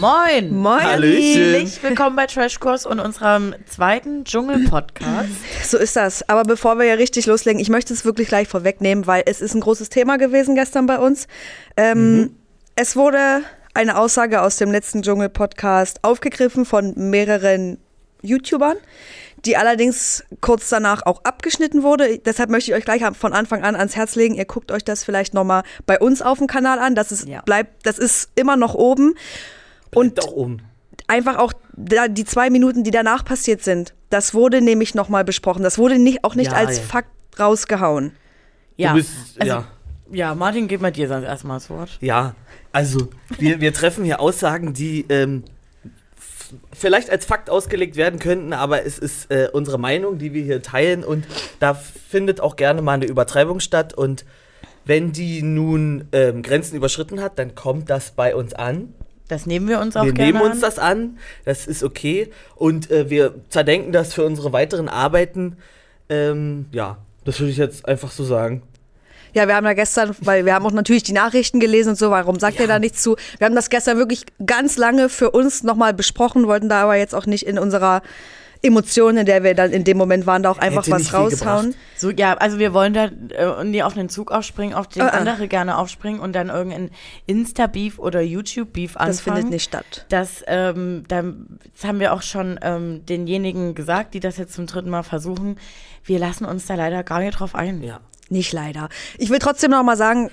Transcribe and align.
Moin! 0.00 0.54
Moin! 0.54 0.82
Hallöchen. 0.82 1.54
Herzlich 1.54 1.82
willkommen 1.82 2.16
bei 2.16 2.26
Trashkurs 2.26 2.84
und 2.84 3.00
unserem 3.00 3.54
zweiten 3.66 4.24
Dschungel-Podcast. 4.24 5.30
So 5.64 5.78
ist 5.78 5.96
das. 5.96 6.28
Aber 6.28 6.42
bevor 6.42 6.78
wir 6.78 6.84
ja 6.84 6.94
richtig 6.94 7.24
loslegen, 7.26 7.60
ich 7.60 7.70
möchte 7.70 7.94
es 7.94 8.04
wirklich 8.04 8.28
gleich 8.28 8.46
vorwegnehmen, 8.46 9.06
weil 9.06 9.22
es 9.24 9.40
ist 9.40 9.54
ein 9.54 9.60
großes 9.60 9.88
Thema 9.88 10.18
gewesen 10.18 10.54
gestern 10.54 10.84
bei 10.86 10.98
uns. 10.98 11.28
Ähm, 11.78 12.36
Es 12.74 12.94
wurde 12.94 13.40
eine 13.72 13.96
Aussage 13.96 14.42
aus 14.42 14.56
dem 14.56 14.70
letzten 14.70 15.00
Dschungel-Podcast 15.02 16.00
aufgegriffen 16.02 16.66
von 16.66 16.92
mehreren 16.96 17.78
YouTubern, 18.20 18.76
die 19.46 19.56
allerdings 19.56 20.24
kurz 20.42 20.68
danach 20.68 21.06
auch 21.06 21.24
abgeschnitten 21.24 21.82
wurde. 21.82 22.18
Deshalb 22.18 22.50
möchte 22.50 22.70
ich 22.70 22.76
euch 22.76 22.84
gleich 22.84 23.02
von 23.16 23.32
Anfang 23.32 23.62
an 23.62 23.74
ans 23.76 23.96
Herz 23.96 24.14
legen. 24.14 24.34
Ihr 24.34 24.44
guckt 24.44 24.72
euch 24.72 24.84
das 24.84 25.04
vielleicht 25.04 25.32
nochmal 25.32 25.62
bei 25.86 25.98
uns 25.98 26.20
auf 26.20 26.36
dem 26.36 26.48
Kanal 26.48 26.80
an. 26.80 26.94
Das 26.94 27.12
ist, 27.12 27.26
Ja. 27.26 27.40
bleibt, 27.42 27.86
das 27.86 27.98
ist 27.98 28.28
immer 28.34 28.56
noch 28.56 28.74
oben. 28.74 29.14
Und 29.94 30.18
doch 30.18 30.32
um. 30.32 30.58
einfach 31.06 31.36
auch 31.38 31.52
da, 31.74 32.08
die 32.08 32.24
zwei 32.24 32.50
Minuten, 32.50 32.84
die 32.84 32.90
danach 32.90 33.24
passiert 33.24 33.62
sind, 33.62 33.94
das 34.10 34.34
wurde 34.34 34.60
nämlich 34.60 34.94
nochmal 34.94 35.24
besprochen. 35.24 35.62
Das 35.62 35.78
wurde 35.78 35.98
nicht, 35.98 36.24
auch 36.24 36.34
nicht 36.34 36.52
Ja, 36.52 36.58
als 36.58 36.78
ja. 36.78 36.82
Fakt 36.82 37.10
rausgehauen. 37.38 38.12
Ja, 38.76 38.90
Du 38.90 38.96
bist, 38.96 39.10
also, 39.38 39.52
ja. 39.52 39.64
ja, 40.10 40.34
Martin, 40.34 40.68
gib 40.68 40.80
mal 40.80 40.92
dir 40.92 41.08
sonst 41.08 41.24
erstmal 41.24 41.58
das 41.58 41.70
Wort. 41.70 41.98
Ja, 42.00 42.34
also 42.72 43.08
wir, 43.38 43.60
wir 43.60 43.72
treffen 43.72 44.04
hier 44.04 44.20
Aussagen, 44.20 44.74
die 44.74 45.06
ähm, 45.08 45.44
vielleicht 46.72 47.10
als 47.10 47.24
Fakt 47.24 47.50
ausgelegt 47.50 47.96
werden 47.96 48.18
könnten, 48.18 48.52
aber 48.52 48.84
es 48.84 48.98
ist 48.98 49.30
äh, 49.30 49.48
unsere 49.52 49.78
Meinung, 49.78 50.18
die 50.18 50.32
wir 50.32 50.42
hier 50.44 50.62
teilen 50.62 51.02
und 51.04 51.26
da 51.58 51.74
findet 51.74 52.40
auch 52.40 52.56
gerne 52.56 52.82
mal 52.82 52.92
eine 52.92 53.06
Übertreibung 53.06 53.60
statt 53.60 53.94
und 53.94 54.24
wenn 54.84 55.10
die 55.12 55.42
nun 55.42 56.06
ähm, 56.12 56.42
Grenzen 56.42 56.76
überschritten 56.76 57.20
hat, 57.20 57.38
dann 57.38 57.56
kommt 57.56 57.90
das 57.90 58.12
bei 58.12 58.36
uns 58.36 58.54
an. 58.54 58.94
Das 59.28 59.46
nehmen 59.46 59.68
wir 59.68 59.80
uns 59.80 59.96
auch 59.96 60.04
wir 60.04 60.12
gerne 60.12 60.32
nehmen 60.32 60.44
uns 60.44 60.56
an. 60.56 60.60
das 60.60 60.78
an, 60.78 61.18
das 61.44 61.66
ist 61.66 61.82
okay 61.82 62.30
und 62.54 62.90
äh, 62.90 63.10
wir 63.10 63.34
zerdenken 63.48 63.92
das 63.92 64.14
für 64.14 64.24
unsere 64.24 64.52
weiteren 64.52 64.88
Arbeiten. 64.88 65.56
Ähm, 66.08 66.66
ja, 66.72 66.98
das 67.24 67.40
würde 67.40 67.50
ich 67.50 67.58
jetzt 67.58 67.86
einfach 67.86 68.12
so 68.12 68.24
sagen. 68.24 68.62
Ja, 69.34 69.46
wir 69.48 69.56
haben 69.56 69.66
ja 69.66 69.74
gestern, 69.74 70.16
weil 70.20 70.46
wir 70.46 70.54
haben 70.54 70.64
auch 70.64 70.72
natürlich 70.72 71.02
die 71.02 71.12
Nachrichten 71.12 71.60
gelesen 71.60 71.90
und 71.90 71.96
so, 71.96 72.10
warum 72.10 72.38
sagt 72.38 72.58
ihr 72.58 72.66
da 72.66 72.78
nichts 72.78 73.02
zu? 73.02 73.16
Wir 73.36 73.44
haben 73.44 73.54
das 73.54 73.68
gestern 73.68 73.98
wirklich 73.98 74.24
ganz 74.46 74.78
lange 74.78 75.10
für 75.10 75.30
uns 75.30 75.62
nochmal 75.62 75.92
besprochen, 75.92 76.46
wollten 76.46 76.70
da 76.70 76.84
aber 76.84 76.96
jetzt 76.96 77.14
auch 77.14 77.26
nicht 77.26 77.46
in 77.46 77.58
unserer 77.58 78.00
Emotion, 78.62 79.16
in 79.16 79.26
der 79.26 79.42
wir 79.42 79.54
dann 79.54 79.70
in 79.72 79.84
dem 79.84 79.96
Moment 79.96 80.26
waren, 80.26 80.42
da 80.42 80.50
auch 80.50 80.58
einfach 80.58 80.86
Hätte 80.86 80.92
was 80.92 81.12
raushauen. 81.12 81.74
So, 81.96 82.10
ja, 82.10 82.34
also 82.34 82.58
wir 82.58 82.72
wollen 82.72 82.94
da 82.94 83.04
äh, 83.06 83.64
nie 83.64 83.82
auf 83.82 83.94
den 83.94 84.08
Zug 84.08 84.32
aufspringen, 84.32 84.74
auf 84.74 84.88
den 84.88 85.02
Äh, 85.02 85.06
äh. 85.06 85.10
andere 85.10 85.48
gerne 85.48 85.78
aufspringen 85.78 86.20
und 86.20 86.34
dann 86.34 86.48
irgendein 86.48 86.90
Insta-Beef 87.26 87.98
oder 87.98 88.20
YouTube-Beef 88.20 88.96
anfangen. 88.96 89.10
Das 89.10 89.20
findet 89.20 89.50
nicht 89.50 89.64
statt. 89.64 90.06
Das, 90.08 90.42
ähm, 90.46 91.04
dann, 91.08 91.58
das 91.74 91.84
haben 91.84 92.00
wir 92.00 92.12
auch 92.12 92.22
schon 92.22 92.58
ähm, 92.62 93.04
denjenigen 93.06 93.74
gesagt, 93.74 94.14
die 94.14 94.20
das 94.20 94.36
jetzt 94.36 94.54
zum 94.54 94.66
dritten 94.66 94.90
Mal 94.90 95.02
versuchen. 95.02 95.58
Wir 96.04 96.18
lassen 96.18 96.44
uns 96.44 96.66
da 96.66 96.74
leider 96.74 97.02
gar 97.02 97.20
nicht 97.20 97.38
drauf 97.38 97.54
ein. 97.54 97.82
Ja. 97.82 98.00
Nicht 98.28 98.52
leider. 98.52 98.88
Ich 99.18 99.30
will 99.30 99.38
trotzdem 99.38 99.70
noch 99.70 99.82
mal 99.84 99.96
sagen, 99.96 100.30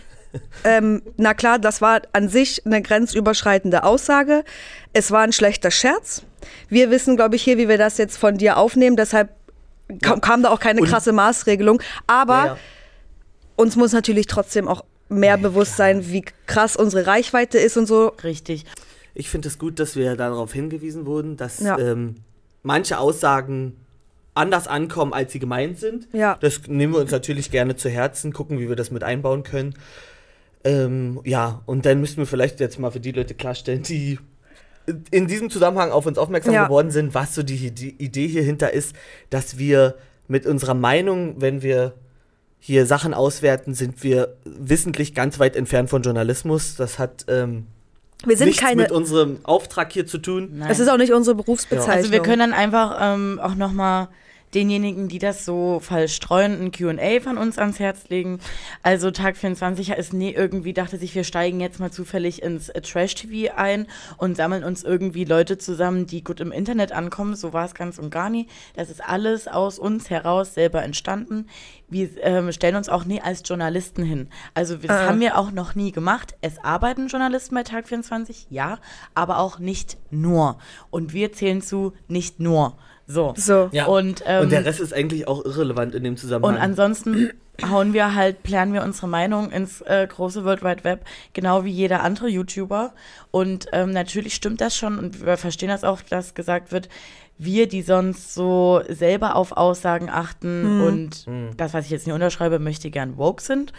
ähm, 0.64 1.02
na 1.18 1.34
klar, 1.34 1.60
das 1.60 1.82
war 1.82 2.02
an 2.14 2.30
sich 2.30 2.66
eine 2.66 2.82
grenzüberschreitende 2.82 3.84
Aussage. 3.84 4.44
Es 4.94 5.12
war 5.12 5.22
ein 5.22 5.34
schlechter 5.34 5.72
Scherz. 5.72 6.24
Wir 6.70 6.90
wissen, 6.92 7.16
glaube 7.16 7.36
ich, 7.36 7.44
hier, 7.44 7.58
wie 7.58 7.68
wir 7.68 7.78
das 7.78 7.98
jetzt 7.98 8.18
von 8.18 8.38
dir 8.38 8.58
aufnehmen. 8.58 8.96
Deshalb 8.96 9.30
kam, 10.02 10.22
kam 10.22 10.44
da 10.44 10.50
auch 10.50 10.60
keine 10.60 10.82
Und- 10.82 10.88
krasse 10.88 11.12
Maßregelung. 11.12 11.82
Aber 12.08 12.34
Ja, 12.38 12.46
ja. 12.46 12.58
uns 13.56 13.76
muss 13.76 13.92
natürlich 13.94 14.28
trotzdem 14.28 14.68
auch 14.68 14.84
mehr 15.10 15.38
bewusst 15.38 15.78
sein, 15.78 16.08
wie 16.10 16.24
krass 16.48 16.76
unsere 16.76 17.06
Reichweite 17.08 17.58
ist 17.60 17.78
und 17.78 17.86
so. 17.86 18.08
Richtig. 18.24 18.66
Ich 19.14 19.30
finde 19.30 19.48
es 19.48 19.60
gut, 19.60 19.80
dass 19.80 19.96
wir 19.96 20.16
darauf 20.16 20.54
hingewiesen 20.54 21.06
wurden, 21.06 21.38
dass 21.38 21.60
Ja. 21.60 21.78
ähm, 21.78 22.16
manche 22.64 22.98
Aussagen 22.98 23.78
anders 24.34 24.68
ankommen, 24.68 25.14
als 25.14 25.32
sie 25.32 25.38
gemeint 25.38 25.78
sind. 25.78 26.08
Ja. 26.12 26.38
Das 26.42 26.62
nehmen 26.68 26.94
wir 26.94 27.00
uns 27.02 27.12
natürlich 27.12 27.52
gerne 27.52 27.76
zu 27.76 27.90
Herzen, 27.90 28.34
gucken, 28.34 28.58
wie 28.58 28.68
wir 28.68 28.76
das 28.76 28.90
mit 28.90 29.04
einbauen 29.04 29.44
können. 29.44 29.76
Ähm, 30.64 31.20
ja, 31.26 31.62
und 31.66 31.86
dann 31.86 32.00
müssen 32.00 32.18
wir 32.18 32.26
vielleicht 32.26 32.60
jetzt 32.60 32.80
mal 32.80 32.92
für 32.92 33.00
die 33.00 33.12
Leute 33.12 33.34
klarstellen, 33.34 33.84
die 33.84 34.20
in 35.12 35.28
diesem 35.28 35.50
Zusammenhang 35.50 35.92
auf 35.92 36.06
uns 36.06 36.18
aufmerksam 36.18 36.54
Ja. 36.54 36.66
geworden 36.66 36.92
sind, 36.92 37.14
was 37.14 37.36
so 37.36 37.44
die, 37.44 37.72
die 37.72 37.92
Idee 38.04 38.28
hierhinter 38.28 38.72
ist, 38.74 38.96
dass 39.30 39.58
wir 39.58 39.96
mit 40.28 40.46
unserer 40.46 40.74
Meinung, 40.74 41.42
wenn 41.42 41.62
wir 41.62 41.94
hier 42.60 42.86
Sachen 42.86 43.14
auswerten, 43.14 43.74
sind 43.74 44.04
wir 44.04 44.36
wissentlich 44.46 45.14
ganz 45.14 45.38
weit 45.40 45.56
entfernt 45.56 45.90
von 45.90 46.02
Journalismus. 46.02 46.76
Das 46.76 46.98
hat 46.98 47.26
ähm, 47.28 47.68
Wir 48.26 48.38
sind 48.38 48.48
nichts 48.48 48.62
keine. 48.62 48.82
mit 48.84 48.92
unserem 48.92 49.40
Auftrag 49.44 49.92
hier 49.92 50.06
zu 50.06 50.18
tun. 50.18 50.50
Nein. 50.54 50.72
Es 50.72 50.80
ist 50.80 50.88
auch 50.90 50.98
nicht 50.98 51.12
unsere 51.12 51.36
Berufsbezeichnung. 51.36 51.96
Also 51.98 52.12
wir 52.12 52.22
können 52.22 52.40
dann 52.40 52.54
einfach 52.54 52.98
ähm, 53.02 53.40
auch 53.42 53.56
nochmal 53.56 54.08
denjenigen, 54.56 55.08
die 55.08 55.20
das 55.20 55.46
so 55.46 55.80
falsch 55.82 56.16
streuen, 56.16 56.62
ein 56.62 56.72
Q&A 56.72 57.20
von 57.22 57.38
uns 57.38 57.58
ans 57.58 57.80
Herz 57.80 58.10
legen. 58.10 58.40
Also 58.82 59.12
Tag 59.12 59.38
24 59.38 59.92
ist 59.92 60.14
nie 60.14 60.32
irgendwie, 60.32 60.74
dachte 60.74 60.98
sich, 60.98 61.14
wir 61.16 61.24
steigen 61.24 61.60
jetzt 61.60 61.80
mal 61.80 61.92
zufällig 61.92 62.42
ins 62.42 62.70
äh, 62.70 62.82
Trash-TV 62.82 63.54
ein 63.56 63.88
und 64.18 64.38
sammeln 64.38 64.64
uns 64.64 64.84
irgendwie 64.84 65.26
Leute 65.26 65.58
zusammen, 65.58 66.06
die 66.06 66.24
gut 66.24 66.40
im 66.40 66.52
Internet 66.52 66.92
ankommen. 66.92 67.36
So 67.36 67.54
war 67.54 67.66
es 67.66 67.74
ganz 67.74 67.98
und 68.00 68.10
gar 68.10 68.30
nie. 68.30 68.48
Das 68.76 68.90
ist 68.90 69.04
alles 69.04 69.48
aus 69.48 69.80
uns 69.80 70.10
heraus 70.10 70.54
selber 70.54 70.84
entstanden. 70.84 71.48
Wir 71.90 72.10
ähm, 72.24 72.52
stellen 72.52 72.76
uns 72.76 72.90
auch 72.90 73.06
nie 73.06 73.22
als 73.22 73.44
Journalisten 73.46 74.04
hin. 74.04 74.30
Also 74.54 74.78
das 74.78 74.90
Ah. 74.92 75.08
haben 75.08 75.20
wir 75.20 75.38
auch 75.38 75.52
noch 75.52 75.76
nie 75.76 75.92
gemacht. 75.92 76.36
Es 76.42 76.64
arbeiten 76.64 77.08
Journalisten 77.08 77.56
bei 77.56 77.64
Tag 77.64 77.88
24, 77.88 78.48
ja, 78.50 78.80
aber 79.14 79.38
auch 79.40 79.60
nicht 79.60 79.98
nur. 80.10 80.58
Und 80.90 81.14
wir 81.14 81.32
zählen 81.34 81.62
zu 81.62 81.94
nicht 82.08 82.40
nur. 82.40 82.78
So. 83.14 83.34
So. 83.38 83.70
Ja. 83.72 83.86
Und, 83.86 84.24
ähm, 84.26 84.44
und 84.44 84.52
der 84.52 84.66
Rest 84.66 84.80
ist 84.80 84.94
eigentlich 84.94 85.28
auch 85.28 85.46
irrelevant 85.46 85.94
in 85.96 86.04
dem 86.04 86.18
Zusammenhang. 86.18 86.56
und 86.56 86.62
ansonsten 86.62 87.30
hauen 87.70 87.94
wir 87.94 88.16
halt, 88.16 88.42
plären 88.42 88.74
wir 88.74 88.82
unsere 88.84 89.08
Meinung 89.08 89.52
ins 89.52 89.82
äh, 89.82 90.08
große 90.08 90.44
World 90.44 90.64
Wide 90.64 90.84
Web, 90.84 91.06
genau 91.34 91.64
wie 91.64 91.70
jeder 91.72 92.02
andere 92.02 92.28
YouTuber. 92.28 92.94
Und 93.30 93.68
ähm, 93.74 93.92
natürlich 93.92 94.34
stimmt 94.34 94.60
das 94.62 94.76
schon 94.76 94.98
und 94.98 95.24
wir 95.24 95.38
verstehen 95.38 95.70
das 95.70 95.84
auch, 95.84 96.02
dass 96.02 96.34
gesagt 96.34 96.72
wird, 96.72 96.90
wir, 97.38 97.68
die 97.68 97.82
sonst 97.84 98.34
so 98.34 98.82
selber 98.90 99.36
auf 99.36 99.52
Aussagen 99.54 100.10
achten 100.10 100.82
und 100.82 101.26
das, 101.58 101.74
was 101.74 101.86
ich 101.86 101.92
jetzt 101.92 102.06
nicht 102.08 102.14
unterschreibe, 102.14 102.58
möchte 102.60 102.90
gern 102.92 103.18
woke 103.18 103.42
sind. 103.42 103.74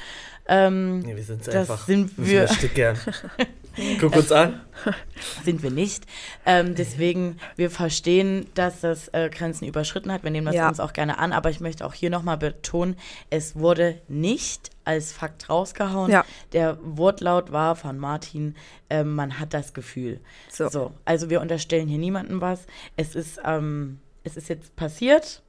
Ähm, 0.46 0.98
nee, 1.00 1.16
wir 1.16 1.22
sind 1.22 1.46
das 1.46 1.54
einfach. 1.54 1.86
sind 1.86 2.10
das 2.18 2.26
wir- 2.26 2.40
möchte 2.42 2.66
ich 2.66 2.74
gern. 2.74 2.96
Guck 4.00 4.14
uns 4.16 4.30
an. 4.32 4.60
sind 5.44 5.62
wir 5.62 5.70
nicht. 5.70 6.04
Ähm, 6.46 6.74
deswegen, 6.74 7.38
wir 7.56 7.70
verstehen, 7.70 8.46
dass 8.54 8.80
das 8.80 9.08
äh, 9.08 9.30
Grenzen 9.30 9.66
überschritten 9.66 10.12
hat. 10.12 10.22
Wir 10.22 10.30
nehmen 10.30 10.46
das 10.46 10.54
Ja. 10.54 10.68
uns 10.68 10.80
auch 10.80 10.92
gerne 10.92 11.18
an, 11.18 11.32
aber 11.32 11.50
ich 11.50 11.60
möchte 11.60 11.84
auch 11.86 11.94
hier 11.94 12.10
nochmal 12.10 12.36
betonen, 12.36 12.96
es 13.30 13.56
wurde 13.56 14.00
nicht 14.08 14.70
als 14.84 15.12
Fakt 15.12 15.48
rausgehauen. 15.48 16.10
Ja. 16.10 16.24
Der 16.52 16.78
Wortlaut 16.82 17.52
war 17.52 17.74
von 17.76 17.98
Martin, 17.98 18.54
ähm, 18.90 19.14
man 19.14 19.38
hat 19.38 19.54
das 19.54 19.72
Gefühl. 19.74 20.20
So. 20.50 20.92
Also 21.04 21.30
wir 21.30 21.40
unterstellen 21.40 21.88
hier 21.88 21.98
niemandem 21.98 22.40
was. 22.40 22.66
Es 22.96 23.14
ist, 23.14 23.40
ähm, 23.44 23.98
es 24.24 24.36
ist 24.36 24.48
jetzt 24.48 24.76
passiert. 24.76 25.42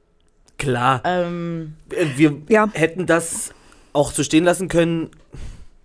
Klar. 0.58 1.02
Ähm, 1.04 1.76
Äh, 1.90 2.06
Wir 2.16 2.36
Ja. 2.48 2.68
hätten 2.72 3.06
das 3.06 3.52
auch 3.92 4.10
so 4.12 4.22
stehen 4.22 4.44
lassen 4.44 4.68
können. 4.68 5.10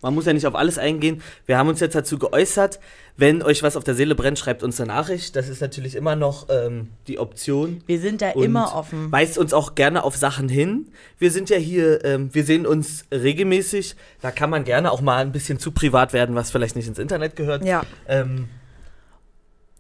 Man 0.01 0.13
muss 0.13 0.25
ja 0.25 0.33
nicht 0.33 0.47
auf 0.47 0.55
alles 0.55 0.77
eingehen. 0.77 1.21
Wir 1.45 1.57
haben 1.57 1.69
uns 1.69 1.79
jetzt 1.79 1.95
dazu 1.95 2.17
geäußert. 2.17 2.79
Wenn 3.17 3.43
euch 3.43 3.61
was 3.61 3.77
auf 3.77 3.83
der 3.83 3.93
Seele 3.93 4.15
brennt, 4.15 4.39
schreibt 4.39 4.63
uns 4.63 4.79
eine 4.79 4.87
Nachricht. 4.87 5.35
Das 5.35 5.49
ist 5.49 5.61
natürlich 5.61 5.95
immer 5.95 6.15
noch 6.15 6.47
ähm, 6.49 6.89
die 7.07 7.19
Option. 7.19 7.83
wir 7.85 7.99
sind 7.99 8.21
da 8.21 8.31
Und 8.31 8.43
immer 8.43 8.75
offen. 8.75 9.11
Weist 9.11 9.37
uns 9.37 9.53
auch 9.53 9.75
gerne 9.75 10.03
auf 10.03 10.15
Sachen 10.15 10.49
hin. 10.49 10.87
Wir 11.19 11.29
sind 11.29 11.49
ja 11.49 11.57
hier, 11.57 12.03
ähm, 12.03 12.33
wir 12.33 12.43
sehen 12.43 12.65
uns 12.65 13.05
regelmäßig. 13.11 13.95
Da 14.21 14.31
kann 14.31 14.49
man 14.49 14.63
gerne 14.63 14.91
auch 14.91 15.01
mal 15.01 15.21
ein 15.21 15.31
bisschen 15.31 15.59
zu 15.59 15.71
privat 15.71 16.13
werden, 16.13 16.35
was 16.35 16.51
vielleicht 16.51 16.75
nicht 16.75 16.87
ins 16.87 16.99
Internet 16.99 17.35
gehört. 17.35 17.63
Ja. 17.63 17.83
Ähm, 18.07 18.47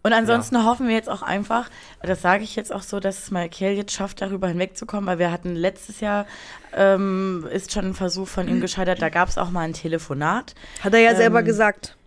Und 0.03 0.13
ansonsten 0.13 0.65
hoffen 0.65 0.87
wir 0.87 0.95
jetzt 0.95 1.09
auch 1.09 1.21
einfach, 1.21 1.69
das 2.01 2.21
sage 2.21 2.43
ich 2.43 2.55
jetzt 2.55 2.73
auch 2.73 2.81
so, 2.81 2.99
dass 2.99 3.19
es 3.19 3.31
Michael 3.31 3.73
jetzt 3.77 3.91
schafft, 3.91 4.21
darüber 4.21 4.47
hinwegzukommen, 4.47 5.05
weil 5.05 5.19
wir 5.19 5.31
hatten 5.31 5.55
letztes 5.55 5.99
Jahr, 5.99 6.25
ähm, 6.75 7.47
ist 7.51 7.71
schon 7.71 7.85
ein 7.85 7.93
Versuch 7.93 8.27
von 8.27 8.47
ihm 8.47 8.61
gescheitert, 8.61 9.01
da 9.01 9.09
gab 9.09 9.29
es 9.29 9.37
auch 9.37 9.51
mal 9.51 9.61
ein 9.61 9.73
Telefonat. 9.73 10.55
Hat 10.81 10.93
er 10.93 11.01
ja 11.01 11.15
selber 11.15 11.39
Ähm, 11.39 11.45
gesagt. 11.45 11.97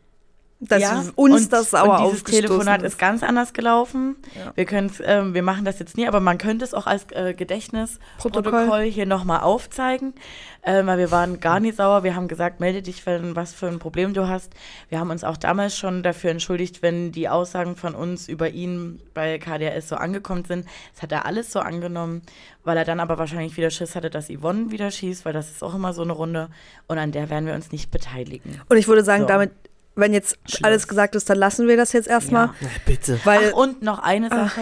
Dass 0.68 0.80
Ja, 0.82 1.04
uns 1.16 1.48
das 1.48 1.70
sauer 1.70 2.00
Und 2.00 2.06
dieses 2.06 2.24
Telefonat 2.24 2.82
ist. 2.82 2.94
ist 2.94 2.98
ganz 2.98 3.22
anders 3.22 3.52
gelaufen. 3.52 4.16
Ja. 4.34 4.52
Wir 4.54 4.64
können 4.64 4.90
ähm, 5.04 5.34
wir 5.34 5.42
machen 5.42 5.64
das 5.64 5.78
jetzt 5.78 5.96
nie, 5.96 6.06
aber 6.08 6.20
man 6.20 6.38
könnte 6.38 6.64
es 6.64 6.72
auch 6.74 6.86
als 6.86 7.06
äh, 7.12 7.34
Gedächtnisprotokoll 7.34 8.52
Protokoll. 8.52 8.82
hier 8.84 9.06
nochmal 9.06 9.40
aufzeigen, 9.40 10.14
äh, 10.62 10.84
weil 10.86 10.98
wir 10.98 11.10
waren 11.10 11.40
gar 11.40 11.60
nicht 11.60 11.76
sauer. 11.76 12.04
Wir 12.04 12.14
haben 12.14 12.28
gesagt, 12.28 12.60
melde 12.60 12.82
dich, 12.82 13.04
wenn 13.06 13.36
was 13.36 13.52
für 13.52 13.66
ein 13.66 13.78
Problem 13.78 14.14
du 14.14 14.28
hast. 14.28 14.52
Wir 14.88 14.98
haben 15.00 15.10
uns 15.10 15.24
auch 15.24 15.36
damals 15.36 15.76
schon 15.76 16.02
dafür 16.02 16.30
entschuldigt, 16.30 16.82
wenn 16.82 17.12
die 17.12 17.28
Aussagen 17.28 17.76
von 17.76 17.94
uns 17.94 18.28
über 18.28 18.48
ihn 18.50 19.00
bei 19.12 19.38
KDRS 19.38 19.88
so 19.88 19.96
angekommen 19.96 20.44
sind. 20.44 20.66
Das 20.94 21.02
hat 21.02 21.12
er 21.12 21.26
alles 21.26 21.52
so 21.52 21.60
angenommen, 21.60 22.22
weil 22.64 22.76
er 22.76 22.84
dann 22.84 23.00
aber 23.00 23.18
wahrscheinlich 23.18 23.56
wieder 23.56 23.70
Schiss 23.70 23.94
hatte, 23.96 24.10
dass 24.10 24.28
Yvonne 24.28 24.70
wieder 24.70 24.90
schießt, 24.90 25.24
weil 25.24 25.32
das 25.32 25.50
ist 25.50 25.62
auch 25.62 25.74
immer 25.74 25.92
so 25.92 26.02
eine 26.02 26.12
Runde 26.12 26.48
und 26.86 26.98
an 26.98 27.12
der 27.12 27.28
werden 27.30 27.46
wir 27.46 27.54
uns 27.54 27.72
nicht 27.72 27.90
beteiligen. 27.90 28.60
Und 28.68 28.76
ich 28.76 28.88
würde 28.88 29.04
sagen, 29.04 29.22
So. 29.22 29.28
damit 29.28 29.50
wenn 29.96 30.12
jetzt 30.12 30.38
alles 30.62 30.88
gesagt 30.88 31.14
ist, 31.14 31.30
dann 31.30 31.38
lassen 31.38 31.68
wir 31.68 31.76
das 31.76 31.92
jetzt 31.92 32.08
erstmal. 32.08 32.46
Ja. 32.46 32.54
Na, 32.60 32.68
bitte. 32.86 33.20
Weil 33.24 33.50
Ach, 33.52 33.56
und 33.58 33.82
noch 33.82 34.00
eine 34.00 34.28
Sache, 34.28 34.60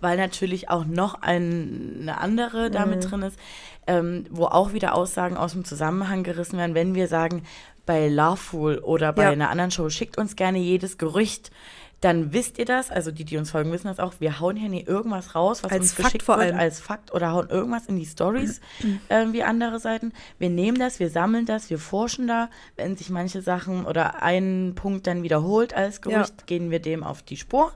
weil 0.00 0.16
natürlich 0.16 0.70
auch 0.70 0.84
noch 0.84 1.22
ein, 1.22 1.98
eine 2.02 2.18
andere 2.18 2.70
da 2.70 2.84
mit 2.86 3.08
drin 3.10 3.22
ist, 3.22 3.38
ähm, 3.86 4.26
wo 4.30 4.46
auch 4.46 4.72
wieder 4.72 4.94
Aussagen 4.94 5.36
aus 5.36 5.52
dem 5.52 5.64
Zusammenhang 5.64 6.22
gerissen 6.24 6.58
werden, 6.58 6.74
wenn 6.74 6.94
wir 6.94 7.08
sagen, 7.08 7.44
bei 7.86 8.08
Loveful 8.08 8.78
oder 8.78 9.12
bei 9.12 9.24
Ja. 9.24 9.30
einer 9.30 9.50
anderen 9.50 9.70
Show, 9.72 9.88
schickt 9.90 10.18
uns 10.18 10.36
gerne 10.36 10.58
jedes 10.58 10.98
Gerücht. 10.98 11.50
Dann 12.02 12.32
wisst 12.32 12.58
ihr 12.58 12.64
das, 12.64 12.90
also 12.90 13.10
die, 13.12 13.24
die 13.24 13.38
uns 13.38 13.52
folgen, 13.52 13.70
wissen 13.72 13.86
das 13.86 14.00
auch. 14.00 14.14
Wir 14.18 14.40
hauen 14.40 14.56
hier 14.56 14.68
nie 14.68 14.82
irgendwas 14.82 15.34
raus, 15.36 15.62
was 15.62 15.70
Als 15.72 15.80
uns 15.82 15.92
Fakt 15.92 16.06
geschickt 16.06 16.24
vor 16.24 16.36
wird, 16.36 16.48
allem. 16.48 16.58
als 16.58 16.80
Fakt 16.80 17.14
oder 17.14 17.30
hauen 17.32 17.48
irgendwas 17.48 17.86
in 17.86 17.96
die 17.96 18.04
Stories 18.04 18.60
äh, 19.08 19.26
wie 19.30 19.44
andere 19.44 19.78
Seiten. 19.78 20.12
Wir 20.38 20.50
nehmen 20.50 20.78
das, 20.78 20.98
wir 21.00 21.08
sammeln 21.10 21.46
das, 21.46 21.70
wir 21.70 21.78
forschen 21.78 22.26
da. 22.26 22.50
Wenn 22.76 22.96
sich 22.96 23.08
manche 23.08 23.40
Sachen 23.40 23.86
oder 23.86 24.22
ein 24.22 24.72
Punkt 24.74 25.06
dann 25.06 25.22
wiederholt 25.22 25.74
als 25.74 26.00
Gerücht, 26.02 26.46
gehen 26.46 26.70
wir 26.72 26.80
dem 26.80 27.04
auf 27.04 27.22
die 27.22 27.36
Spur. 27.36 27.72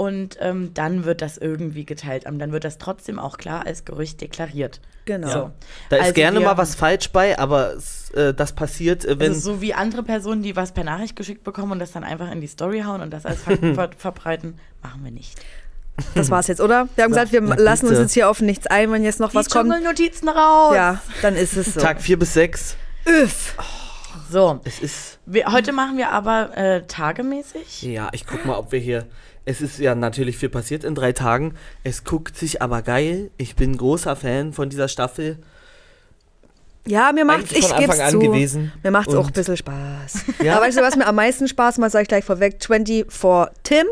Und 0.00 0.38
ähm, 0.40 0.72
dann 0.72 1.04
wird 1.04 1.20
das 1.20 1.36
irgendwie 1.36 1.84
geteilt. 1.84 2.24
Ähm, 2.26 2.38
Dann 2.38 2.52
wird 2.52 2.64
das 2.64 2.78
trotzdem 2.78 3.18
auch 3.18 3.36
klar 3.36 3.66
als 3.66 3.84
Gerücht 3.84 4.22
deklariert. 4.22 4.80
Genau. 5.04 5.28
So. 5.28 5.50
Da 5.90 5.96
ist 5.96 6.02
Also 6.02 6.14
gerne 6.14 6.38
wir- 6.38 6.46
mal 6.46 6.56
was 6.56 6.74
falsch 6.74 7.10
bei, 7.10 7.38
aber 7.38 7.74
äh, 8.14 8.32
das 8.32 8.54
passiert, 8.54 9.04
äh, 9.04 9.18
wenn. 9.18 9.32
Also 9.32 9.56
so 9.56 9.60
wie 9.60 9.74
andere 9.74 10.02
Personen, 10.02 10.42
die 10.42 10.56
was 10.56 10.72
per 10.72 10.84
Nachricht 10.84 11.16
geschickt 11.16 11.44
bekommen 11.44 11.72
und 11.72 11.80
das 11.80 11.92
dann 11.92 12.02
einfach 12.02 12.32
in 12.32 12.40
die 12.40 12.46
Story 12.46 12.80
hauen 12.80 13.02
und 13.02 13.10
das 13.10 13.26
als 13.26 13.42
Fakten 13.42 13.74
ver 13.74 13.90
verbreiten, 13.94 14.58
machen 14.82 15.04
wir 15.04 15.10
nicht. 15.10 15.38
das 16.14 16.30
war's 16.30 16.46
jetzt, 16.46 16.62
oder? 16.62 16.88
Wir 16.94 17.04
haben 17.04 17.10
gesagt, 17.10 17.32
wir 17.32 17.42
na 17.42 17.56
lassen 17.56 17.86
uns 17.86 17.98
jetzt 17.98 18.14
hier 18.14 18.30
auf 18.30 18.40
nichts 18.40 18.66
ein, 18.68 18.90
wenn 18.92 19.04
jetzt 19.04 19.20
noch 19.20 19.34
was 19.34 19.48
die 19.48 19.52
kommt. 19.52 19.70
Dschungelnotizen 19.70 20.30
raus! 20.30 20.74
Ja, 20.74 21.02
dann 21.20 21.36
ist 21.36 21.58
es 21.58 21.74
so. 21.74 21.80
Tag 21.80 22.00
4 22.00 22.18
bis 22.18 22.32
6. 22.32 22.74
Üff. 23.06 23.54
So, 24.30 24.60
Es 24.64 24.78
ist. 24.80 25.18
wir, 25.26 25.52
heute 25.52 25.72
machen 25.72 25.98
wir 25.98 26.10
aber 26.10 26.56
äh, 26.56 26.86
tagemäßig. 26.86 27.82
Ja, 27.82 28.08
ich 28.12 28.26
guck 28.26 28.46
mal, 28.46 28.56
ob 28.56 28.72
wir 28.72 28.78
hier. 28.80 29.06
Es 29.44 29.60
ist 29.60 29.78
ja 29.78 29.94
natürlich 29.94 30.36
viel 30.38 30.48
passiert 30.50 30.84
in 30.84 30.94
drei 30.94 31.12
Tagen. 31.12 31.54
Es 31.82 32.04
guckt 32.04 32.36
sich 32.36 32.60
aber 32.62 32.82
geil. 32.82 33.30
Ich 33.38 33.56
bin 33.56 33.76
großer 33.76 34.14
Fan 34.16 34.52
von 34.52 34.68
dieser 34.70 34.88
Staffel. 34.88 35.38
Ja, 36.86 37.12
mir 37.12 37.24
macht's, 37.24 37.52
ich 37.52 37.74
geb's 37.76 37.98
an 38.00 38.10
zu. 38.12 38.18
gewesen. 38.18 38.72
Mir 38.82 38.90
macht's 38.90 39.14
auch 39.14 39.20
ein 39.20 39.26
Und- 39.26 39.34
bisschen 39.34 39.56
Spaß. 39.56 40.24
Ja. 40.42 40.56
Aber 40.56 40.66
weißt 40.66 40.78
du, 40.78 40.82
was 40.82 40.96
mir 40.96 41.06
am 41.06 41.14
meisten 41.14 41.46
Spaß 41.46 41.78
macht, 41.78 41.92
sage 41.92 42.02
ich 42.02 42.08
gleich 42.08 42.24
vorweg, 42.24 42.56
24 42.64 43.06
Tim, 43.62 43.86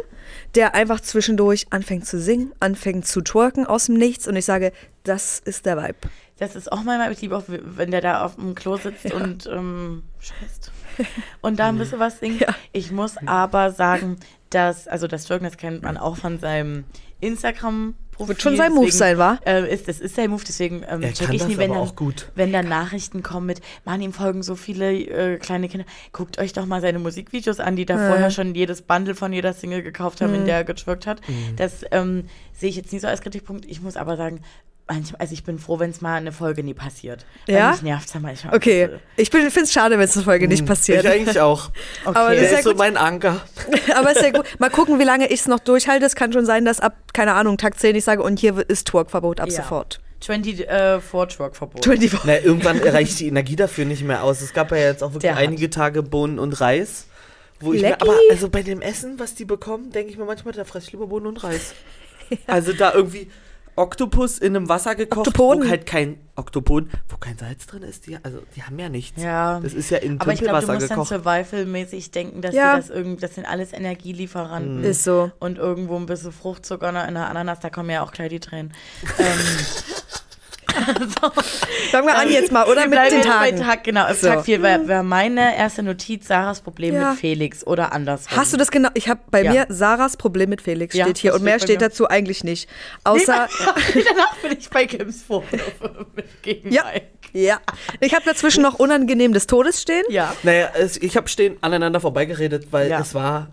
der 0.55 0.75
einfach 0.75 1.01
zwischendurch 1.01 1.67
anfängt 1.71 2.07
zu 2.07 2.19
singen, 2.21 2.53
anfängt 2.61 3.07
zu 3.07 3.21
twerken 3.21 3.67
aus 3.67 3.87
dem 3.87 3.97
Nichts 3.97 4.27
und 4.27 4.37
ich 4.37 4.45
sage, 4.47 4.73
das 5.05 5.39
ist 5.45 5.67
der 5.67 5.77
Vibe. 5.77 5.99
Das 6.39 6.57
ist 6.57 6.71
auch 6.73 6.83
manchmal, 6.83 7.13
ich 7.13 7.21
liebe 7.21 7.37
auch, 7.37 7.45
wenn 7.49 7.91
der 7.91 8.01
da 8.01 8.25
auf 8.25 8.37
dem 8.37 8.55
Klo 8.55 8.77
sitzt 8.77 9.13
und 9.13 9.47
ähm, 9.47 10.05
scheißt. 10.21 10.68
Und 11.41 11.59
da 11.59 11.69
ein 11.69 11.79
bisschen 11.79 11.99
was 11.99 12.21
singt. 12.21 12.41
Ja. 12.41 12.55
Ich 12.73 12.91
muss 12.91 13.17
aber 13.27 13.71
sagen, 13.73 14.17
dass, 14.51 14.89
also 14.89 15.07
das 15.07 15.25
Twerken, 15.25 15.45
das 15.45 15.57
kennt 15.57 15.83
man 15.83 15.97
auch 15.97 16.17
von 16.17 16.39
seinem 16.39 16.85
Instagram-Profil. 17.21 18.29
Wird 18.29 18.43
schon 18.43 18.57
sein 18.57 18.73
Move 18.73 18.87
deswegen, 18.87 18.99
sein, 18.99 19.19
wa? 19.19 19.39
Äh, 19.45 19.73
ist, 19.73 19.87
das 19.89 20.01
ist 20.01 20.17
sein 20.17 20.31
Move, 20.31 20.43
deswegen 20.47 20.85
ähm, 20.89 21.03
Er 21.03 21.13
check 21.13 21.27
kann 21.27 21.35
ich 21.37 21.43
das 21.43 21.49
nie, 21.49 21.57
wenn 21.59 21.71
aber 21.71 21.81
dann, 21.81 21.89
auch 21.89 21.97
gut. 21.97 22.31
wenn 22.35 22.53
dann 22.53 22.69
Nachrichten 22.69 23.23
kommen 23.23 23.47
mit, 23.47 23.61
Mann, 23.85 24.01
ihm 24.01 24.13
folgen 24.13 24.43
so 24.43 24.57
viele 24.57 24.93
äh, 24.93 25.37
kleine 25.39 25.69
Kinder. 25.69 25.87
Guckt 26.13 26.39
euch 26.39 26.53
doch 26.53 26.67
mal 26.67 26.81
seine 26.81 26.99
Musikvideos 26.99 27.61
an, 27.61 27.77
die 27.77 27.87
da 27.87 27.97
Ja. 28.01 28.09
vorher 28.09 28.31
schon 28.31 28.55
jedes 28.55 28.83
Bundle 28.83 29.15
von 29.15 29.33
jeder 29.33 29.53
Single 29.53 29.83
gekauft 29.83 30.21
haben, 30.21 30.35
in 30.35 30.43
Mhm. 30.43 30.47
der 30.47 30.57
er 30.57 30.65
getwerkt 30.65 31.07
hat. 31.07 31.21
Das 31.57 31.85
ähm, 31.91 32.25
sehe 32.53 32.71
ich 32.71 32.77
jetzt 32.77 32.93
nicht 32.93 33.03
so 33.03 33.09
als 33.09 33.21
Kritikpunkt. 33.21 33.65
Ich 33.67 33.81
muss 33.83 33.97
aber 33.97 34.17
sagen, 34.17 34.41
manchmal, 34.89 35.21
also 35.21 35.33
ich 35.35 35.45
bin 35.45 35.59
froh, 35.59 35.79
wenn 35.79 35.91
es 35.91 36.01
mal 36.01 36.17
eine 36.17 36.33
Folge 36.33 36.63
nie 36.63 36.75
passiert. 36.75 37.25
Weil 37.47 37.55
Ja? 37.57 37.71
Mich 37.73 37.83
nervt 37.83 38.09
es 38.09 38.15
ja 38.15 38.21
manchmal. 38.21 38.57
Okay, 38.57 38.89
ich 39.17 39.31
finde 39.31 39.49
es 39.49 39.73
schade, 39.73 39.99
wenn 39.99 40.05
es 40.05 40.17
eine 40.17 40.25
Folge 40.25 40.49
nicht 40.49 40.67
passiert. 40.67 41.05
Ich 41.05 41.11
eigentlich 41.11 41.41
auch. 41.41 41.71
Okay. 42.05 42.19
Aber 42.19 42.35
das 42.35 42.45
ist 42.45 42.51
ja 42.53 42.59
ist 42.59 42.65
so 42.65 42.71
gut. 42.71 42.79
mein 42.79 42.97
Anker. 42.97 43.41
Aber 43.97 44.13
ist 44.13 44.23
ja 44.23 44.31
gut. 44.31 44.45
Mal 44.59 44.71
gucken, 44.71 44.99
wie 44.99 45.05
lange 45.05 45.27
ich 45.29 45.41
es 45.41 45.47
noch 45.49 45.59
durchhalte. 45.59 46.07
Es 46.07 46.15
kann 46.17 46.33
schon 46.33 46.47
sein, 46.47 46.65
dass 46.65 46.81
ab, 46.81 46.97
keine 47.13 47.35
Ahnung, 47.35 47.59
Tag 47.59 47.79
10 47.79 47.97
ich 47.97 48.05
sage, 48.05 48.23
und 48.23 48.39
hier 48.39 48.65
ist 48.69 48.89
Twerkverbot 48.89 49.41
ab 49.41 49.49
Ja. 49.49 49.57
sofort. 49.63 50.01
20 50.21 50.61
äh, 50.69 50.99
Twerk-Verbot. 51.01 51.85
24. 51.85 52.21
Na, 52.25 52.39
irgendwann 52.41 52.79
reicht 52.79 53.21
die 53.21 53.29
Energie 53.29 53.57
dafür 53.57 53.85
nicht 53.85 54.03
mehr 54.03 54.23
aus. 54.25 54.41
Es 54.41 54.53
gab 54.53 54.71
ja 54.73 54.79
jetzt 54.79 55.03
auch 55.03 55.09
wirklich 55.11 55.23
Der 55.23 55.35
hat. 55.37 55.43
einige 55.43 55.71
Tage 55.71 56.03
Bohnen 56.03 56.39
und 56.39 56.61
Reis. 56.61 57.07
Wo 57.61 57.73
ich 57.73 57.83
mir, 57.83 58.01
aber 58.01 58.15
also 58.31 58.49
bei 58.49 58.63
dem 58.63 58.81
Essen, 58.81 59.19
was 59.19 59.35
die 59.35 59.45
bekommen, 59.45 59.91
denke 59.91 60.11
ich 60.11 60.17
mir 60.19 60.25
manchmal, 60.25 60.55
da 60.55 60.65
fresse 60.65 60.87
ich 60.87 60.93
lieber 60.93 61.07
Bohnen 61.09 61.27
und 61.27 61.43
Reis. 61.43 61.75
Also 62.47 62.75
da 62.75 62.93
irgendwie 62.93 63.31
Oktopus 63.79 64.39
in 64.39 64.55
einem 64.57 64.69
Wasser 64.69 64.95
gekocht, 64.95 65.29
Oktopoden. 65.29 65.65
wo 65.65 65.69
halt 65.69 65.87
kein 65.87 66.19
Oktopon, 66.37 66.91
wo 67.09 67.17
kein 67.17 67.37
Salz 67.39 67.67
drin 67.67 67.83
ist. 67.83 68.07
Die, 68.07 68.17
also 68.23 68.41
die 68.55 68.63
haben 68.63 68.79
ja 68.79 68.89
nichts. 68.89 69.23
Ja. 69.23 69.59
Das 69.61 69.73
ist 69.75 69.91
ja 69.91 69.99
in 69.99 70.21
Aber 70.21 70.33
ich 70.33 70.41
glaube, 70.41 70.61
du 70.61 70.73
musst 70.73 70.83
dann 70.83 70.89
gekocht. 70.91 71.09
survival-mäßig 71.09 72.11
denken, 72.11 72.43
dass 72.43 72.55
Ja. 72.55 72.75
die 72.77 72.81
das 72.83 72.91
irgendwie, 72.91 73.21
das 73.21 73.35
sind 73.35 73.45
alles 73.47 73.73
Energielieferanten. 73.73 74.85
Ist 74.85 75.05
so. 75.05 75.31
Und 75.41 75.59
irgendwo 75.59 75.97
ein 75.97 76.07
bisschen 76.07 76.33
Fruchtzucker 76.33 76.89
in 77.09 77.15
der 77.15 77.29
Ananas, 77.29 77.61
da 77.61 77.71
kommen 77.71 77.91
ja 77.91 78.03
auch 78.03 78.13
gleich 78.13 78.29
die 78.31 78.41
Tränen. 78.41 78.73
ähm, 79.19 79.27
Fangen 81.91 82.07
wir 82.07 82.17
an 82.17 82.31
jetzt 82.31 82.53
mal, 82.53 82.67
oder? 82.67 82.87
Mit 82.87 82.99
den 83.11 83.23
Tagen. 83.23 83.61
Tag, 83.61 83.85
genau, 83.85 84.13
So. 84.15 84.29
Tag 84.29 84.45
4 84.45 84.63
war, 84.63 84.89
war 84.89 85.03
meine 85.03 85.57
erste 85.57 85.83
Notiz 85.83 86.27
Sarahs 86.29 86.61
Problem 86.61 86.95
Ja. 86.95 87.11
mit 87.11 87.19
Felix 87.19 87.67
oder 87.67 87.93
andersrum. 87.93 88.37
Hast 88.37 88.53
du 88.53 88.57
das 88.57 88.71
genau? 88.71 88.89
Ich 88.95 89.09
habe 89.09 89.21
bei 89.31 89.43
Ja. 89.43 89.53
mir 89.53 89.67
Sarahs 89.69 90.17
Problem 90.17 90.51
mit 90.51 90.63
Felix 90.63 90.95
Ja, 90.95 91.05
steht 91.07 91.19
hier 91.19 91.35
und 91.35 91.43
mehr 91.43 91.59
steht 91.59 91.81
mir. 91.81 91.89
dazu 91.89 92.09
eigentlich 92.09 92.45
nicht. 92.45 92.69
Außer 93.05 93.49
Danach 93.95 94.37
bin 94.43 94.57
ich 94.59 94.69
bei 94.71 94.87
Kims 94.87 95.23
Vorwürfe 95.23 96.07
gegen 96.43 96.71
Ja. 96.73 96.85
Mike. 96.93 97.07
ja, 97.33 97.59
ich 98.01 98.15
habe 98.15 98.25
dazwischen 98.25 98.63
noch 98.63 98.79
unangenehm 98.79 99.33
des 99.33 99.47
Todes 99.47 99.83
stehen. 99.83 100.05
Ja. 100.09 100.35
Naja, 100.43 100.71
es, 100.75 100.97
ich 100.97 101.17
habe 101.17 101.29
stehen 101.29 101.57
aneinander 101.61 102.01
vorbeigeredet, 102.01 102.69
weil 102.71 102.91
Ja. 102.91 103.01
es 103.01 103.15
war. 103.15 103.49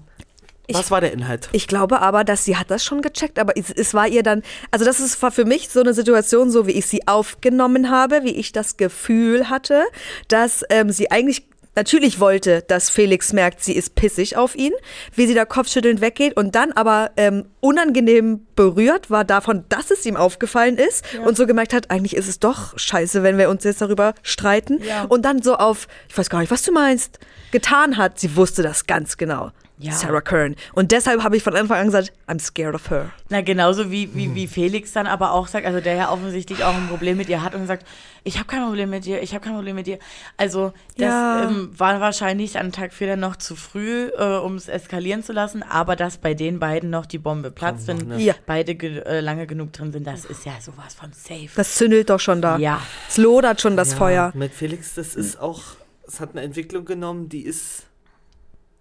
Ich- 0.68 0.76
was 0.76 0.92
war 0.92 1.02
der 1.02 1.12
Inhalt? 1.14 1.50
Ich 1.52 1.68
glaube 1.68 2.02
aber, 2.02 2.24
dass 2.24 2.46
sie 2.46 2.58
hat 2.58 2.72
das 2.72 2.84
schon 2.84 3.02
gecheckt, 3.02 3.40
aber 3.40 3.54
es, 3.58 3.72
es 3.72 3.94
war 3.94 4.08
ihr 4.08 4.24
dann, 4.24 4.42
also 4.72 4.86
das 4.86 5.00
ist 5.00 5.22
war 5.22 5.32
für 5.32 5.46
mich 5.46 5.70
so 5.70 5.80
eine 5.82 5.94
Situation, 5.94 6.50
so 6.52 6.68
wie 6.68 6.72
ich 6.72 6.86
sie 6.88 7.08
aufgenommen 7.08 7.90
habe, 7.90 8.24
wie 8.24 8.36
ich 8.36 8.52
das 8.52 8.78
Gefühl 8.78 9.50
hatte, 9.50 9.84
dass 10.28 10.64
ähm, 10.70 10.92
sie 10.92 11.12
eigentlich 11.12 11.48
natürlich 11.78 12.22
wollte, 12.22 12.62
dass 12.62 12.90
Felix 12.90 13.34
merkt, 13.34 13.62
sie 13.62 13.74
ist 13.76 13.96
pissig 13.96 14.38
auf 14.38 14.56
ihn, 14.56 14.72
wie 15.14 15.28
sie 15.28 15.34
da 15.34 15.44
kopfschüttelnd 15.44 16.00
weggeht 16.00 16.38
und 16.38 16.56
dann 16.56 16.72
aber 16.72 17.12
ähm, 17.18 17.46
unangenehm 17.60 18.48
berührt 18.56 19.10
war 19.12 19.26
davon, 19.26 19.66
dass 19.68 19.92
es 19.92 20.06
ihm 20.06 20.16
aufgefallen 20.16 20.78
ist 20.78 21.04
und 21.26 21.36
so 21.36 21.46
gemerkt 21.46 21.74
hat, 21.74 21.92
eigentlich 21.92 22.16
ist 22.16 22.30
es 22.30 22.40
doch 22.40 22.80
scheiße, 22.80 23.24
wenn 23.24 23.38
wir 23.38 23.50
uns 23.50 23.66
jetzt 23.66 23.82
darüber 23.82 24.14
streiten 24.24 24.82
Ja. 24.84 25.04
und 25.04 25.24
dann 25.26 25.42
so 25.42 25.56
auf, 25.56 25.90
ich 26.08 26.18
weiß 26.18 26.30
gar 26.30 26.40
nicht, 26.40 26.50
was 26.50 26.62
du 26.64 26.72
meinst, 26.72 27.20
getan 27.52 27.98
hat. 27.98 28.20
Sie 28.22 28.38
wusste 28.38 28.64
das 28.64 28.88
ganz 28.88 29.18
genau. 29.18 29.52
Ja. 29.77 29.92
Sarah 29.92 30.22
Kern. 30.22 30.56
Und 30.74 30.92
deshalb 30.92 31.21
habe 31.21 31.35
ich 31.35 31.44
von 31.44 31.54
Anfang 31.56 31.80
an 31.80 31.85
gesagt, 31.88 32.14
I'm 32.28 32.40
scared 32.40 32.76
of 32.76 32.90
her. 32.90 33.09
Na, 33.30 33.42
genauso 33.42 33.92
wie, 33.92 34.16
wie, 34.16 34.33
wie 34.33 34.47
Felix 34.47 34.94
dann 34.94 35.06
aber 35.06 35.31
auch 35.33 35.47
sagt, 35.47 35.66
also 35.66 35.81
der 35.81 35.95
ja 35.95 36.11
offensichtlich 36.11 36.64
auch 36.64 36.73
ein 36.73 36.88
Problem 36.88 37.18
mit 37.18 37.28
ihr 37.28 37.44
hat 37.44 37.56
und 37.56 37.68
sagt, 37.68 37.85
ich 38.23 38.35
habe 38.38 38.47
kein 38.47 38.64
Problem 38.64 38.90
mit 38.90 39.04
dir, 39.06 39.21
ich 39.21 39.33
habe 39.33 39.44
kein 39.44 39.54
Problem 39.54 39.76
mit 39.76 39.85
dir. 39.85 40.00
Also 40.38 40.71
das 40.97 41.07
Ja. 41.09 41.44
ähm, 41.50 41.69
war 41.78 42.00
wahrscheinlich 42.00 42.57
an 42.57 42.71
Tag 42.71 42.94
4 42.94 43.07
dann 43.07 43.19
noch 43.19 43.35
zu 43.35 43.56
früh, 43.57 44.07
äh, 44.18 44.38
um 44.38 44.56
es 44.56 44.69
eskalieren 44.69 45.23
zu 45.23 45.33
lassen, 45.33 45.61
aber 45.61 45.95
dass 45.97 46.19
bei 46.19 46.33
den 46.33 46.57
beiden 46.59 46.90
noch 46.90 47.06
die 47.06 47.18
Bombe 47.19 47.52
platzt, 47.52 47.88
wenn 47.88 47.97
ne? 47.97 48.18
Ja. 48.21 48.33
beide 48.45 48.76
ge 48.76 49.00
äh, 49.02 49.19
lange 49.19 49.45
genug 49.45 49.73
drin 49.73 49.92
sind, 49.92 50.07
das 50.07 50.23
ist 50.23 50.45
ja 50.45 50.54
sowas 50.61 50.94
von 50.95 51.11
safe. 51.11 51.50
Das 51.56 51.76
zündelt 51.76 52.09
doch 52.09 52.19
schon 52.21 52.42
da. 52.42 52.57
Ja. 52.57 52.81
Es 53.09 53.18
lodert 53.18 53.59
schon 53.59 53.76
das 53.76 53.92
Ja, 53.92 53.97
Feuer. 53.97 54.31
Mit 54.35 54.54
Felix, 54.54 54.94
das 54.95 55.16
ist 55.16 55.38
auch. 55.40 55.61
Es 56.07 56.19
hat 56.21 56.31
eine 56.31 56.42
Entwicklung 56.44 56.85
genommen, 56.85 57.28
die 57.30 57.42
ist. 57.42 57.83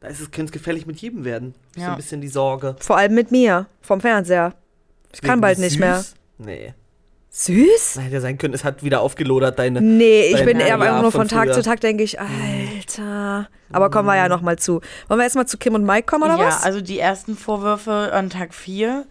Da 0.05 0.11
ist 0.11 0.21
es, 0.21 0.31
könnte 0.31 0.51
es 0.51 0.53
gefährlich 0.53 0.87
mit 0.87 0.99
jedem 0.99 1.25
werden. 1.25 1.55
So 1.75 1.81
Ja. 1.81 1.91
ein 1.93 1.97
bisschen 1.97 2.21
die 2.21 2.29
Sorge. 2.29 2.77
Vor 2.79 2.99
allem 2.99 3.15
mit 3.15 3.31
mir, 3.31 3.67
vom 3.81 4.03
Fernseher. 4.03 4.53
Ich 5.15 5.23
kann 5.23 5.33
Wegen 5.37 5.41
bald 5.41 5.59
nicht 5.59 5.71
süß? 5.73 5.81
mehr. 5.81 6.05
Nee. 6.37 6.75
Süß? 7.31 7.99
Hätte 8.03 8.13
ja 8.15 8.21
sein 8.21 8.37
können, 8.37 8.53
es 8.53 8.65
hat 8.65 8.85
wieder 8.85 9.01
aufgelodert, 9.01 9.59
deine. 9.59 9.81
Nee, 9.81 10.27
ich 10.27 10.37
Dein 10.37 10.45
bin 10.45 10.61
eher 10.61 10.69
Ja 10.69 10.75
einfach 10.75 11.01
nur 11.03 11.11
von 11.11 11.23
von 11.23 11.29
Tag 11.29 11.45
früher. 11.47 11.55
zu 11.55 11.63
Tag, 11.63 11.81
denke 11.81 12.03
ich, 12.05 12.19
Alter. 12.21 13.49
Aber 13.73 13.91
kommen 13.91 14.07
wir 14.07 14.15
ja 14.17 14.29
noch 14.29 14.43
mal 14.43 14.59
zu. 14.59 14.83
Wollen 15.09 15.19
wir 15.21 15.25
jetzt 15.25 15.35
mal 15.37 15.47
zu 15.47 15.57
Kim 15.57 15.75
und 15.75 15.85
Mike 15.85 16.05
kommen, 16.07 16.25
oder 16.25 16.39
ja, 16.39 16.47
was? 16.49 16.63
also 16.65 16.81
die 16.83 16.99
ersten 16.99 17.35
Vorwürfe 17.37 18.11
an 18.13 18.29
Tag 18.31 18.55
4 18.55 19.07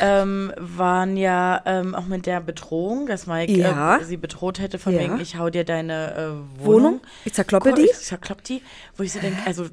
ähm, 0.00 0.52
waren 0.58 1.16
ja 1.16 1.60
ähm, 1.66 1.94
auch 1.94 2.06
mit 2.06 2.24
der 2.26 2.40
Bedrohung, 2.40 3.06
dass 3.08 3.26
Mike 3.26 3.52
Ja. 3.52 3.98
äh, 3.98 4.04
sie 4.04 4.16
bedroht 4.16 4.58
hätte 4.58 4.78
von 4.78 4.94
Ja. 4.94 5.00
wegen, 5.00 5.20
ich 5.20 5.36
hau 5.36 5.50
dir 5.50 5.64
deine 5.64 6.14
äh, 6.14 6.18
Wohnung. 6.64 6.74
Wohnung? 6.84 7.00
Ich 7.24 7.34
zerkloppe 7.34 7.74
die? 7.74 7.82
Ich 7.84 7.92
zerklopp 7.92 8.42
die. 8.42 8.62
Wo 8.96 9.02
ich 9.02 9.12
so 9.12 9.20
denke, 9.20 9.38
also, 9.44 9.66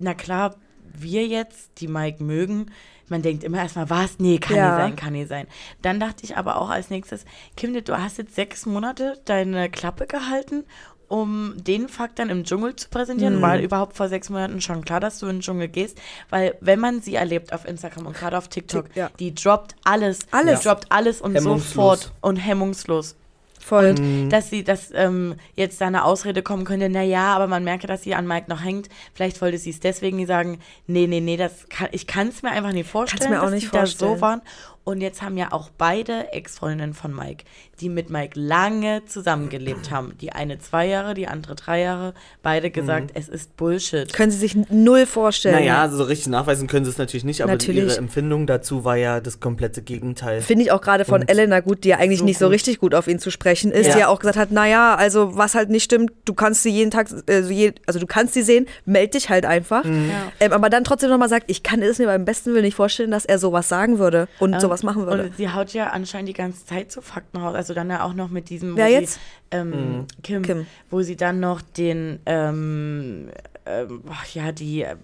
na 0.00 0.14
klar, 0.14 0.56
wir 0.92 1.26
jetzt, 1.26 1.70
die 1.78 1.86
Mike 1.88 2.22
mögen, 2.22 2.66
man 3.08 3.22
denkt 3.22 3.42
immer 3.44 3.58
erstmal, 3.58 3.90
was? 3.90 4.18
Nee, 4.18 4.38
kann 4.38 4.56
Ja. 4.56 4.72
nie 4.76 4.82
sein, 4.82 4.96
kann 4.96 5.12
nie 5.12 5.24
sein. 5.24 5.46
Dann 5.82 5.98
dachte 6.00 6.24
ich 6.24 6.36
aber 6.36 6.60
auch 6.60 6.68
als 6.70 6.90
nächstes, 6.90 7.24
Kim, 7.56 7.72
du 7.82 7.98
hast 8.00 8.18
jetzt 8.18 8.34
sechs 8.34 8.66
Monate 8.66 9.20
deine 9.24 9.68
Klappe 9.70 10.06
gehalten, 10.06 10.64
um 11.08 11.54
den 11.56 11.88
Fakt 11.88 12.20
dann 12.20 12.30
im 12.30 12.44
Dschungel 12.44 12.76
zu 12.76 12.88
präsentieren. 12.88 13.38
Mhm. 13.38 13.42
War 13.42 13.58
überhaupt 13.58 13.96
vor 13.96 14.08
sechs 14.08 14.30
Monaten 14.30 14.60
schon 14.60 14.84
klar, 14.84 15.00
dass 15.00 15.18
du 15.18 15.26
in 15.26 15.36
den 15.36 15.40
Dschungel 15.42 15.66
gehst? 15.66 15.98
Weil, 16.28 16.56
wenn 16.60 16.78
man 16.78 17.00
sie 17.02 17.16
erlebt 17.16 17.52
auf 17.52 17.64
Instagram 17.66 18.06
und 18.06 18.16
gerade 18.16 18.38
auf 18.38 18.46
TikTok, 18.46 18.86
Tick- 18.90 18.96
ja. 18.96 19.10
die 19.18 19.34
droppt 19.34 19.74
alles. 19.82 20.20
Alles. 20.30 20.60
Die 20.60 20.68
droppt 20.68 20.86
alles 20.90 21.20
und 21.20 21.36
sofort 21.40 22.12
und 22.20 22.36
hemmungslos. 22.36 23.16
Voll. 23.60 23.94
dass 24.30 24.50
sie, 24.50 24.64
dass 24.64 24.90
ähm, 24.94 25.36
jetzt 25.54 25.80
da 25.80 25.86
eine 25.86 26.04
Ausrede 26.04 26.42
kommen 26.42 26.64
könnte, 26.64 26.88
naja, 26.88 27.34
aber 27.34 27.46
man 27.46 27.62
merke, 27.62 27.86
dass 27.86 28.02
sie 28.02 28.14
an 28.14 28.26
Mike 28.26 28.46
noch 28.48 28.64
hängt. 28.64 28.88
Vielleicht 29.14 29.40
wollte 29.42 29.58
sie 29.58 29.70
es 29.70 29.80
deswegen 29.80 30.26
sagen, 30.26 30.58
nee, 30.86 31.06
nee, 31.06 31.20
nee, 31.20 31.36
das 31.36 31.68
kann, 31.68 31.88
ich 31.92 32.06
kann 32.06 32.28
es 32.28 32.42
mir 32.42 32.50
einfach 32.50 32.72
nicht 32.72 32.88
vorstellen, 32.88 33.30
mir 33.30 33.42
auch 33.42 33.50
dass 33.50 33.60
die 33.60 33.68
da 33.68 33.86
so 33.86 34.20
waren. 34.20 34.42
Und 34.90 35.00
jetzt 35.00 35.22
haben 35.22 35.36
ja 35.36 35.52
auch 35.52 35.70
beide 35.78 36.32
Ex-Freundinnen 36.32 36.94
von 36.94 37.14
Mike, 37.14 37.44
die 37.80 37.88
mit 37.88 38.10
Mike 38.10 38.38
lange 38.38 39.04
zusammengelebt 39.06 39.90
haben. 39.92 40.14
Die 40.20 40.32
eine 40.32 40.58
zwei 40.58 40.86
Jahre, 40.86 41.14
die 41.14 41.28
andere 41.28 41.54
drei 41.54 41.80
Jahre. 41.80 42.12
Beide 42.42 42.70
gesagt, 42.70 43.12
es 43.14 43.28
ist 43.28 43.56
Bullshit. 43.56 44.12
Können 44.12 44.32
Sie 44.32 44.38
sich 44.38 44.56
null 44.68 45.06
vorstellen. 45.06 45.54
Naja, 45.54 45.88
so 45.88 46.02
richtig 46.04 46.26
nachweisen 46.28 46.66
können 46.66 46.84
sie 46.84 46.90
es 46.90 46.98
natürlich 46.98 47.24
nicht, 47.24 47.42
aber 47.42 47.52
Natürlich. 47.52 47.84
ihre 47.84 47.96
Empfindung 47.96 48.46
dazu 48.46 48.84
war 48.84 48.96
ja 48.96 49.20
das 49.20 49.38
komplette 49.40 49.80
Gegenteil. 49.82 50.40
Finde 50.42 50.64
ich 50.64 50.72
auch 50.72 50.80
gerade 50.80 51.04
von 51.04 51.20
Und 51.22 51.30
Elena 51.30 51.60
gut, 51.60 51.84
die 51.84 51.90
ja 51.90 51.98
eigentlich 51.98 52.18
so 52.18 52.24
nicht 52.24 52.38
so 52.38 52.46
gut. 52.46 52.54
richtig 52.54 52.78
gut 52.80 52.94
auf 52.94 53.06
ihn 53.06 53.18
zu 53.20 53.30
sprechen 53.30 53.70
ist, 53.70 53.86
Ja. 53.86 53.92
die 53.94 53.98
ja 54.00 54.08
auch 54.08 54.18
gesagt 54.18 54.36
hat, 54.38 54.50
naja, 54.50 54.94
also 54.96 55.36
was 55.36 55.54
halt 55.54 55.70
nicht 55.70 55.84
stimmt, 55.84 56.10
du 56.24 56.34
kannst 56.34 56.62
sie 56.64 56.70
jeden 56.70 56.90
Tag, 56.90 57.08
also, 57.28 57.50
je, 57.50 57.72
also 57.86 57.98
du 58.00 58.06
kannst 58.06 58.34
sie 58.34 58.42
sehen, 58.42 58.66
meld 58.84 59.14
dich 59.14 59.30
halt 59.30 59.46
einfach. 59.46 59.84
Mhm. 59.84 60.10
Ja. 60.10 60.32
Ähm, 60.40 60.52
aber 60.52 60.68
dann 60.68 60.82
trotzdem 60.84 61.10
nochmal 61.10 61.28
sagt, 61.28 61.44
ich 61.48 61.62
kann 61.62 61.80
es 61.80 61.98
mir 61.98 62.06
beim 62.06 62.24
besten 62.24 62.52
Willen 62.52 62.64
nicht 62.64 62.74
vorstellen, 62.74 63.10
dass 63.12 63.24
er 63.24 63.38
sowas 63.38 63.68
sagen 63.68 63.98
würde 63.98 64.26
und 64.38 64.54
Ähm, 64.54 64.60
sowas 64.60 64.79
machen 64.82 65.06
würde. 65.06 65.24
Und 65.24 65.36
sie 65.36 65.48
haut 65.50 65.72
ja 65.72 65.88
anscheinend 65.88 66.28
die 66.28 66.34
ganze 66.34 66.64
Zeit 66.66 66.90
so 66.92 67.00
Fakten 67.00 67.38
raus. 67.38 67.54
Also 67.54 67.74
dann 67.74 67.90
ja 67.90 68.04
auch 68.04 68.14
noch 68.14 68.28
mit 68.30 68.48
diesem. 68.50 68.76
Wer 68.76 68.88
jetzt? 68.88 69.14
Sie, 69.14 69.20
ähm, 69.56 70.06
Kim, 70.22 70.42
Kim. 70.42 70.66
Wo 70.90 71.02
sie 71.02 71.16
dann 71.16 71.40
noch 71.40 71.60
den, 71.60 72.20
ähm, 72.26 73.30
ähm, 73.66 74.02
ja, 74.34 74.52
die. 74.52 74.82
äh, 74.82 74.96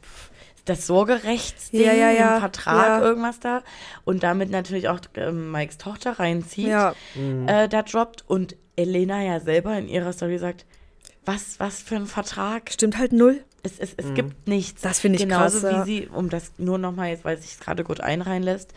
Das 0.65 0.87
Sorgerechtsding 0.89 1.81
Ja, 1.81 1.93
ja, 1.93 2.11
ja. 2.11 2.35
im 2.35 2.41
Vertrag, 2.41 2.87
Ja. 2.87 3.01
irgendwas 3.01 3.39
da. 3.39 3.63
Und 4.05 4.23
damit 4.25 4.51
natürlich 4.51 4.89
auch 4.89 4.99
ähm, 5.15 5.53
Mikes 5.53 5.79
Tochter 5.79 6.19
reinzieht, 6.19 6.67
Ja. 6.69 6.95
äh, 7.47 7.69
da 7.69 7.83
droppt. 7.83 8.25
Und 8.27 8.57
Elena 8.75 9.23
ja 9.23 9.39
selber 9.41 9.79
in 9.79 9.87
ihrer 9.89 10.13
Story 10.13 10.39
sagt, 10.39 10.67
was, 11.25 11.59
was 11.61 11.81
für 11.83 11.97
ein 11.97 12.07
Vertrag? 12.07 12.71
Stimmt 12.73 12.99
halt 12.99 13.13
null. 13.13 13.43
Es, 13.63 13.79
es, 13.81 13.95
es 13.97 14.15
gibt 14.15 14.47
nichts. 14.47 14.83
Das 14.83 15.01
finde 15.01 15.17
ich 15.17 15.23
Genauso 15.23 15.61
krass, 15.61 15.73
ja. 15.73 15.87
wie 15.87 15.91
sie, 16.03 16.07
um 16.09 16.31
das 16.31 16.53
nur 16.59 16.79
nochmal 16.79 17.09
jetzt, 17.11 17.25
weil 17.25 17.37
sich 17.39 17.53
es 17.55 17.59
gerade 17.61 17.83
gut 17.83 18.01
einreihen 18.01 18.45
lässt, 18.45 18.73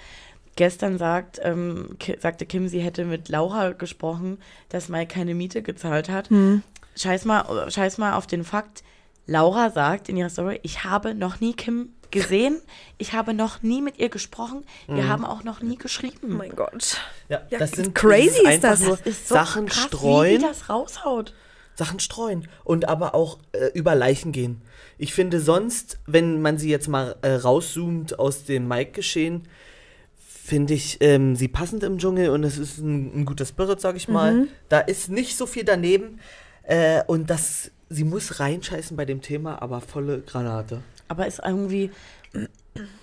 gestern 0.59 0.97
sagt, 0.97 1.39
ähm, 1.41 1.95
sagte 2.19 2.45
Kim, 2.45 2.67
sie 2.67 2.81
hätte 2.81 3.05
mit 3.05 3.29
Laura 3.29 3.71
gesprochen, 3.71 4.37
dass 4.67 4.89
Mike 4.89 5.13
keine 5.15 5.33
Miete 5.33 5.61
gezahlt 5.63 6.09
hat. 6.09 6.29
Hm. 6.29 6.61
Scheiß, 6.97 7.23
mal, 7.25 7.71
scheiß 7.71 7.97
mal 7.97 8.13
auf 8.13 8.27
den 8.27 8.43
Fakt, 8.43 8.83
Laura 9.25 9.69
sagt 9.71 10.09
in 10.09 10.17
ihrer 10.17 10.29
Story, 10.29 10.59
ich 10.63 10.83
habe 10.83 11.15
noch 11.15 11.39
nie 11.39 11.53
Kim 11.53 11.89
gesehen, 12.11 12.59
ich 12.97 13.13
habe 13.13 13.33
noch 13.33 13.61
nie 13.61 13.81
mit 13.81 13.99
ihr 13.99 14.09
gesprochen, 14.09 14.65
wir 14.87 15.07
haben 15.07 15.23
auch 15.23 15.43
noch 15.43 15.61
nie 15.61 15.75
Oh 15.79 15.83
geschrieben. 15.83 16.35
mein 16.37 16.55
Gott. 16.55 16.97
Ja, 17.29 17.41
Ja, 17.49 17.59
das 17.59 17.71
sind 17.71 17.95
crazy 17.95 18.41
das 18.43 18.55
ist 18.55 18.63
das. 18.63 18.79
Nur 18.81 18.97
das 18.97 19.05
ist 19.05 19.27
so 19.29 19.35
Sachen 19.35 19.67
krass, 19.67 19.85
streuen. 19.85 20.33
wie 20.33 20.37
die 20.39 20.43
das 20.43 20.69
raushaut. 20.69 21.33
Sachen 21.75 21.99
streuen 22.01 22.49
und 22.65 22.89
aber 22.89 23.15
auch 23.15 23.37
äh, 23.53 23.67
über 23.73 23.95
Leichen 23.95 24.33
gehen. 24.33 24.61
Ich 24.97 25.13
finde 25.13 25.39
sonst, 25.39 25.99
wenn 26.07 26.41
man 26.41 26.57
sie 26.57 26.69
jetzt 26.69 26.89
mal 26.89 27.15
äh, 27.21 27.29
rauszoomt 27.35 28.19
aus 28.19 28.43
dem 28.43 28.67
Mike-Geschehen, 28.67 29.47
finde 30.49 30.73
ich 30.73 30.97
ähm, 31.01 31.35
sie 31.35 31.47
passend 31.47 31.83
im 31.83 31.99
Dschungel 31.99 32.31
und 32.31 32.43
es 32.43 32.57
ist 32.57 32.79
ein, 32.79 33.21
ein 33.21 33.25
guter 33.25 33.45
Spirit, 33.45 33.79
sag 33.79 33.95
ich 33.95 34.07
mal. 34.07 34.47
Da 34.67 34.79
ist 34.79 35.09
nicht 35.09 35.37
so 35.37 35.45
viel 35.45 35.63
daneben 35.63 36.19
äh, 36.63 37.03
und 37.05 37.29
das, 37.29 37.71
sie 37.89 38.03
muss 38.03 38.39
reinscheißen 38.39 38.97
bei 38.97 39.05
dem 39.05 39.21
Thema, 39.21 39.61
aber 39.61 39.79
volle 39.79 40.21
Granate. 40.21 40.81
Aber 41.07 41.27
es 41.27 41.39
irgendwie, 41.39 41.91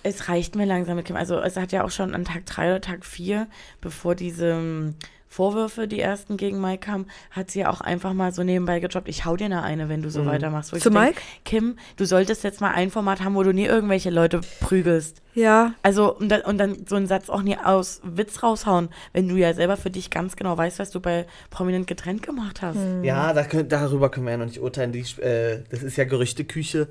es 0.03 0.27
reicht 0.27 0.55
mir 0.55 0.65
langsam 0.65 0.97
mit 0.97 1.05
Kim. 1.05 1.15
Also 1.15 1.39
es 1.39 1.55
hat 1.55 1.71
ja 1.71 1.85
auch 1.85 1.91
schon 1.91 2.13
an 2.13 2.25
Tag 2.25 2.45
3 2.45 2.71
oder 2.71 2.81
Tag 2.81 3.05
4, 3.05 3.47
bevor 3.79 4.13
diese 4.13 4.93
Vorwürfe, 5.27 5.87
die 5.87 5.99
ersten 5.99 6.37
gegen 6.37 6.61
Mike 6.61 6.85
kamen, 6.85 7.07
hat 7.31 7.51
sie 7.51 7.59
ja 7.59 7.69
auch 7.69 7.81
einfach 7.81 8.13
mal 8.13 8.31
so 8.31 8.43
nebenbei 8.43 8.79
gedroppt, 8.79 9.09
ich 9.09 9.25
hau 9.25 9.35
dir 9.35 9.45
eine 9.45 9.63
eine, 9.63 9.89
wenn 9.89 10.01
du 10.01 10.09
so 10.09 10.25
weitermachst. 10.25 10.71
Wo 10.71 10.77
ich 10.77 10.83
Zu 10.83 10.89
so 10.89 10.93
denk, 10.93 11.15
Mike? 11.15 11.21
Kim, 11.45 11.77
du 11.95 12.05
solltest 12.05 12.43
jetzt 12.43 12.61
mal 12.61 12.71
ein 12.71 12.91
Format 12.91 13.23
haben, 13.23 13.35
wo 13.35 13.43
du 13.43 13.53
nie 13.53 13.65
irgendwelche 13.65 14.09
Leute 14.09 14.41
prügelst. 14.59 15.21
Ja. 15.33 15.73
Also, 15.83 16.15
und 16.15 16.29
dann, 16.29 16.41
und 16.41 16.57
dann 16.57 16.87
so 16.87 16.95
einen 16.95 17.07
Satz 17.07 17.29
auch 17.29 17.43
nie 17.43 17.57
aus 17.57 18.01
Witz 18.03 18.41
raushauen, 18.41 18.89
wenn 19.13 19.27
du 19.27 19.35
ja 19.35 19.53
selber 19.53 19.77
für 19.77 19.91
dich 19.91 20.09
ganz 20.09 20.35
genau 20.35 20.57
weißt, 20.57 20.79
was 20.79 20.89
du 20.89 20.99
bei 20.99 21.27
Prominent 21.51 21.85
getrennt 21.87 22.23
gemacht 22.23 22.61
hast. 22.61 22.79
Ja, 23.03 23.33
da 23.33 23.43
darüber 23.43 24.09
können 24.09 24.25
wir 24.25 24.31
ja 24.31 24.37
noch 24.37 24.45
nicht 24.47 24.61
urteilen. 24.61 24.91
Die, 24.91 25.01
äh, 25.21 25.63
das 25.69 25.83
ist 25.83 25.97
ja 25.97 26.05
Gerüchteküche. 26.05 26.87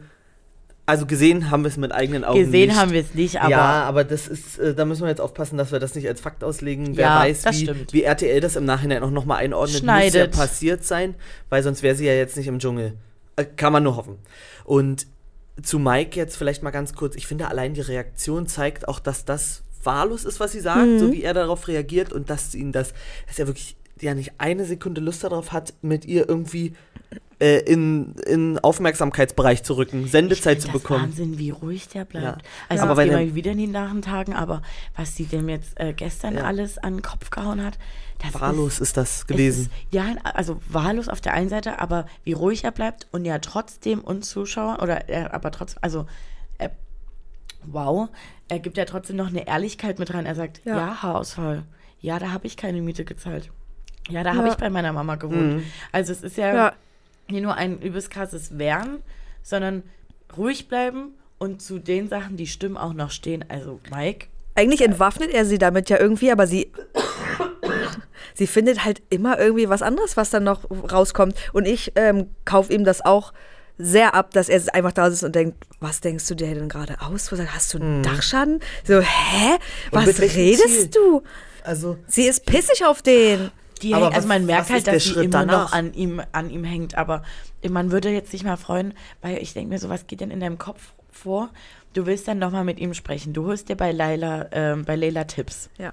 Also 0.88 1.04
gesehen 1.06 1.50
haben 1.50 1.64
wir 1.64 1.68
es 1.68 1.76
mit 1.76 1.90
eigenen 1.92 2.22
Augen 2.24 2.38
Gesehen 2.38 2.68
nicht. 2.68 2.78
haben 2.78 2.92
wir 2.92 3.00
es 3.00 3.12
nicht, 3.14 3.40
aber 3.40 3.50
ja, 3.50 3.82
aber 3.84 4.04
das 4.04 4.28
ist, 4.28 4.58
äh, 4.60 4.72
da 4.74 4.84
müssen 4.84 5.02
wir 5.02 5.08
jetzt 5.08 5.20
aufpassen, 5.20 5.58
dass 5.58 5.72
wir 5.72 5.80
das 5.80 5.96
nicht 5.96 6.06
als 6.06 6.20
Fakt 6.20 6.44
auslegen. 6.44 6.96
Wer 6.96 7.04
Ja, 7.06 7.18
weiß, 7.20 7.44
wie, 7.50 7.70
wie 7.90 8.02
RTL 8.04 8.40
das 8.40 8.54
im 8.54 8.64
Nachhinein 8.64 9.02
auch 9.02 9.10
nochmal 9.10 9.38
einordnet, 9.38 9.80
Schneidet. 9.80 10.28
muss 10.30 10.36
ja 10.38 10.42
passiert 10.46 10.84
sein, 10.84 11.16
weil 11.48 11.62
sonst 11.64 11.82
wäre 11.82 11.96
sie 11.96 12.06
ja 12.06 12.12
jetzt 12.14 12.36
nicht 12.36 12.46
im 12.46 12.60
Dschungel. 12.60 12.94
Äh, 13.34 13.44
kann 13.44 13.72
man 13.72 13.82
nur 13.82 13.96
hoffen. 13.96 14.18
Und 14.64 15.06
zu 15.60 15.78
Mike 15.80 16.16
jetzt 16.16 16.36
vielleicht 16.36 16.62
mal 16.62 16.70
ganz 16.70 16.94
kurz. 16.94 17.16
Ich 17.16 17.26
finde, 17.26 17.48
allein 17.48 17.74
die 17.74 17.80
Reaktion 17.80 18.46
zeigt 18.46 18.86
auch, 18.86 19.00
dass 19.00 19.24
das 19.24 19.62
wahllos 19.82 20.24
ist, 20.24 20.38
was 20.38 20.52
sie 20.52 20.60
sagt, 20.60 20.86
Mhm. 20.86 20.98
so 21.00 21.12
wie 21.12 21.22
er 21.22 21.34
darauf 21.34 21.66
reagiert 21.66 22.12
und 22.12 22.30
dass 22.30 22.54
ihn 22.54 22.70
das, 22.72 22.92
dass 23.26 23.38
er 23.38 23.46
wirklich 23.48 23.76
ja 24.00 24.14
nicht 24.14 24.32
eine 24.38 24.64
Sekunde 24.66 25.00
Lust 25.00 25.24
darauf 25.24 25.52
hat, 25.52 25.72
mit 25.82 26.04
ihr 26.04 26.28
irgendwie 26.28 26.74
äh, 27.38 27.58
in, 27.60 28.14
in 28.26 28.58
Aufmerksamkeitsbereich 28.58 29.62
zu 29.62 29.74
rücken, 29.76 30.06
Sendezeit 30.06 30.58
Ich 30.58 30.64
zu 30.64 30.72
bekommen. 30.72 31.00
Das 31.10 31.10
Wahnsinn, 31.18 31.38
wie 31.38 31.50
ruhig 31.50 31.88
der 31.88 32.04
bleibt. 32.04 32.24
Ja. 32.24 32.48
Also 32.68 32.82
Aber 32.84 32.92
aber 32.92 32.96
bei 32.96 33.04
jetzt 33.06 33.10
gehen 33.16 33.18
dem- 33.20 33.28
wir 33.28 33.34
wieder 33.34 33.50
in 33.52 33.58
die 33.58 33.66
Nachentagen, 33.66 34.34
aber 34.34 34.62
was 34.96 35.14
sie 35.16 35.24
dem 35.26 35.48
jetzt 35.48 35.78
äh, 35.78 35.92
gestern 35.92 36.36
Ja. 36.36 36.44
alles 36.44 36.78
an 36.78 36.94
den 36.94 37.02
Kopf 37.02 37.30
gehauen 37.30 37.62
hat, 37.64 37.78
das 38.22 38.40
Wahllos 38.40 38.74
ist, 38.74 38.80
ist 38.80 38.96
das 38.96 39.16
es 39.18 39.26
gewesen. 39.26 39.62
Ist, 39.64 39.70
ja, 39.94 40.04
also 40.24 40.60
wahllos 40.68 41.08
auf 41.08 41.20
der 41.20 41.34
einen 41.34 41.50
Seite, 41.50 41.78
aber 41.78 42.06
wie 42.24 42.32
ruhig 42.32 42.64
er 42.64 42.72
bleibt 42.72 43.06
und 43.12 43.26
ja 43.26 43.38
trotzdem 43.38 44.00
uns 44.00 44.30
Zuschauer 44.30 44.78
oder 44.82 45.08
er 45.10 45.34
aber 45.34 45.50
trotzdem, 45.50 45.78
also 45.82 46.06
er, 46.56 46.70
wow, 47.64 48.08
er 48.48 48.58
gibt 48.60 48.76
ja 48.78 48.84
trotzdem 48.86 49.16
noch 49.16 49.28
eine 49.28 49.46
Ehrlichkeit 49.46 49.98
mit 49.98 50.14
rein. 50.14 50.24
Er 50.24 50.34
sagt, 50.34 50.62
Ja. 50.64 50.76
ja, 50.76 51.02
Haarausfall. 51.02 51.64
Ja, 52.00 52.18
da 52.18 52.32
habe 52.32 52.46
ich 52.46 52.56
keine 52.56 52.80
Miete 52.80 53.04
gezahlt. 53.04 53.50
Ja, 54.08 54.22
da 54.22 54.34
habe 54.34 54.46
Ja. 54.46 54.52
ich 54.52 54.58
bei 54.58 54.70
meiner 54.70 54.92
Mama 54.92 55.16
gewohnt. 55.16 55.62
Also 55.92 56.12
es 56.12 56.22
ist 56.22 56.36
ja, 56.36 56.54
Ja. 56.54 56.72
Nicht 57.28 57.42
nur 57.42 57.54
ein 57.54 57.80
übelst 57.80 58.10
krasses 58.10 58.58
Wehren, 58.58 59.02
sondern 59.42 59.82
ruhig 60.36 60.68
bleiben 60.68 61.14
und 61.38 61.62
zu 61.62 61.78
den 61.78 62.08
Sachen, 62.08 62.36
die 62.36 62.46
stimmen, 62.46 62.76
auch 62.76 62.92
noch 62.92 63.10
stehen. 63.10 63.44
Also 63.48 63.80
Mike, 63.90 64.26
Eigentlich 64.56 64.80
entwaffnet 64.80 65.32
er 65.32 65.44
sie 65.44 65.58
damit 65.58 65.90
ja 65.90 66.00
irgendwie, 66.00 66.32
aber 66.32 66.46
sie, 66.46 66.72
sie 68.34 68.46
findet 68.46 68.84
halt 68.84 69.02
immer 69.10 69.38
irgendwie 69.38 69.68
was 69.68 69.82
anderes, 69.82 70.16
was 70.16 70.30
dann 70.30 70.44
noch 70.44 70.64
rauskommt. 70.70 71.36
Und 71.52 71.66
ich 71.66 71.92
ähm, 71.94 72.30
kaufe 72.46 72.72
ihm 72.72 72.84
das 72.84 73.04
auch 73.04 73.34
sehr 73.78 74.14
ab, 74.14 74.30
dass 74.30 74.48
er 74.48 74.62
einfach 74.74 74.92
da 74.92 75.10
sitzt 75.10 75.24
und 75.24 75.34
denkt, 75.34 75.62
was 75.80 76.00
denkst 76.00 76.26
du 76.28 76.34
dir 76.34 76.54
denn 76.54 76.70
gerade 76.70 77.02
aus? 77.02 77.30
Was, 77.30 77.40
Hast 77.40 77.74
du 77.74 77.78
einen 77.78 78.02
Dachschaden? 78.02 78.60
So, 78.84 79.00
hä? 79.00 79.58
Was 79.90 80.18
redest 80.20 80.68
Ziel? 80.68 80.88
du? 80.88 81.22
Also, 81.62 81.98
Sie 82.06 82.26
ist 82.26 82.46
pissig 82.46 82.86
auf 82.86 83.02
den. 83.02 83.50
Die 83.82 83.94
Aber 83.94 84.06
hängt, 84.06 84.14
also 84.16 84.28
was- 84.28 84.34
man 84.38 84.46
merkt 84.46 84.70
halt, 84.70 84.86
dass 84.86 85.04
sie 85.04 85.10
Schritt 85.10 85.24
immer 85.26 85.40
danach? 85.46 85.64
noch 85.70 85.72
an 85.72 85.92
ihm, 85.94 86.22
an 86.32 86.50
ihm 86.50 86.64
hängt. 86.64 86.96
Aber 86.96 87.22
man 87.68 87.90
würde 87.92 88.10
jetzt 88.10 88.30
sich 88.30 88.44
mal 88.44 88.56
freuen, 88.56 88.94
weil 89.22 89.38
ich 89.38 89.52
denke 89.54 89.70
mir 89.70 89.78
so, 89.78 89.88
was 89.88 90.06
geht 90.06 90.20
denn 90.20 90.30
in 90.30 90.40
deinem 90.40 90.58
Kopf 90.58 90.92
vor? 91.10 91.50
Du 91.94 92.04
willst 92.06 92.28
dann 92.28 92.38
nochmal 92.38 92.64
mit 92.64 92.78
ihm 92.78 92.92
sprechen. 92.94 93.32
Du 93.32 93.46
holst 93.46 93.68
dir 93.68 93.76
bei 93.76 93.92
Leila, 93.92 94.46
ähm, 94.52 94.84
bei 94.84 94.96
Leila 94.96 95.24
Tipps. 95.24 95.70
Ja. 95.78 95.92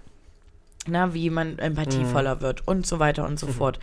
na, 0.85 1.13
wie 1.13 1.29
man 1.29 1.59
empathievoller 1.59 2.41
wird 2.41 2.67
und 2.67 2.85
so 2.85 2.99
weiter 2.99 3.25
und 3.25 3.39
so 3.39 3.47
fort. 3.47 3.79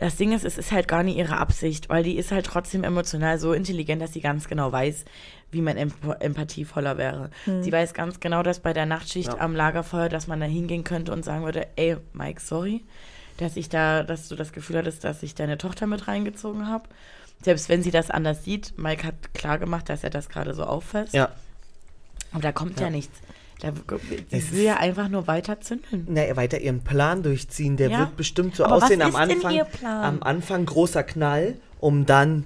Das 0.00 0.16
Ding 0.16 0.32
ist, 0.32 0.44
es 0.44 0.58
ist 0.58 0.72
halt 0.72 0.88
gar 0.88 1.04
nicht 1.04 1.16
ihre 1.16 1.36
Absicht, 1.36 1.88
weil 1.88 2.02
die 2.02 2.16
ist 2.16 2.32
halt 2.32 2.46
trotzdem 2.46 2.82
emotional 2.82 3.38
so 3.38 3.52
intelligent, 3.52 4.02
dass 4.02 4.12
sie 4.12 4.20
ganz 4.20 4.48
genau 4.48 4.72
weiß, 4.72 5.04
wie 5.52 5.60
man 5.62 5.76
emp 5.76 5.94
empathievoller 6.18 6.98
wäre. 6.98 7.30
Sie 7.60 7.70
weiß 7.70 7.94
ganz 7.94 8.18
genau, 8.18 8.42
dass 8.42 8.58
bei 8.58 8.72
der 8.72 8.86
Nachtschicht 8.86 9.28
Ja. 9.34 9.38
am 9.38 9.54
Lagerfeuer, 9.54 10.08
dass 10.08 10.26
man 10.26 10.40
da 10.40 10.46
hingehen 10.46 10.82
könnte 10.82 11.12
und 11.12 11.24
sagen 11.24 11.44
würde, 11.44 11.68
ey, 11.76 11.96
Mike, 12.12 12.40
sorry, 12.40 12.82
dass 13.38 13.56
ich 13.56 13.68
da, 13.68 14.02
dass 14.02 14.28
du 14.28 14.36
das 14.36 14.52
Gefühl 14.52 14.78
hattest, 14.78 15.04
dass 15.04 15.22
ich 15.22 15.34
deine 15.34 15.58
Tochter 15.58 15.86
mit 15.86 16.08
reingezogen 16.08 16.68
habe. 16.68 16.84
Selbst 17.42 17.68
wenn 17.68 17.82
sie 17.82 17.90
das 17.90 18.10
anders 18.10 18.44
sieht, 18.44 18.78
Mike 18.78 19.04
hat 19.06 19.34
klar 19.34 19.58
gemacht, 19.58 19.88
dass 19.88 20.04
er 20.04 20.10
das 20.10 20.28
gerade 20.28 20.54
so 20.54 20.64
auffasst. 20.64 21.12
ja. 21.14 21.28
Aber 22.32 22.40
da 22.42 22.52
kommt 22.52 22.78
ja, 22.80 22.86
Ja. 22.86 22.90
nichts. 22.90 23.18
Da, 23.60 23.72
sie 24.08 24.24
Es 24.30 24.52
will 24.52 24.62
ja 24.62 24.78
einfach 24.78 25.08
nur 25.08 25.26
weiter 25.26 25.60
zündeln. 25.60 26.06
Na, 26.08 26.34
weiter 26.34 26.58
ihren 26.60 26.82
Plan 26.82 27.22
durchziehen. 27.22 27.76
Der 27.76 27.90
Ja. 27.90 27.98
wird 28.00 28.16
bestimmt 28.16 28.56
so 28.56 28.64
Aber 28.64 28.76
was 28.76 28.84
aussehen 28.84 29.02
am 29.02 29.10
ist 29.10 29.18
denn 29.18 29.30
Anfang. 29.32 29.54
ihr 29.54 29.64
Plan? 29.64 30.02
Am 30.04 30.22
Anfang 30.22 30.64
großer 30.64 31.02
Knall, 31.02 31.56
um 31.78 32.06
dann, 32.06 32.44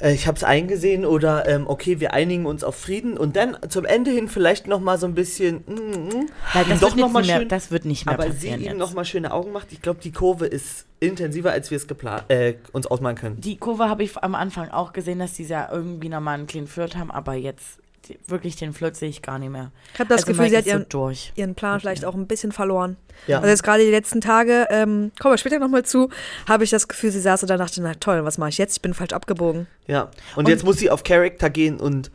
äh, 0.00 0.12
ich 0.12 0.26
habe 0.26 0.36
es 0.36 0.44
eingesehen 0.44 1.04
oder 1.04 1.48
ähm, 1.48 1.66
okay, 1.66 2.00
wir 2.00 2.12
einigen 2.12 2.46
uns 2.46 2.64
auf 2.64 2.76
Frieden 2.76 3.16
und 3.16 3.36
dann 3.36 3.56
zum 3.68 3.84
Ende 3.84 4.10
hin 4.10 4.28
vielleicht 4.28 4.66
noch 4.66 4.80
mal 4.80 4.98
so 4.98 5.06
ein 5.06 5.14
bisschen, 5.14 5.64
mm, 5.66 5.72
mm, 5.72 6.28
Nein, 6.54 6.64
das, 6.68 6.80
doch 6.80 6.96
wird 6.96 6.96
noch 6.98 7.06
nicht 7.06 7.12
mal 7.12 7.24
mehr, 7.24 7.38
schön, 7.38 7.48
das 7.48 7.70
wird 7.70 7.84
nicht 7.84 8.06
mehr 8.06 8.14
aber 8.14 8.24
sie 8.24 8.30
passieren 8.30 8.60
ihm 8.60 8.66
jetzt. 8.66 8.78
noch 8.78 8.94
mal 8.94 9.04
schöne 9.04 9.32
Augen 9.32 9.52
macht. 9.52 9.72
Ich 9.72 9.82
glaube, 9.82 10.00
die 10.02 10.12
Kurve 10.12 10.46
ist 10.46 10.86
intensiver, 11.00 11.52
als 11.52 11.70
wir 11.70 11.76
es 11.76 11.86
geplant, 11.86 12.24
äh, 12.28 12.54
uns 12.72 12.86
ausmalen 12.86 13.16
können. 13.16 13.40
Die 13.40 13.56
Kurve 13.56 13.88
habe 13.88 14.02
ich 14.02 14.16
am 14.18 14.34
Anfang 14.34 14.70
auch 14.70 14.92
gesehen, 14.92 15.18
dass 15.18 15.34
die 15.34 15.44
ja 15.44 15.68
irgendwie 15.70 16.08
nochmal 16.08 16.34
einen 16.34 16.46
kleinen 16.46 16.66
Flirt 16.66 16.96
haben, 16.96 17.10
aber 17.10 17.34
jetzt 17.34 17.78
wirklich 18.26 18.56
den 18.56 18.72
Flirt 18.72 18.96
sehe 18.96 19.08
ich 19.08 19.22
gar 19.22 19.38
nicht 19.38 19.50
mehr. 19.50 19.70
Ich 19.94 19.98
habe 20.00 20.08
das 20.08 20.22
Also 20.22 20.28
Gefühl, 20.32 20.44
Mike 20.44 20.50
sie 20.50 20.56
hat 20.58 20.64
ist 20.66 20.72
so 20.72 20.78
ihren, 20.78 20.88
durch. 20.88 21.32
ihren 21.36 21.54
Plan 21.54 21.80
vielleicht 21.80 22.04
auch 22.04 22.14
ein 22.14 22.26
bisschen 22.26 22.52
verloren. 22.52 22.96
Ja. 23.26 23.38
Also 23.38 23.48
jetzt 23.48 23.62
gerade 23.62 23.84
die 23.84 23.90
letzten 23.90 24.20
Tage, 24.20 24.66
ähm, 24.70 25.12
kommen 25.20 25.34
wir 25.34 25.38
später 25.38 25.58
nochmal 25.58 25.84
zu, 25.84 26.08
habe 26.48 26.64
ich 26.64 26.70
das 26.70 26.88
Gefühl, 26.88 27.10
sie 27.10 27.20
saß 27.20 27.42
und 27.42 27.48
dann 27.50 27.58
dachte, 27.58 27.80
na 27.82 27.94
toll, 27.94 28.24
was 28.24 28.38
mache 28.38 28.50
ich 28.50 28.58
jetzt? 28.58 28.76
Ich 28.76 28.82
bin 28.82 28.94
falsch 28.94 29.12
abgebogen. 29.12 29.66
Ja. 29.86 30.10
Und, 30.34 30.44
Und- 30.44 30.48
jetzt 30.48 30.64
muss 30.64 30.78
sie 30.78 30.90
auf 30.90 31.02
Charakter 31.02 31.50
gehen 31.50 31.78
und 31.80 32.10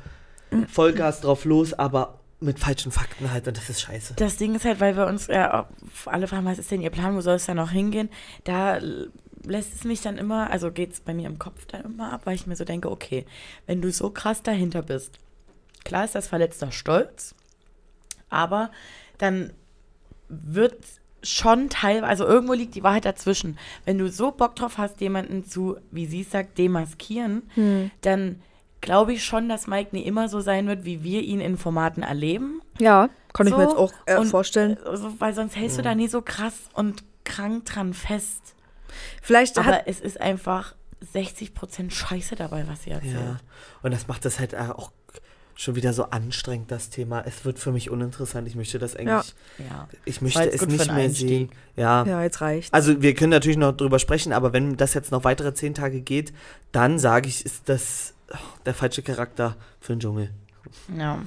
Vollgas 0.68 1.22
drauf 1.22 1.46
los, 1.46 1.74
aber 1.74 2.20
mit 2.40 2.60
falschen 2.60 2.92
Fakten 2.92 3.32
halt 3.32 3.48
und 3.48 3.56
das 3.56 3.70
ist 3.70 3.82
scheiße. 3.82 4.16
Das 4.18 4.38
Ding 4.38 4.56
ist 4.56 4.66
halt, 4.66 4.80
weil 4.80 4.98
wir 4.98 5.06
uns 5.08 5.30
äh, 5.30 5.48
alle 6.06 6.28
fragen, 6.28 6.46
was 6.46 6.58
ist 6.60 6.72
denn 6.72 6.82
ihr 6.82 6.90
Plan, 6.90 7.16
wo 7.16 7.22
soll 7.22 7.36
es 7.36 7.46
dann 7.46 7.58
noch 7.58 7.70
hingehen? 7.72 8.10
Da 8.44 8.80
lässt 9.46 9.74
es 9.76 9.84
mich 9.84 10.02
dann 10.02 10.18
immer, 10.18 10.50
also 10.50 10.72
geht 10.72 10.92
es 10.94 11.00
bei 11.00 11.14
mir 11.14 11.28
im 11.28 11.38
Kopf 11.40 11.66
dann 11.68 11.86
immer 11.86 12.12
ab, 12.12 12.22
weil 12.26 12.36
ich 12.36 12.48
mir 12.48 12.56
so 12.56 12.66
denke, 12.66 12.90
okay, 12.92 13.26
wenn 13.68 13.82
du 13.82 13.92
so 13.92 14.10
krass 14.10 14.42
dahinter 14.44 14.82
bist, 14.82 15.20
klar 15.84 16.06
ist 16.06 16.16
das 16.16 16.28
verletzter 16.28 16.72
Stolz, 16.72 17.36
aber 18.30 18.72
dann 19.18 19.54
wird 20.30 20.78
schon 21.24 21.70
teilweise, 21.70 22.08
also 22.08 22.26
irgendwo 22.26 22.54
liegt 22.54 22.76
die 22.76 22.84
Wahrheit 22.84 23.06
dazwischen. 23.06 23.58
Wenn 23.86 23.98
du 23.98 24.10
so 24.10 24.32
Bock 24.32 24.56
drauf 24.56 24.78
hast, 24.78 25.02
jemanden 25.02 25.46
zu, 25.46 25.78
wie 25.92 26.06
sie 26.06 26.22
es 26.22 26.32
sagt, 26.32 26.58
demaskieren, 26.58 27.44
dann 28.02 28.42
glaube 28.82 29.14
ich 29.14 29.24
schon, 29.24 29.48
dass 29.48 29.68
Mike 29.68 29.96
nie 29.96 30.04
immer 30.04 30.28
so 30.28 30.42
sein 30.42 30.68
wird, 30.68 30.84
wie 30.84 31.04
wir 31.04 31.22
ihn 31.22 31.40
in 31.40 31.58
Formaten 31.58 32.04
erleben. 32.04 32.62
Ja, 32.80 33.10
kann 33.34 33.48
ich 33.48 33.56
mir 33.56 33.64
So, 33.64 33.70
jetzt 33.70 33.78
auch 33.78 33.94
äh, 34.08 34.18
und, 34.18 34.28
vorstellen. 34.28 34.78
Also, 34.84 35.14
weil 35.20 35.34
sonst 35.34 35.56
hältst 35.56 35.78
du 35.78 35.82
da 35.84 35.96
nie 35.96 36.08
so 36.08 36.22
krass 36.22 36.56
und 36.74 37.04
krank 37.24 37.66
dran 37.66 37.94
fest. 37.94 38.56
Vielleicht 39.22 39.58
Aber 39.58 39.68
hat, 39.68 39.84
es 39.86 40.02
ist 40.02 40.20
einfach 40.20 40.76
60% 41.14 41.92
Scheiße 41.92 42.36
dabei, 42.36 42.68
was 42.68 42.84
sie 42.84 42.92
erzählt. 42.92 43.14
Ja. 43.16 43.38
Und 43.84 43.92
das 43.92 44.08
macht 44.08 44.26
das 44.26 44.40
halt 44.40 44.56
auch 44.56 44.92
schon 45.62 45.76
wieder 45.76 45.94
so 45.94 46.06
anstrengend, 46.06 46.72
das 46.72 46.90
Thema. 46.90 47.22
Es 47.26 47.46
wird 47.46 47.60
für 47.60 47.72
mich 47.72 47.92
uninteressant. 47.92 48.48
Ich 48.48 48.56
möchte 48.56 48.80
das 48.80 48.96
eigentlich, 48.96 49.36
Ja. 49.60 49.88
ich 50.06 50.20
möchte 50.22 50.52
es 50.52 50.66
nicht 50.66 50.88
mehr 50.88 50.96
Einstieg. 50.96 51.28
sehen. 51.28 51.52
Ja. 51.76 52.04
ja, 52.04 52.24
jetzt 52.24 52.42
reicht. 52.42 52.74
Also 52.74 53.02
wir 53.04 53.14
können 53.14 53.30
natürlich 53.30 53.58
noch 53.58 53.74
drüber 53.74 54.00
sprechen, 54.00 54.34
aber 54.34 54.54
wenn 54.54 54.76
das 54.76 54.96
jetzt 54.96 55.12
noch 55.12 55.24
weitere 55.24 55.54
zehn 55.54 55.76
Tage 55.76 56.02
geht, 56.02 56.34
dann 56.72 56.98
sage 56.98 57.30
ich, 57.30 57.46
ist 57.46 57.70
das 57.70 58.16
oh, 58.34 58.38
der 58.66 58.74
falsche 58.74 59.04
Charakter 59.04 59.56
für 59.80 59.94
den 59.94 60.00
Dschungel. 60.00 60.32
ja. 60.98 61.20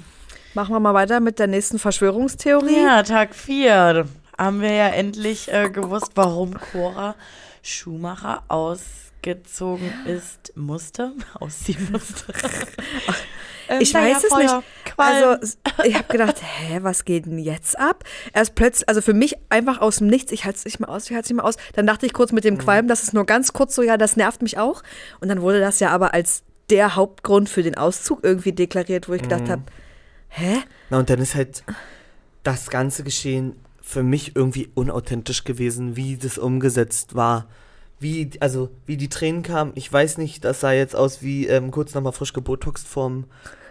Machen 0.55 0.73
wir 0.73 0.79
mal 0.79 0.95
weiter 0.95 1.19
mit 1.19 1.41
der 1.41 1.49
nächsten 1.49 1.81
Verschwörungstheorie. 1.81 2.85
Ja, 2.85 3.03
Tag 3.03 3.35
4 3.35 4.07
haben 4.39 4.61
wir 4.61 4.71
ja 4.73 4.87
endlich 4.87 5.53
äh, 5.53 5.69
gewusst, 5.69 6.13
warum 6.15 6.55
Cora 6.55 7.17
Schumacher 7.61 8.45
ausgezogen 8.47 9.93
ist, 10.07 10.57
musste, 10.57 11.13
ausziehen 11.41 11.89
musste. 11.91 12.33
Ähm, 13.69 13.81
Ich 13.81 13.95
weiß 13.95 14.25
es 14.25 14.31
Feuer, 14.31 14.59
nicht. 14.59 14.95
Qualm. 14.95 15.25
Also, 15.41 15.57
ich 15.85 15.95
habe 15.95 16.09
gedacht, 16.09 16.37
hä, 16.43 16.79
was 16.83 17.05
geht 17.05 17.27
denn 17.27 17.39
jetzt 17.39 17.79
ab? 17.79 18.05
Erst 18.33 18.55
plötzlich, 18.55 18.89
also 18.89 19.01
für 19.01 19.15
mich 19.15 19.37
einfach 19.49 19.81
aus 19.81 19.97
dem 19.97 20.07
Nichts, 20.07 20.33
ich 20.33 20.45
halte 20.45 20.59
es 20.59 20.65
nicht 20.65 20.81
mehr 20.81 20.89
aus, 20.89 21.07
ich 21.07 21.13
halte 21.13 21.25
es 21.25 21.31
nicht 21.31 21.37
mehr 21.37 21.45
aus. 21.45 21.57
Dann 21.75 21.87
dachte 21.87 22.07
ich 22.07 22.13
kurz 22.13 22.33
mit 22.33 22.45
dem 22.45 22.59
Qualm, 22.59 22.89
das 22.89 23.03
ist 23.03 23.15
nur 23.15 23.27
ganz 23.27 23.53
kurz 23.53 23.75
so, 23.75 23.83
ja, 23.83 23.97
das 23.97 24.17
nervt 24.17 24.43
mich 24.43 24.59
auch. 24.59 24.83
Und 25.21 25.29
dann 25.29 25.41
wurde 25.43 25.61
das 25.61 25.81
ja 25.81 25.91
aber 25.91 26.15
als 26.15 26.43
der 26.71 26.97
Hauptgrund 26.97 27.49
für 27.49 27.63
den 27.63 27.77
Auszug 27.77 28.21
irgendwie 28.23 28.53
deklariert, 28.53 29.09
wo 29.09 29.15
ich 29.15 29.23
gedacht 29.23 29.49
habe, 29.49 29.63
hä? 30.29 30.63
Na 30.91 30.99
und 30.99 31.11
dann 31.11 31.19
ist 31.19 31.35
halt 31.35 31.63
das 32.43 32.71
ganze 32.71 33.05
Geschehen 33.05 33.57
für 33.81 34.03
mich 34.03 34.35
irgendwie 34.35 34.71
unauthentisch 34.75 35.45
gewesen, 35.45 35.97
wie 35.97 36.17
das 36.17 36.39
umgesetzt 36.39 37.15
war. 37.15 37.47
Wie, 38.01 38.31
also, 38.41 38.71
wie 38.87 38.97
die 38.97 39.09
Tränen 39.09 39.43
kamen, 39.43 39.73
ich 39.77 39.91
weiß 39.91 40.19
nicht, 40.19 40.45
das 40.45 40.61
sah 40.61 40.73
jetzt 40.73 40.95
aus 40.97 41.23
wie 41.23 41.47
ähm, 41.47 41.71
kurz 41.71 41.95
nochmal 41.95 42.13
frisch 42.13 42.33
gebotoxt 42.33 42.87
vom, 42.87 43.25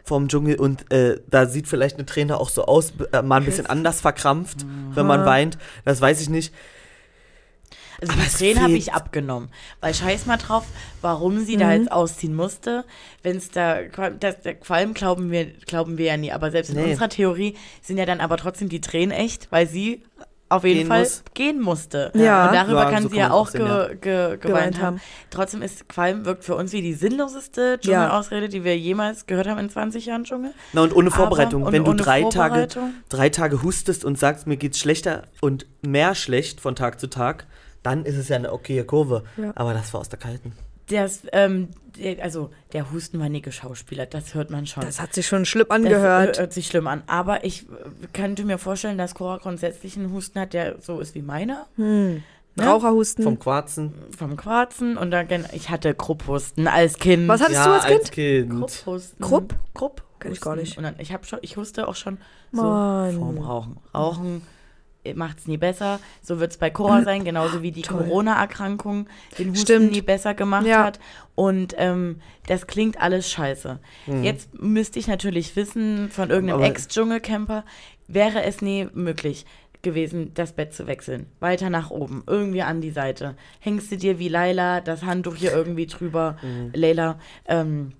vom 0.04 0.28
Dschungel 0.28 0.56
und 0.60 0.92
äh, 0.92 1.20
da 1.30 1.46
sieht 1.46 1.68
vielleicht 1.68 1.98
eine 1.98 2.06
Träne 2.06 2.40
auch 2.40 2.50
so 2.50 2.66
aus, 2.66 2.94
äh, 3.12 3.22
mal 3.22 3.38
ein 3.38 3.46
bisschen 3.46 3.68
anders 3.68 4.02
verkrampft, 4.02 4.66
wenn 4.96 5.06
man 5.06 5.26
weint, 5.26 5.58
das 5.86 6.02
weiß 6.02 6.22
ich 6.22 6.30
nicht. 6.30 6.54
Also 8.02 8.14
Aber 8.14 8.24
die 8.24 8.30
Tränen 8.30 8.64
habe 8.64 8.74
ich 8.74 8.92
abgenommen. 8.94 9.50
Weil 9.80 9.94
scheiß 9.94 10.26
mal 10.26 10.38
drauf, 10.38 10.66
warum 11.02 11.46
sie 11.46 11.56
da 11.56 11.68
Mhm. 11.68 11.72
jetzt 11.84 11.92
ausziehen 11.92 12.36
musste. 12.36 12.84
Wenn 13.22 13.38
es 13.38 13.50
da, 13.52 13.82
das, 14.20 14.42
der 14.42 14.56
Qualm 14.56 14.94
glauben 14.94 15.32
wir, 15.32 15.46
glauben 15.46 15.98
wir 15.98 16.08
ja 16.08 16.18
nie. 16.18 16.32
Aber 16.34 16.52
selbst 16.52 16.72
in 16.72 16.78
Nee. 16.78 16.90
unserer 16.92 17.08
Theorie 17.08 17.56
sind 17.82 17.98
ja 17.98 18.06
dann 18.06 18.20
aber 18.20 18.36
trotzdem 18.38 18.68
die 18.68 18.82
Tränen 18.82 19.12
echt, 19.12 19.52
weil 19.52 19.68
sie 19.68 20.04
auf 20.56 20.64
jeden 20.64 20.80
Gehen 20.80 20.88
Fall 20.88 21.00
muss. 21.02 21.24
gehen 21.34 21.62
musste. 21.62 22.12
Ja. 22.16 22.48
Und 22.48 22.56
darüber 22.56 22.84
Ja, 22.84 22.90
kann 22.92 23.04
so 23.04 23.10
sie 23.10 23.18
ja 23.18 23.32
auch 23.32 23.48
sehen, 23.48 23.66
ge, 23.66 23.68
ja. 23.70 23.88
ge, 23.88 23.96
geweint, 23.98 24.42
Geweint 24.42 24.78
haben. 24.78 24.86
haben. 24.86 25.02
Trotzdem 25.30 25.62
ist 25.62 25.88
Qualm 25.90 26.26
wirkt 26.26 26.44
für 26.44 26.56
uns 26.56 26.72
wie 26.74 26.82
die 26.82 26.94
sinnloseste 26.94 27.80
Dschungelausrede, 27.80 28.50
die 28.50 28.64
wir 28.64 28.78
jemals 28.78 29.26
gehört 29.26 29.48
haben 29.48 29.60
in 29.60 29.70
20 29.70 30.06
Jahren 30.06 30.24
Dschungel. 30.24 30.54
Na 30.74 30.82
und 30.82 30.96
ohne 30.96 31.08
Aber- 31.08 31.16
Vorbereitung, 31.18 31.64
und 31.64 31.72
wenn 31.74 31.84
du 31.84 31.92
ohne 31.92 32.02
drei 32.02 32.24
Tage, 32.24 32.68
drei 33.10 33.30
Tage 33.30 33.62
hustest 33.64 34.06
und 34.06 34.18
sagst, 34.20 34.48
mir 34.48 34.58
geht's 34.58 34.80
schlechter 34.80 35.24
und 35.42 35.66
mehr 35.82 36.16
schlecht 36.16 36.62
von 36.62 36.76
Tag 36.76 37.00
zu 37.00 37.08
Tag, 37.08 37.46
dann 37.84 38.06
ist 38.06 38.16
es 38.18 38.30
ja 38.30 38.38
eine 38.38 38.54
okaye 38.54 38.84
Kurve. 38.86 39.24
Ja. 39.38 39.52
Aber 39.56 39.74
das 39.74 39.94
war 39.94 40.02
aus 40.02 40.10
der 40.10 40.20
Kalten. 40.20 40.54
Das, 40.90 41.22
ähm, 41.32 41.70
der, 41.98 42.22
also 42.24 42.50
der 42.74 42.92
Husten 42.92 43.20
war 43.20 43.30
nie 43.30 43.42
geschauspielert, 43.42 44.14
das 44.14 44.34
hört 44.34 44.50
man 44.50 44.66
schon. 44.66 44.84
Das 44.84 45.00
hat 45.00 45.14
sich 45.14 45.28
schon 45.28 45.46
schlimm 45.46 45.68
Das 45.70 45.76
angehört. 45.76 46.38
äh, 46.38 46.42
hört 46.42 46.54
sich 46.54 46.68
schlimm 46.68 46.88
an. 46.88 47.04
Aber 47.08 47.46
ich 47.46 47.64
äh, 47.64 48.08
könnte 48.12 48.44
mir 48.44 48.58
vorstellen, 48.58 48.98
dass 48.98 49.16
Cora 49.16 49.38
grundsätzlich 49.38 49.98
einen 49.98 50.12
Husten 50.12 50.40
hat, 50.40 50.54
der 50.54 50.82
so 50.82 51.00
ist 51.00 51.16
wie 51.16 51.22
meiner. 51.22 51.68
hm. 51.76 52.24
ne? 52.56 52.66
Raucherhusten. 52.66 53.24
Vom 53.24 53.40
Quarzen. 53.40 53.94
Vom 54.18 54.36
Quarzen. 54.36 54.98
Und 54.98 55.12
dann, 55.12 55.28
ich 55.54 55.70
hatte 55.70 55.94
Krupphusten 55.94 56.68
als 56.68 56.98
Kind. 56.98 57.28
Was 57.28 57.42
hattest 57.42 57.60
ja, 57.60 57.66
du 57.66 57.72
als 57.84 58.12
Kind? 58.12 58.12
Kind. 58.12 58.60
Krupphusten. 58.60 59.26
Krupp? 59.26 59.56
Krupp. 59.74 60.04
Kenn 60.20 60.32
ich 60.32 60.42
gar 60.42 60.56
nicht. 60.56 60.78
Und 60.78 60.84
dann, 60.84 60.96
ich 61.00 61.14
habe 61.14 61.26
schon, 61.26 61.40
ich 61.42 61.58
huste 61.58 61.88
auch 61.88 61.96
schon 61.96 62.18
so 62.52 62.62
vorm 62.62 63.38
Rauchen. 63.40 63.78
Rauchen 63.94 64.42
macht 65.16 65.40
es 65.40 65.48
nie 65.48 65.58
besser. 65.58 66.00
So 66.22 66.40
wird 66.40 66.52
es 66.52 66.58
bei 66.58 66.70
Cora 66.70 67.04
sein, 67.04 67.24
genauso 67.24 67.62
wie 67.62 67.72
die. 67.72 67.82
Corona-Erkrankung 67.82 69.08
den 69.38 69.50
Husten 69.52 69.62
Stimmt. 69.66 69.92
nie 69.92 70.02
besser 70.02 70.34
gemacht 70.34 70.66
Ja. 70.66 70.84
hat. 70.84 71.00
Und 71.36 71.76
ähm, 71.78 72.20
das 72.48 72.68
klingt 72.68 73.02
alles 73.02 73.30
scheiße. 73.30 73.80
Jetzt 74.22 74.50
müsste 74.62 75.00
ich 75.00 75.08
natürlich 75.08 75.56
wissen 75.56 76.10
von 76.10 76.30
irgendeinem 76.30 76.62
Ex-Dschungelcamper, 76.62 77.66
wäre 78.08 78.44
es 78.44 78.62
nie 78.62 78.88
möglich 78.94 79.46
gewesen, 79.82 80.32
das 80.34 80.54
Bett 80.54 80.74
zu 80.74 80.88
wechseln. 80.88 81.26
Weiter 81.42 81.70
nach 81.70 81.90
oben, 81.92 82.24
irgendwie 82.28 82.62
an 82.62 82.80
die 82.80 82.92
Seite. 82.92 83.36
Hängst 83.60 83.92
du 83.92 83.98
dir 83.98 84.18
wie 84.20 84.30
Laila 84.30 84.80
das 84.80 85.04
Handtuch 85.04 85.36
hier 85.36 85.52
irgendwie 85.54 85.88
drüber, 85.88 86.38
Leila, 86.74 87.20
ähm, 87.48 87.92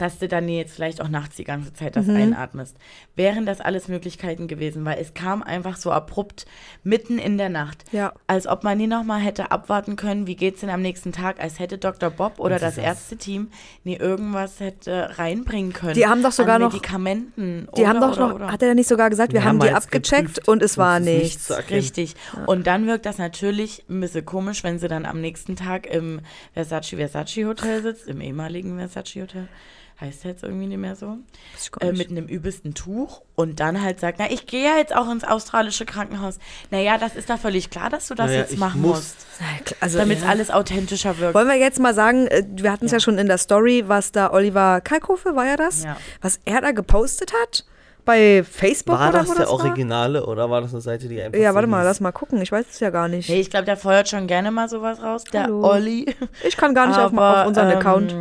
dass 0.00 0.18
du 0.18 0.28
dann 0.28 0.48
jetzt 0.48 0.74
vielleicht 0.74 1.00
auch 1.02 1.08
nachts 1.08 1.36
die 1.36 1.44
ganze 1.44 1.72
Zeit 1.72 1.96
das 1.96 2.08
einatmest. 2.08 2.76
Wären 3.16 3.44
das 3.46 3.60
alles 3.60 3.88
Möglichkeiten 3.88 4.48
gewesen, 4.48 4.84
weil 4.84 4.98
es 4.98 5.14
kam 5.14 5.42
einfach 5.42 5.76
so 5.76 5.92
abrupt 5.92 6.46
mitten 6.82 7.18
in 7.18 7.36
der 7.38 7.48
Nacht. 7.48 7.84
Ja. 7.92 8.12
Als 8.26 8.46
ob 8.46 8.64
man 8.64 8.78
nie 8.78 8.86
noch 8.86 9.04
mal 9.04 9.18
hätte 9.18 9.50
abwarten 9.50 9.96
können, 9.96 10.26
wie 10.26 10.36
geht's 10.36 10.60
denn 10.60 10.70
am 10.70 10.80
nächsten 10.82 11.12
Tag, 11.12 11.40
als 11.40 11.58
hätte 11.58 11.78
Dr. 11.78 12.10
Bob 12.10 12.38
oder 12.38 12.54
Und 12.54 12.62
das 12.62 12.78
Ärzteteam 12.78 13.48
nie 13.84 13.96
irgendwas 13.96 14.60
hätte 14.60 15.18
reinbringen 15.18 15.72
können. 15.72 15.94
Die 15.94 16.06
haben 16.06 16.22
doch 16.22 16.32
sogar 16.32 16.56
an 16.56 16.62
noch- 16.62 16.72
Medikamenten. 16.72 17.68
Die 17.76 17.80
oder, 17.82 17.88
haben 17.88 18.00
doch 18.00 18.12
oder, 18.12 18.28
noch, 18.28 18.34
oder. 18.36 18.52
hat 18.52 18.62
er 18.62 18.68
da 18.68 18.74
nicht 18.74 18.88
sogar 18.88 19.10
gesagt, 19.10 19.32
wir 19.32 19.44
haben 19.44 19.58
die 19.58 19.66
Mehrmals 19.66 19.84
abgecheckt 19.86 20.28
geprüft 20.36 20.48
und 20.48 20.62
es 20.62 20.78
war 20.78 21.00
nichts. 21.00 21.50
erkennen. 21.50 21.80
Richtig. 21.80 22.14
Und 22.46 22.66
dann 22.66 22.86
wirkt 22.86 23.06
das 23.06 23.18
natürlich 23.18 23.84
ein 23.88 24.00
bisschen 24.00 24.24
komisch, 24.24 24.64
wenn 24.64 24.78
sie 24.78 24.88
dann 24.88 25.04
am 25.04 25.20
nächsten 25.20 25.56
Tag 25.56 25.86
im 25.86 26.20
Versace 26.54 26.96
Versace 26.96 27.44
Hotel 27.44 27.82
sitzt, 27.82 28.06
im 28.08 28.20
ehemaligen 28.20 28.78
Versace 28.78 29.20
Hotel. 29.22 29.48
Heißt 30.00 30.24
jetzt 30.24 30.42
irgendwie 30.44 30.66
nicht 30.66 30.78
mehr 30.78 30.96
so. 30.96 31.18
Äh, 31.80 31.92
mit 31.92 32.10
einem 32.10 32.26
übelsten 32.26 32.72
Tuch 32.72 33.20
und 33.34 33.60
dann 33.60 33.82
halt 33.82 34.00
sagt, 34.00 34.18
na, 34.18 34.30
ich 34.30 34.46
gehe 34.46 34.64
ja 34.64 34.78
jetzt 34.78 34.96
auch 34.96 35.10
ins 35.10 35.24
australische 35.24 35.84
Krankenhaus. 35.84 36.38
Naja, 36.70 36.96
das 36.96 37.16
ist 37.16 37.28
da 37.28 37.36
völlig 37.36 37.68
klar, 37.68 37.90
dass 37.90 38.08
du 38.08 38.14
das 38.14 38.28
Naja, 38.28 38.38
jetzt 38.40 38.56
machen 38.56 38.80
muss. 38.80 38.96
musst, 38.96 39.26
Also, 39.80 39.98
damit 39.98 40.16
es 40.18 40.24
ja. 40.24 40.30
alles 40.30 40.50
authentischer 40.50 41.18
wirkt. 41.18 41.34
Wollen 41.34 41.48
wir 41.48 41.56
jetzt 41.56 41.78
mal 41.80 41.92
sagen, 41.92 42.26
äh, 42.28 42.44
wir 42.50 42.72
hatten 42.72 42.86
es 42.86 42.92
ja. 42.92 42.96
Ja. 42.96 43.00
schon 43.00 43.18
in 43.18 43.26
der 43.26 43.36
Story, 43.36 43.84
was 43.88 44.10
da 44.10 44.32
Oliver 44.32 44.80
Kalkofe, 44.80 45.36
war 45.36 45.44
ja 45.44 45.56
das? 45.56 45.84
Ja. 45.84 45.98
Was 46.22 46.40
er 46.46 46.62
da 46.62 46.70
gepostet 46.72 47.32
hat? 47.42 47.66
Bei 48.06 48.42
Facebook 48.42 48.98
War 48.98 49.10
oder 49.10 49.18
das 49.18 49.28
wo 49.28 49.34
der 49.34 49.42
das 49.44 49.50
war? 49.52 49.66
Originale 49.66 50.24
oder 50.24 50.48
war 50.48 50.62
das 50.62 50.72
eine 50.72 50.80
Seite, 50.80 51.06
die 51.08 51.20
einfach 51.20 51.38
Ja, 51.38 51.50
so 51.50 51.54
warte 51.56 51.68
mal, 51.68 51.82
lass 51.84 52.00
mal 52.00 52.12
gucken. 52.12 52.40
Ich 52.40 52.50
weiß 52.50 52.64
es 52.70 52.80
ja 52.80 52.88
gar 52.88 53.08
nicht. 53.08 53.28
Hey, 53.28 53.40
ich 53.40 53.50
glaube, 53.50 53.66
der 53.66 53.76
feuert 53.76 54.08
schon 54.08 54.26
gerne 54.26 54.50
mal 54.50 54.70
sowas 54.70 55.02
raus, 55.02 55.24
der 55.24 55.42
Hallo. 55.42 55.62
Olli. 55.68 56.06
Ich 56.48 56.56
kann 56.56 56.74
gar 56.74 56.86
nicht 56.86 56.98
auf, 56.98 57.12
auf 57.12 57.46
unseren 57.46 57.70
ähm, 57.70 57.76
Account. 57.76 58.14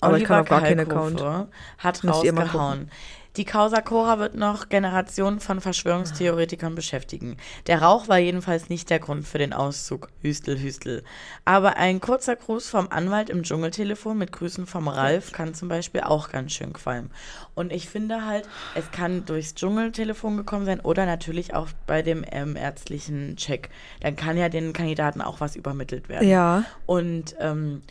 Aber 0.00 0.18
ich 0.18 0.24
kann 0.24 0.40
Oliver 0.40 0.42
auf 0.42 0.48
gar 0.48 0.68
keinen 0.68 0.88
Kalkofe 0.88 1.48
Hat 1.78 2.04
rausgehauen. 2.04 2.90
Die 3.36 3.44
Causa 3.44 3.80
Cora 3.80 4.18
wird 4.18 4.34
noch 4.34 4.68
Generationen 4.68 5.38
von 5.38 5.60
Verschwörungstheoretikern 5.60 6.74
beschäftigen. 6.74 7.36
Der 7.68 7.80
Rauch 7.80 8.08
war 8.08 8.18
jedenfalls 8.18 8.68
nicht 8.68 8.90
der 8.90 8.98
Grund 8.98 9.24
für 9.24 9.38
den 9.38 9.52
Auszug. 9.52 10.08
Hüstel, 10.20 10.58
Hüstel. 10.58 11.04
Aber 11.44 11.76
ein 11.76 12.00
kurzer 12.00 12.34
Gruß 12.34 12.68
vom 12.68 12.88
Anwalt 12.90 13.30
im 13.30 13.44
Dschungeltelefon 13.44 14.18
mit 14.18 14.32
Grüßen 14.32 14.66
vom 14.66 14.88
Ralf 14.88 15.30
kann 15.30 15.54
zum 15.54 15.68
Beispiel 15.68 16.00
auch 16.00 16.30
ganz 16.30 16.52
schön 16.52 16.72
qualmen. 16.72 17.12
Und 17.54 17.72
ich 17.72 17.88
finde 17.88 18.26
halt, 18.26 18.48
es 18.74 18.90
kann 18.90 19.24
durchs 19.26 19.54
Dschungeltelefon 19.54 20.36
gekommen 20.36 20.66
sein 20.66 20.80
oder 20.80 21.06
natürlich 21.06 21.54
auch 21.54 21.68
bei 21.86 22.02
dem 22.02 22.24
ähm, 22.32 22.56
ärztlichen 22.56 23.36
Check. 23.36 23.70
Dann 24.00 24.16
kann 24.16 24.38
ja 24.38 24.48
den 24.48 24.72
Kandidaten 24.72 25.20
auch 25.20 25.38
was 25.38 25.54
übermittelt 25.54 26.08
werden. 26.08 26.28
Ja. 26.28 26.64
Und 26.84 27.36
ähm, 27.38 27.82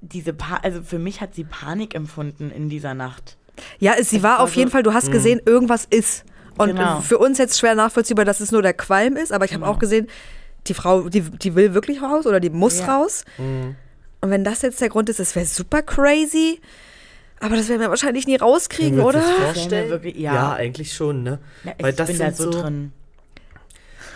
diese 0.00 0.32
pa 0.32 0.56
also 0.62 0.82
für 0.82 0.98
mich 0.98 1.20
hat 1.20 1.34
sie 1.34 1.44
Panik 1.44 1.94
empfunden 1.94 2.50
in 2.50 2.68
dieser 2.68 2.94
Nacht. 2.94 3.36
Ja, 3.80 3.94
es, 3.98 4.10
sie 4.10 4.18
Es 4.18 4.22
war 4.22 4.38
war 4.38 4.40
auf 4.40 4.54
jeden 4.54 4.68
so- 4.68 4.72
Fall, 4.72 4.82
du 4.82 4.92
hast 4.94 5.10
gesehen, 5.10 5.40
irgendwas 5.44 5.84
ist. 5.84 6.24
Und 6.56 6.68
Genau. 6.76 7.00
für 7.00 7.18
uns 7.18 7.38
jetzt 7.38 7.58
schwer 7.58 7.74
nachvollziehbar, 7.74 8.24
dass 8.24 8.40
es 8.40 8.50
nur 8.52 8.62
der 8.62 8.74
Qualm 8.74 9.16
ist, 9.16 9.32
aber 9.32 9.44
ich 9.44 9.52
habe 9.52 9.62
Genau. 9.62 9.72
auch 9.74 9.78
gesehen, 9.78 10.08
die 10.66 10.74
Frau, 10.74 11.08
die, 11.08 11.20
die 11.22 11.54
will 11.54 11.72
wirklich 11.74 12.02
raus 12.02 12.26
oder 12.26 12.40
die 12.40 12.50
muss 12.50 12.80
Ja. 12.80 12.96
raus. 12.96 13.24
Und 13.38 14.30
wenn 14.30 14.42
das 14.44 14.62
jetzt 14.62 14.80
der 14.80 14.88
Grund 14.88 15.08
ist, 15.08 15.20
das 15.20 15.34
wäre 15.36 15.46
super 15.46 15.82
crazy. 15.82 16.60
Aber 17.40 17.54
das 17.56 17.68
werden 17.68 17.80
wir 17.80 17.88
wahrscheinlich 17.90 18.26
nie 18.26 18.34
rauskriegen, 18.36 18.98
oder? 19.00 19.20
das 19.20 19.68
Das 19.68 19.70
wirklich- 19.70 20.16
ja. 20.16 20.34
ja, 20.34 20.52
eigentlich 20.54 20.92
schon, 20.92 21.22
ne? 21.22 21.38
Ja, 21.64 21.72
ich 21.78 21.84
Weil 21.84 21.92
das 21.92 22.08
bin 22.08 22.18
da 22.18 22.24
sind 22.32 22.36
so, 22.36 22.52
so- 22.52 22.62
drin. 22.62 22.92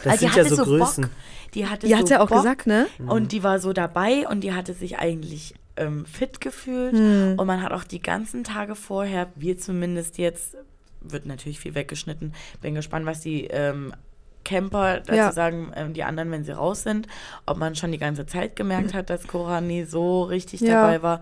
Das 0.02 0.14
Also 0.14 0.26
die 0.26 0.32
sind 0.32 0.36
ja 0.36 0.44
hatte 0.44 0.54
so 0.56 0.64
so 0.64 0.64
Größen. 0.64 1.02
Bock. 1.04 1.12
Die 1.54 1.66
hatte 1.68 1.86
Die 1.86 1.92
so 1.92 1.98
hat 1.98 2.08
ja 2.10 2.20
auch 2.20 2.28
Bock 2.28 2.38
gesagt, 2.38 2.66
ne? 2.66 2.86
Und 3.06 3.30
die 3.30 3.44
war 3.44 3.60
so 3.60 3.72
dabei 3.72 4.26
und 4.28 4.40
die 4.40 4.52
hatte 4.52 4.74
sich 4.74 4.98
eigentlich 4.98 5.54
ähm, 5.86 6.06
fit 6.06 6.40
gefühlt. 6.40 6.92
Hm. 6.94 7.34
Und 7.38 7.46
man 7.46 7.62
hat 7.62 7.72
auch 7.72 7.84
die 7.84 8.00
ganzen 8.00 8.44
Tage 8.44 8.74
vorher, 8.74 9.28
wir 9.34 9.58
zumindest 9.58 10.18
jetzt, 10.18 10.56
wird 11.00 11.26
natürlich 11.26 11.58
viel 11.60 11.74
weggeschnitten. 11.74 12.32
Bin 12.60 12.74
gespannt, 12.74 13.06
was 13.06 13.20
die 13.20 13.46
ähm, 13.46 13.92
Camper 14.44 14.98
dazu 15.00 15.14
Ja. 15.14 15.32
sagen, 15.32 15.72
ähm, 15.76 15.92
die 15.94 16.04
anderen, 16.04 16.30
wenn 16.30 16.44
sie 16.44 16.52
raus 16.52 16.82
sind, 16.82 17.06
ob 17.46 17.58
man 17.58 17.74
schon 17.74 17.92
die 17.92 17.98
ganze 17.98 18.26
Zeit 18.26 18.56
gemerkt 18.56 18.94
hat, 18.94 19.10
dass 19.10 19.26
Cora 19.26 19.60
nie 19.60 19.84
so 19.84 20.22
richtig 20.24 20.60
Ja. 20.60 20.74
dabei 20.82 21.02
war. 21.02 21.20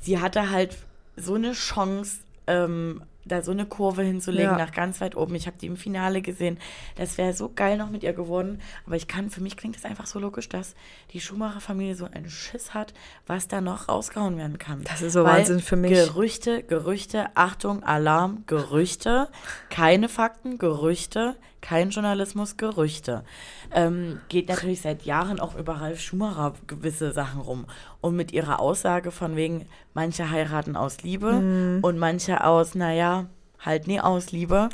Sie 0.00 0.18
hatte 0.20 0.50
halt 0.50 0.76
so 1.16 1.34
eine 1.34 1.52
Chance, 1.52 2.18
ähm, 2.46 3.02
da 3.24 3.42
so 3.42 3.50
eine 3.52 3.66
Kurve 3.66 4.02
hinzulegen 4.02 4.52
Ja. 4.52 4.56
nach 4.58 4.72
ganz 4.72 5.00
weit 5.00 5.16
oben. 5.16 5.34
Ich 5.34 5.46
habe 5.46 5.56
die 5.60 5.66
im 5.66 5.76
Finale 5.76 6.22
gesehen. 6.22 6.58
Das 6.96 7.18
wäre 7.18 7.32
so 7.34 7.50
geil 7.54 7.76
noch 7.76 7.90
mit 7.90 8.02
ihr 8.02 8.12
geworden. 8.12 8.60
Aber 8.86 8.96
ich 8.96 9.08
kann, 9.08 9.30
für 9.30 9.40
mich 9.40 9.56
klingt 9.56 9.76
es 9.76 9.84
einfach 9.84 10.06
so 10.06 10.18
logisch, 10.18 10.48
dass 10.48 10.74
die 11.12 11.20
Schumacher-Familie 11.20 11.94
so 11.94 12.06
einen 12.06 12.30
Schiss 12.30 12.74
hat, 12.74 12.94
was 13.26 13.48
da 13.48 13.60
noch 13.60 13.88
rausgehauen 13.88 14.36
werden 14.38 14.58
kann. 14.58 14.82
Das 14.84 15.02
ist 15.02 15.12
so 15.12 15.24
Weil 15.24 15.40
Wahnsinn 15.40 15.60
für 15.60 15.76
mich. 15.76 15.92
Gerüchte, 15.92 16.62
Gerüchte, 16.62 17.26
Achtung, 17.34 17.82
Alarm, 17.82 18.44
Gerüchte, 18.46 19.28
keine 19.68 20.08
Fakten, 20.08 20.58
Gerüchte, 20.58 21.36
kein 21.60 21.90
Journalismus, 21.90 22.56
Gerüchte. 22.56 23.24
Ähm, 23.72 24.20
geht 24.28 24.48
natürlich 24.48 24.80
seit 24.80 25.02
Jahren 25.04 25.40
auch 25.40 25.54
über 25.56 25.74
Ralf 25.80 26.00
Schumacher 26.00 26.54
gewisse 26.66 27.12
Sachen 27.12 27.40
rum. 27.40 27.66
Und 28.00 28.16
mit 28.16 28.32
ihrer 28.32 28.60
Aussage 28.60 29.10
von 29.10 29.36
wegen, 29.36 29.66
manche 29.94 30.30
heiraten 30.30 30.76
aus 30.76 31.02
Liebe 31.02 31.32
Mhm. 31.32 31.78
und 31.82 31.98
manche 31.98 32.44
aus, 32.44 32.74
naja, 32.74 33.26
halt 33.58 33.86
nie 33.86 34.00
aus 34.00 34.32
Liebe. 34.32 34.68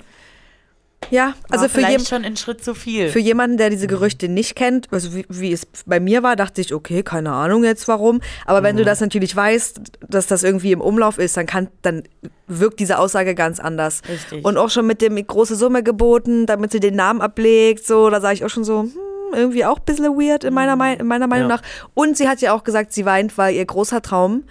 Ja, 1.10 1.34
also 1.50 1.62
War 1.62 1.68
für, 1.68 1.74
vielleicht 1.78 1.92
jem 1.98 2.04
schon 2.06 2.24
ein 2.24 2.36
Schritt 2.36 2.62
zu 2.64 2.74
viel. 2.74 3.08
für 3.10 3.18
jemanden, 3.18 3.56
der 3.56 3.70
diese 3.70 3.86
Gerüchte 3.86 4.28
nicht 4.28 4.56
kennt, 4.56 4.88
also 4.92 5.14
wie, 5.14 5.24
wie 5.28 5.52
es 5.52 5.66
bei 5.86 6.00
mir 6.00 6.22
war, 6.22 6.36
dachte 6.36 6.60
ich, 6.60 6.74
okay, 6.74 7.02
keine 7.02 7.32
Ahnung 7.32 7.64
jetzt 7.64 7.86
warum. 7.88 8.20
Aber 8.44 8.62
wenn 8.62 8.76
du 8.76 8.84
das 8.84 9.00
natürlich 9.00 9.34
weißt, 9.34 9.80
dass 10.08 10.26
das 10.26 10.42
irgendwie 10.42 10.72
im 10.72 10.80
Umlauf 10.80 11.18
ist, 11.18 11.36
dann 11.36 11.46
kann, 11.46 11.68
dann 11.82 12.02
wirkt 12.46 12.80
diese 12.80 12.98
Aussage 12.98 13.34
ganz 13.34 13.60
anders. 13.60 14.02
Richtig. 14.08 14.44
Und 14.44 14.56
auch 14.56 14.70
schon 14.70 14.86
mit 14.86 15.00
dem 15.02 15.14
große 15.24 15.56
Summe 15.56 15.82
geboten, 15.82 16.46
damit 16.46 16.72
sie 16.72 16.80
den 16.80 16.94
Namen 16.96 17.20
ablegt, 17.20 17.86
so, 17.86 18.10
da 18.10 18.20
sage 18.20 18.34
ich 18.34 18.44
auch 18.44 18.50
schon 18.50 18.64
so, 18.64 18.82
hm, 18.82 18.90
irgendwie 19.32 19.64
auch 19.64 19.78
ein 19.78 19.84
bisschen 19.84 20.04
weird 20.16 20.44
in 20.44 20.54
meiner, 20.54 20.76
Mei- 20.76 20.94
in 20.94 21.06
meiner 21.06 21.26
Meinung 21.26 21.48
Ja. 21.50 21.56
nach. 21.56 21.62
Und 21.94 22.16
sie 22.16 22.28
hat 22.28 22.40
ja 22.40 22.52
auch 22.52 22.64
gesagt, 22.64 22.92
sie 22.92 23.04
weint, 23.04 23.36
weil 23.38 23.54
ihr 23.54 23.64
großer 23.64 24.02
Traum 24.02 24.44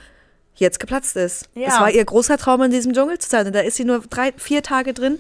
jetzt 0.56 0.80
geplatzt 0.80 1.16
ist. 1.18 1.50
Ja. 1.54 1.68
Es 1.68 1.80
war 1.80 1.92
ihr 1.92 2.04
großer 2.06 2.38
Traum, 2.38 2.62
in 2.64 2.72
diesem 2.72 2.94
Dschungel 2.94 3.18
zu 3.20 3.30
sein. 3.30 3.46
Und 3.48 3.54
da 3.56 3.60
ist 3.60 3.76
sie 3.76 3.84
nur 3.84 4.00
drei, 4.10 4.32
vier 4.38 4.64
Tage 4.64 4.94
drin. 4.94 5.18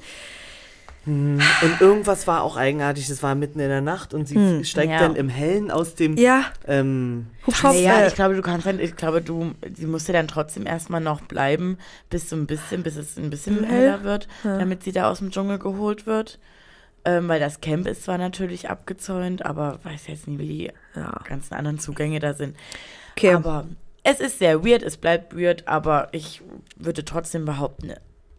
Und 1.08 1.42
irgendwas 1.82 2.26
war 2.26 2.42
auch 2.42 2.58
eigenartig. 2.58 3.08
Das 3.08 3.22
war 3.22 3.36
mitten 3.36 3.60
in 3.60 3.70
der 3.70 3.82
Nacht 3.82 4.14
und 4.14 4.28
sie 4.28 4.64
steigt 4.66 4.92
Ja. 4.92 5.00
dann 5.00 5.16
im 5.16 5.30
Hellen 5.30 5.70
aus 5.70 5.94
dem 5.96 6.18
Ja, 6.18 6.46
ähm, 6.68 7.28
Hubschrauber. 7.46 7.76
ja, 7.78 8.08
ich 8.08 8.16
glaube, 8.16 8.36
du 8.36 8.42
kannst 8.42 8.66
dann, 8.66 8.80
ich 8.80 8.96
glaube, 8.96 9.22
du, 9.22 9.52
sie 9.76 9.86
musste 9.86 10.14
dann 10.14 10.28
trotzdem 10.28 10.66
erstmal 10.66 11.02
noch 11.02 11.22
bleiben, 11.22 11.78
bis 12.10 12.30
so 12.30 12.36
ein 12.36 12.48
bisschen, 12.48 12.82
bis 12.82 12.96
es 12.96 13.18
ein 13.18 13.30
bisschen 13.30 13.64
Hell? 13.64 13.82
heller 13.92 14.04
wird, 14.04 14.28
damit 14.44 14.84
sie 14.84 14.92
da 14.92 15.10
aus 15.12 15.20
dem 15.20 15.30
Dschungel 15.32 15.60
geholt 15.60 16.06
wird. 16.08 16.40
Ähm, 17.08 17.28
weil 17.28 17.40
das 17.40 17.62
Camp 17.62 17.86
ist 17.88 18.04
zwar 18.04 18.18
natürlich 18.18 18.68
abgezäunt, 18.72 19.46
aber 19.46 19.78
weiß 19.84 20.08
jetzt 20.08 20.28
nie, 20.28 20.40
wie 20.40 20.48
die 20.48 20.72
Ja. 20.96 21.22
ganzen 21.24 21.54
anderen 21.54 21.78
Zugänge 21.78 22.20
da 22.20 22.34
sind. 22.34 22.58
okay. 23.16 23.36
Aber 23.36 23.68
es 24.02 24.20
ist 24.20 24.40
sehr 24.40 24.66
weird, 24.66 24.82
es 24.82 24.98
bleibt 24.98 25.38
weird, 25.38 25.68
aber 25.68 26.10
ich 26.14 26.42
würde 26.78 27.06
trotzdem 27.06 27.46
behaupten, 27.46 27.94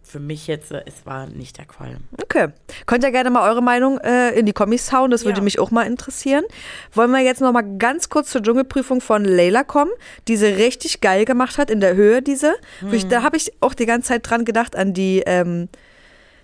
für 0.07 0.21
mich 0.21 0.47
jetzt, 0.47 0.71
äh, 0.73 0.83
es 0.87 1.05
war 1.05 1.27
nicht 1.27 1.59
der 1.59 1.65
Qualm. 1.67 2.05
Okay. 2.23 2.49
Könnt 2.87 3.03
ihr 3.05 3.11
gerne 3.11 3.31
mal 3.31 3.49
eure 3.49 3.63
Meinung 3.63 3.99
äh, 3.99 4.31
in 4.39 4.47
die 4.47 4.53
Kommis 4.53 4.93
hauen, 4.93 5.11
das 5.11 5.25
würde 5.25 5.39
Ja. 5.39 5.45
mich 5.45 5.59
auch 5.59 5.71
mal 5.71 5.83
interessieren. 5.87 6.45
Wollen 6.93 7.11
wir 7.11 7.21
jetzt 7.21 7.41
noch 7.41 7.53
mal 7.53 7.63
ganz 7.79 8.09
kurz 8.09 8.31
zur 8.31 8.43
Dschungelprüfung 8.43 9.01
von 9.01 9.25
Leila 9.25 9.65
kommen, 9.65 9.91
die 10.29 10.37
sie 10.37 10.47
richtig 10.47 11.01
geil 11.01 11.25
gemacht 11.25 11.59
hat 11.59 11.71
in 11.71 11.81
der 11.81 11.95
Höhe, 11.97 12.23
diese. 12.23 12.55
Wo 12.81 12.93
Ich, 12.95 13.07
da 13.09 13.23
habe 13.23 13.37
ich 13.37 13.53
auch 13.61 13.75
die 13.75 13.87
ganze 13.87 14.09
Zeit 14.09 14.29
dran 14.31 14.45
gedacht, 14.45 14.77
an 14.77 14.95
die 14.95 15.23
ähm, 15.27 15.69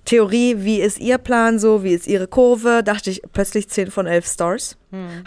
Theorie, 0.05 0.57
wie 0.59 0.81
ist 0.81 0.98
ihr 0.98 1.18
Plan 1.18 1.61
so, 1.61 1.85
wie 1.85 1.94
ist 1.94 2.09
ihre 2.09 2.27
Kurve. 2.27 2.83
Dachte 2.83 3.11
ich 3.11 3.22
plötzlich 3.33 3.68
10 3.68 3.90
von 3.92 4.07
11 4.07 4.27
Stars. 4.27 4.77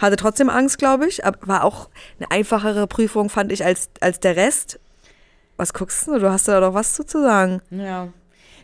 Hatte 0.00 0.16
trotzdem 0.16 0.50
Angst, 0.50 0.78
glaube 0.78 1.08
ich, 1.08 1.24
aber 1.24 1.38
war 1.42 1.64
auch 1.64 1.88
eine 2.18 2.30
einfachere 2.30 2.86
Prüfung, 2.86 3.30
fand 3.30 3.50
ich, 3.50 3.64
als, 3.64 3.88
als 4.00 4.20
der 4.20 4.36
Rest. 4.36 4.78
Was 5.56 5.72
guckst 5.72 6.06
du? 6.06 6.18
Du 6.18 6.30
hast 6.30 6.46
da 6.48 6.60
doch 6.60 6.74
was 6.74 6.92
zu 6.92 7.04
zu 7.04 7.22
sagen. 7.22 7.62
Ja. 7.70 8.08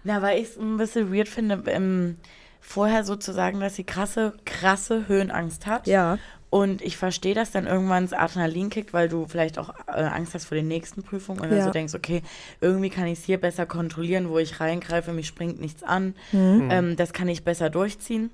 Na, 0.04 0.22
weil 0.22 0.38
ich 0.40 0.48
es 0.50 0.56
ein 0.58 0.76
bisschen 0.76 1.12
weird 1.14 1.28
finde, 1.28 1.62
ähm, 1.66 2.16
vorher 2.60 3.04
sozusagen, 3.04 3.60
dass 3.60 3.76
sie 3.76 3.84
krasse, 3.84 4.34
krasse 4.44 5.08
Höhenangst 5.08 5.66
hat. 5.66 5.86
Ja. 5.86 6.18
Und 6.50 6.82
ich 6.82 6.98
verstehe, 6.98 7.34
dass 7.34 7.50
dann 7.50 7.66
irgendwann 7.66 8.04
das 8.04 8.12
Adrenalin 8.12 8.68
kickt, 8.68 8.92
weil 8.92 9.08
du 9.08 9.26
vielleicht 9.26 9.58
auch 9.58 9.70
äh, 9.88 10.02
Angst 10.02 10.34
hast 10.34 10.44
vor 10.44 10.54
den 10.54 10.68
nächsten 10.68 11.02
Prüfungen 11.02 11.40
und 11.40 11.48
dann 11.48 11.58
Ja. 11.58 11.64
so 11.64 11.70
denkst, 11.70 11.94
okay, 11.94 12.22
irgendwie 12.60 12.90
kann 12.90 13.06
ich 13.06 13.20
es 13.20 13.24
hier 13.24 13.40
besser 13.40 13.64
kontrollieren, 13.64 14.28
wo 14.28 14.38
ich 14.38 14.60
reingreife, 14.60 15.12
mich 15.12 15.26
springt 15.26 15.60
nichts 15.60 15.82
an. 15.82 16.14
Mhm. 16.32 16.68
Ähm, 16.70 16.96
das 16.96 17.12
kann 17.14 17.28
ich 17.28 17.42
besser 17.42 17.70
durchziehen. 17.70 18.30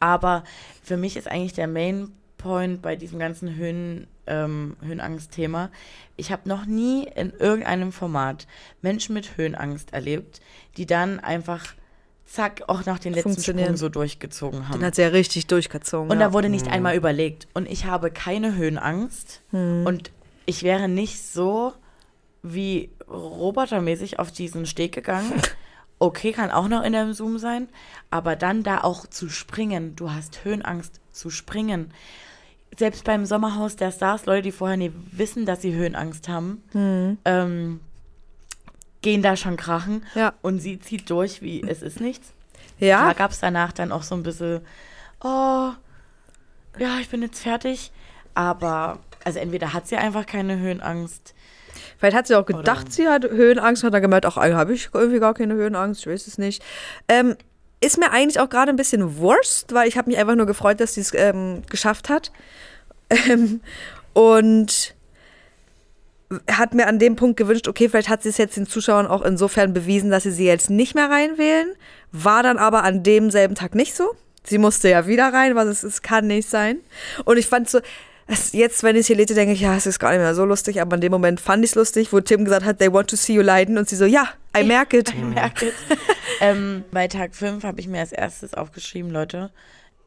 Aber 0.00 0.44
für 0.82 0.96
mich 0.96 1.16
ist 1.16 1.28
eigentlich 1.30 1.52
der 1.52 1.68
Main 1.68 2.10
Point 2.38 2.80
bei 2.80 2.96
diesem 2.96 3.18
ganzen 3.18 3.54
Höhen, 3.56 4.06
ähm, 4.26 4.76
Höhenangst-Thema. 4.82 5.70
Ich 6.16 6.32
habe 6.32 6.48
noch 6.48 6.66
nie 6.66 7.04
in 7.04 7.32
irgendeinem 7.32 7.92
Format 7.92 8.46
Menschen 8.82 9.14
mit 9.14 9.36
Höhenangst 9.36 9.92
erlebt, 9.92 10.40
die 10.76 10.86
dann 10.86 11.20
einfach 11.20 11.74
zack 12.26 12.64
auch 12.66 12.84
nach 12.84 12.98
den 12.98 13.14
letzten. 13.14 13.40
Sprung 13.40 13.76
so 13.76 13.88
durchgezogen 13.88 14.68
haben. 14.68 14.80
Den 14.80 14.86
hat 14.86 14.96
sie 14.96 15.02
ja 15.02 15.08
richtig 15.08 15.46
durchgezogen. 15.46 16.10
Und 16.10 16.20
ja. 16.20 16.26
da 16.26 16.32
wurde 16.32 16.48
nicht 16.48 16.68
einmal 16.68 16.96
überlegt. 16.96 17.46
Und 17.54 17.70
ich 17.70 17.84
habe 17.86 18.10
keine 18.10 18.56
Höhenangst. 18.56 19.42
Und 19.52 20.10
ich 20.44 20.62
wäre 20.62 20.88
nicht 20.88 21.22
so 21.22 21.72
wie 22.42 22.90
robotermäßig 23.08 24.18
auf 24.18 24.32
diesen 24.32 24.66
Steg 24.66 24.92
gegangen. 24.92 25.32
Okay, 25.98 26.32
kann 26.32 26.50
auch 26.50 26.68
noch 26.68 26.82
in 26.82 26.92
dem 26.92 27.14
Zoom 27.14 27.38
sein. 27.38 27.68
Aber 28.10 28.36
dann 28.36 28.62
da 28.62 28.82
auch 28.82 29.06
zu 29.06 29.30
springen. 29.30 29.96
Du 29.96 30.10
hast 30.10 30.44
Höhenangst 30.44 31.00
zu 31.10 31.30
springen. 31.30 31.90
Selbst 32.78 33.04
beim 33.04 33.24
Sommerhaus 33.26 33.76
der 33.76 33.90
Stars, 33.90 34.26
Leute, 34.26 34.42
die 34.42 34.52
vorher 34.52 34.76
nie 34.76 34.92
wissen, 35.12 35.46
dass 35.46 35.62
sie 35.62 35.74
Höhenangst 35.74 36.28
haben, 36.28 36.62
ähm, 37.24 37.80
gehen 39.02 39.22
da 39.22 39.36
schon 39.36 39.56
krachen. 39.56 40.04
Ja. 40.14 40.34
Und 40.42 40.58
sie 40.58 40.78
zieht 40.78 41.08
durch, 41.10 41.40
wie 41.42 41.62
es 41.62 41.80
ist 41.82 42.00
nichts. 42.00 42.32
Ja, 42.78 43.06
Da 43.06 43.12
gab 43.14 43.30
es 43.30 43.40
danach 43.40 43.72
dann 43.72 43.92
auch 43.92 44.02
so 44.02 44.14
ein 44.14 44.22
bisschen, 44.22 44.60
oh, 45.22 45.70
ja, 46.78 46.98
ich 47.00 47.08
bin 47.08 47.22
jetzt 47.22 47.40
fertig. 47.40 47.92
Aber, 48.34 48.98
also 49.24 49.38
entweder 49.38 49.72
hat 49.72 49.86
sie 49.88 49.96
einfach 49.96 50.26
keine 50.26 50.58
Höhenangst. 50.58 51.34
vielleicht 51.98 52.16
hat 52.16 52.26
sie 52.26 52.34
auch 52.34 52.44
gedacht, 52.44 52.82
Oder- 52.86 52.90
sie 52.90 53.08
hat 53.08 53.24
Höhenangst, 53.24 53.84
hat 53.84 53.94
dann 53.94 54.02
gemerkt, 54.02 54.26
ach, 54.26 54.36
habe 54.36 54.74
ich 54.74 54.90
irgendwie 54.92 55.20
gar 55.20 55.32
keine 55.32 55.54
Höhenangst, 55.54 56.02
ich 56.02 56.06
weiß 56.08 56.26
es 56.26 56.36
nicht. 56.36 56.62
Ähm, 57.08 57.36
ist 57.80 57.98
mir 57.98 58.10
eigentlich 58.10 58.40
auch 58.40 58.48
gerade 58.48 58.70
ein 58.70 58.76
bisschen 58.76 59.18
Wurst, 59.18 59.72
weil 59.74 59.88
ich 59.88 59.96
habe 59.98 60.10
mich 60.10 60.18
einfach 60.18 60.34
nur 60.34 60.46
gefreut, 60.46 60.80
dass 60.80 60.94
sie 60.94 61.02
es 61.02 61.12
ähm, 61.14 61.62
geschafft 61.70 62.08
hat. 62.08 62.32
Ähm, 63.08 63.60
und 64.14 64.94
hat 66.50 66.74
mir 66.74 66.88
an 66.88 66.98
dem 66.98 67.14
Punkt 67.16 67.36
gewünscht, 67.36 67.68
okay, 67.68 67.88
vielleicht 67.88 68.08
hat 68.08 68.22
sie 68.22 68.30
es 68.30 68.38
jetzt 68.38 68.56
den 68.56 68.66
Zuschauern 68.66 69.06
auch 69.06 69.22
insofern 69.22 69.72
bewiesen, 69.72 70.10
dass 70.10 70.24
sie 70.24 70.32
sie 70.32 70.46
jetzt 70.46 70.70
nicht 70.70 70.94
mehr 70.94 71.08
reinwählen. 71.08 71.68
War 72.10 72.42
dann 72.42 72.58
aber 72.58 72.82
an 72.82 73.02
demselben 73.02 73.54
Tag 73.54 73.74
nicht 73.74 73.94
so. 73.94 74.10
Sie 74.42 74.58
musste 74.58 74.88
ja 74.88 75.06
wieder 75.06 75.32
rein, 75.32 75.54
was 75.54 75.66
es 75.66 75.84
ist, 75.84 76.02
kann 76.02 76.26
nicht 76.26 76.48
sein. 76.48 76.78
Und 77.24 77.36
ich 77.36 77.46
fand 77.46 77.68
so, 77.68 77.78
es, 77.78 77.84
jetzt, 78.52 78.82
wenn 78.82 78.96
ich 78.96 79.00
es 79.02 79.06
hier 79.06 79.16
lese, 79.16 79.34
denke 79.34 79.52
ich, 79.54 79.60
ja, 79.60 79.76
es 79.76 79.86
ist 79.86 79.98
gar 79.98 80.10
nicht 80.10 80.18
mehr 80.20 80.34
so 80.34 80.44
lustig, 80.44 80.80
aber 80.80 80.94
in 80.96 81.00
dem 81.00 81.12
Moment 81.12 81.40
fand 81.40 81.64
ich 81.64 81.70
es 81.70 81.74
lustig, 81.74 82.12
wo 82.12 82.20
Tim 82.20 82.44
gesagt 82.44 82.64
hat, 82.64 82.78
they 82.78 82.92
want 82.92 83.08
to 83.10 83.16
see 83.16 83.34
you 83.34 83.42
leiden 83.42 83.78
und 83.78 83.88
sie 83.88 83.96
so, 83.96 84.04
ja, 84.04 84.28
I 84.56 84.64
merk 84.64 84.92
it. 84.94 85.10
Ich 85.10 85.16
merke 85.22 85.68
es. 85.68 85.74
ähm, 86.40 86.84
bei 86.90 87.08
Tag 87.08 87.34
5 87.34 87.62
habe 87.64 87.80
ich 87.80 87.86
mir 87.88 88.00
als 88.00 88.12
erstes 88.12 88.54
aufgeschrieben, 88.54 89.10
Leute, 89.10 89.50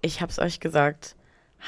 ich 0.01 0.21
habe 0.21 0.31
es 0.31 0.39
euch 0.39 0.59
gesagt, 0.59 1.15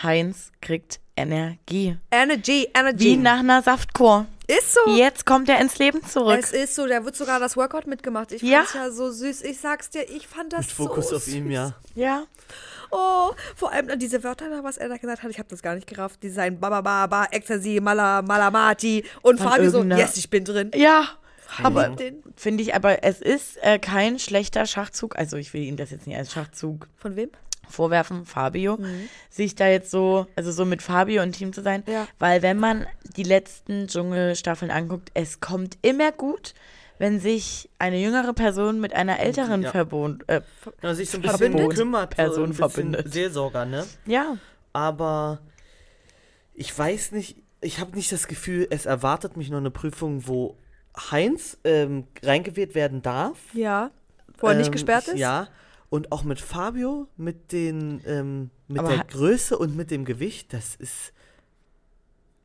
Heinz 0.03 0.51
kriegt 0.61 0.99
Energie. 1.17 1.97
Energy, 2.11 2.69
Energy. 2.73 3.03
Wie 3.05 3.17
nach 3.17 3.39
einer 3.39 3.61
Saftkur. 3.61 4.25
ist 4.47 4.73
so. 4.73 4.95
Jetzt 4.95 5.25
kommt 5.25 5.49
er 5.49 5.59
ins 5.59 5.77
Leben 5.77 6.03
zurück. 6.05 6.39
Es 6.41 6.51
ist 6.53 6.75
so, 6.75 6.87
da 6.87 7.03
wird 7.05 7.15
sogar 7.15 7.39
das 7.39 7.57
Workout 7.57 7.87
mitgemacht. 7.87 8.31
Ich 8.31 8.41
Ja. 8.41 8.59
fand's 8.59 8.73
ja 8.73 8.91
so 8.91 9.11
süß. 9.11 9.41
Ich 9.43 9.59
sag's 9.59 9.89
dir, 9.89 10.09
ich 10.09 10.27
fand 10.27 10.53
das 10.53 10.61
mit 10.67 10.71
Fokus 10.71 11.09
so 11.09 11.17
auf 11.17 11.27
ihm, 11.27 11.45
süß. 11.47 11.53
ja. 11.53 11.75
ja. 11.95 12.23
Oh, 12.91 13.31
vor 13.55 13.71
allem 13.71 13.87
dann 13.87 13.99
diese 13.99 14.23
Wörter 14.23 14.45
was 14.63 14.77
er 14.77 14.89
da 14.89 14.97
gesagt 14.97 15.23
hat, 15.23 15.31
ich 15.31 15.39
habe 15.39 15.49
das 15.49 15.61
gar 15.61 15.75
nicht 15.75 15.87
gerafft. 15.87 16.21
Die 16.23 16.29
sein 16.29 16.59
Bababa, 16.59 17.25
Ecstasy, 17.31 17.79
Mala, 17.81 18.21
Malamati 18.21 19.03
und 19.21 19.39
Von 19.39 19.49
Fabio 19.49 19.69
so, 19.69 19.83
yes, 19.83 20.17
ich 20.17 20.29
bin 20.29 20.43
drin. 20.45 20.71
Ja, 20.75 21.07
Aber 21.63 21.95
finde 22.35 22.63
ich, 22.63 22.75
aber 22.75 23.03
es 23.03 23.21
ist 23.21 23.57
äh, 23.61 23.79
kein 23.79 24.19
schlechter 24.19 24.65
Schachzug. 24.65 25.17
Also 25.17 25.37
ich 25.37 25.53
will 25.53 25.63
ihm 25.63 25.77
das 25.77 25.91
jetzt 25.91 26.07
nicht 26.07 26.17
als 26.17 26.31
Schachzug 26.31 26.87
von 26.97 27.15
wem? 27.15 27.29
vorwerfen, 27.71 28.25
Fabio, 28.25 28.77
sich 29.29 29.55
da 29.55 29.67
jetzt 29.67 29.91
so, 29.91 30.27
also 30.35 30.51
so 30.51 30.65
mit 30.65 30.81
Fabio 30.81 31.23
und 31.23 31.31
Team 31.31 31.53
zu 31.53 31.61
sein. 31.61 31.83
Ja. 31.87 32.07
Weil 32.19 32.41
wenn 32.41 32.59
man 32.59 32.85
die 33.15 33.23
letzten 33.23 33.87
Dschungelstaffeln 33.87 34.71
anguckt, 34.71 35.09
es 35.13 35.39
kommt 35.39 35.77
immer 35.81 36.11
gut, 36.11 36.53
wenn 37.01 37.19
sich 37.19 37.67
eine 37.79 37.97
jüngere 37.99 38.31
Person 38.33 38.79
mit 38.79 38.93
einer 38.93 39.19
älteren 39.19 39.63
Ja. 39.63 39.71
Verbund, 39.71 40.23
äh, 40.29 40.41
Ja, 40.83 40.93
sich 40.93 41.09
so 41.09 41.17
ein 41.17 41.23
bisschen 41.23 41.37
Verbündet? 41.39 41.75
kümmert, 41.75 42.11
so 42.13 42.15
Person 42.15 42.43
ein 42.43 42.49
bisschen 42.49 42.69
verbündet. 42.69 43.11
Seelsorger, 43.11 43.65
ne? 43.65 43.87
ja. 44.05 44.37
Aber 44.71 45.39
ich 46.53 46.77
weiß 46.77 47.11
nicht, 47.13 47.37
ich 47.59 47.79
habe 47.79 47.95
nicht 47.95 48.11
das 48.11 48.27
Gefühl, 48.27 48.67
es 48.69 48.85
erwartet 48.85 49.35
mich 49.35 49.49
noch 49.49 49.57
eine 49.57 49.71
Prüfung, 49.71 50.27
wo 50.27 50.57
Heinz 51.09 51.57
ähm, 51.63 52.05
reingewählt 52.23 52.75
werden 52.75 53.01
darf. 53.01 53.37
Ja. 53.53 53.89
Wo 54.37 54.47
er 54.47 54.53
nicht 54.53 54.67
Ähm, 54.67 54.71
gesperrt 54.73 55.07
ist? 55.07 55.17
Ja. 55.17 55.47
Und 55.89 56.11
auch 56.11 56.23
mit 56.23 56.39
Fabio, 56.39 57.07
mit 57.17 57.51
den, 57.51 58.01
ähm, 58.05 58.51
mit 58.67 58.77
Aber 58.79 58.89
der 58.95 59.03
Größe 59.05 59.57
und 59.57 59.75
mit 59.75 59.89
dem 59.89 60.05
Gewicht, 60.05 60.53
das 60.53 60.75
ist. 60.75 61.13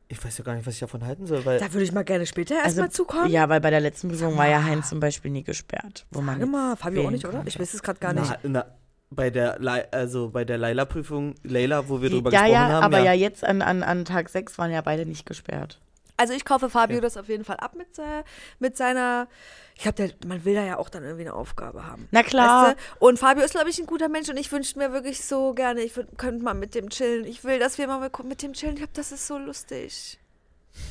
Ich 0.09 0.23
weiß 0.23 0.37
ja 0.37 0.43
gar 0.43 0.55
nicht, 0.55 0.65
was 0.65 0.75
ich 0.75 0.79
davon 0.79 1.05
halten 1.05 1.25
soll, 1.27 1.45
weil. 1.45 1.59
Da 1.59 1.71
würde 1.73 1.83
ich 1.83 1.91
mal 1.91 2.03
gerne 2.03 2.25
später 2.25 2.55
erstmal 2.55 2.89
zukommen. 2.91 3.23
Also, 3.23 3.33
Ja, 3.33 3.49
weil 3.49 3.59
bei 3.59 3.69
der 3.69 3.81
letzten 3.81 4.07
Prüfung 4.07 4.37
war 4.37 4.47
ja 4.47 4.63
Heinz 4.63 4.89
zum 4.89 4.99
Beispiel 4.99 5.31
nie 5.31 5.43
gesperrt. 5.43 6.05
Wo 6.11 6.21
man 6.21 6.39
Warte 6.39 6.51
mal, 6.51 6.75
Fabio 6.77 7.05
auch 7.07 7.11
nicht, 7.11 7.25
oder? 7.25 7.43
Ich 7.45 7.59
weiß 7.59 7.73
es 7.73 7.83
gerade 7.83 7.99
gar 7.99 8.13
nicht. 8.13 8.29
na, 8.43 8.49
na, 8.49 8.65
bei 9.09 9.29
der 9.29 9.59
also 9.91 10.29
bei 10.29 10.45
der 10.45 10.57
Leila-Prüfung, 10.57 11.35
Leila, 11.43 11.89
wo 11.89 12.01
wir 12.01 12.09
drüber 12.09 12.31
ja, 12.31 12.41
gesprochen 12.41 12.53
ja, 12.53 12.69
haben. 12.69 12.83
aber 12.83 12.99
ja, 12.99 13.13
jetzt 13.13 13.43
an, 13.43 13.61
an, 13.61 13.83
an 13.83 14.05
Tag 14.05 14.29
6 14.29 14.57
waren 14.57 14.71
ja 14.71 14.81
beide 14.81 15.05
nicht 15.05 15.25
gesperrt. 15.25 15.79
Also 16.17 16.33
ich 16.33 16.45
kaufe 16.45 16.69
Fabio 16.69 16.97
Okay. 16.97 17.03
das 17.03 17.15
auf 17.17 17.29
jeden 17.29 17.43
Fall 17.43 17.57
ab 17.57 17.75
mit, 17.75 17.99
äh, 17.99 18.23
mit 18.59 18.75
seiner. 18.75 19.27
Ich 19.77 19.83
glaube, 19.83 20.11
man 20.25 20.43
will 20.43 20.55
da 20.55 20.63
ja 20.63 20.77
auch 20.79 20.89
dann 20.89 21.03
irgendwie 21.03 21.25
eine 21.25 21.33
Aufgabe 21.35 21.85
haben. 21.85 22.07
Na 22.09 22.23
klar. 22.23 22.69
Weißt 22.69 22.77
du? 22.99 23.05
Und 23.05 23.19
Fabio 23.19 23.43
ist, 23.45 23.51
glaube 23.51 23.69
ich, 23.69 23.77
ein 23.77 23.85
guter 23.85 24.09
Mensch 24.09 24.27
und 24.27 24.37
ich 24.37 24.51
wünsche 24.51 24.77
mir 24.79 24.91
wirklich 24.91 25.23
so 25.23 25.53
gerne, 25.53 25.81
ich 25.81 25.93
könnte 26.17 26.43
mal 26.43 26.55
mit 26.55 26.73
dem 26.73 26.89
chillen. 26.89 27.25
Ich 27.25 27.43
will, 27.43 27.59
dass 27.59 27.77
wir 27.77 27.85
mal 27.87 27.99
mit- 27.99 28.23
mit 28.23 28.41
dem 28.41 28.53
chillen. 28.53 28.73
Ich 28.73 28.79
glaube, 28.79 28.93
das 28.95 29.11
ist 29.11 29.27
so 29.27 29.37
lustig. 29.37 30.17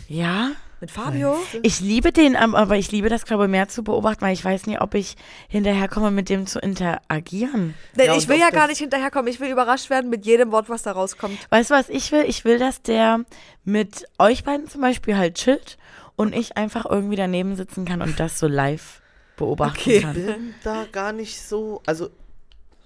Ja, 0.09 0.51
Mit 0.81 0.91
Fabio? 0.91 1.37
ich 1.63 1.81
liebe 1.81 2.11
den, 2.13 2.35
aber 2.37 2.77
ich 2.77 2.91
liebe 2.91 3.09
das, 3.09 3.25
glaube 3.25 3.45
ich, 3.45 3.51
mehr 3.51 3.69
zu 3.69 3.83
beobachten, 3.85 4.21
weil 4.23 4.33
ich 4.35 4.45
weiß 4.45 4.67
nicht, 4.67 4.81
ob 4.81 4.95
ich 4.95 5.17
hinterherkomme, 5.49 6.11
mit 6.11 6.29
dem 6.29 6.47
zu 6.47 6.59
interagieren. 6.59 7.75
Denn 7.97 8.07
Ja, 8.07 8.17
ich 8.17 8.29
will 8.29 8.39
ja 8.39 8.51
gar 8.51 8.67
nicht 8.69 8.79
hinterherkommen. 8.79 9.29
Ich 9.33 9.39
will 9.41 9.51
überrascht 9.51 9.89
werden 9.91 10.11
mit 10.11 10.27
jedem 10.27 10.51
Wort, 10.53 10.69
was 10.69 10.83
da 10.83 10.93
rauskommt. 10.93 11.39
Weißt 11.51 11.71
du, 11.71 11.75
was 11.75 11.89
ich 11.89 12.11
will? 12.13 12.25
Ich 12.27 12.45
will, 12.45 12.59
dass 12.59 12.83
der 12.83 13.21
mit 13.65 14.07
euch 14.19 14.45
beiden 14.45 14.69
zum 14.69 14.81
Beispiel 14.81 15.17
halt 15.17 15.35
chillt 15.37 15.77
und 16.17 16.35
ich 16.35 16.57
einfach 16.57 16.87
irgendwie 16.89 17.17
daneben 17.17 17.57
sitzen 17.57 17.85
kann 17.85 18.03
und 18.03 18.19
das 18.21 18.39
so 18.39 18.47
live 18.47 19.01
beobachten 19.37 19.79
Okay. 19.79 19.97
Ich 19.99 20.03
kann. 20.03 20.15
bin 20.15 20.55
da 20.65 20.87
gar 20.91 21.13
nicht 21.13 21.41
so. 21.43 21.83
Also, 21.87 22.11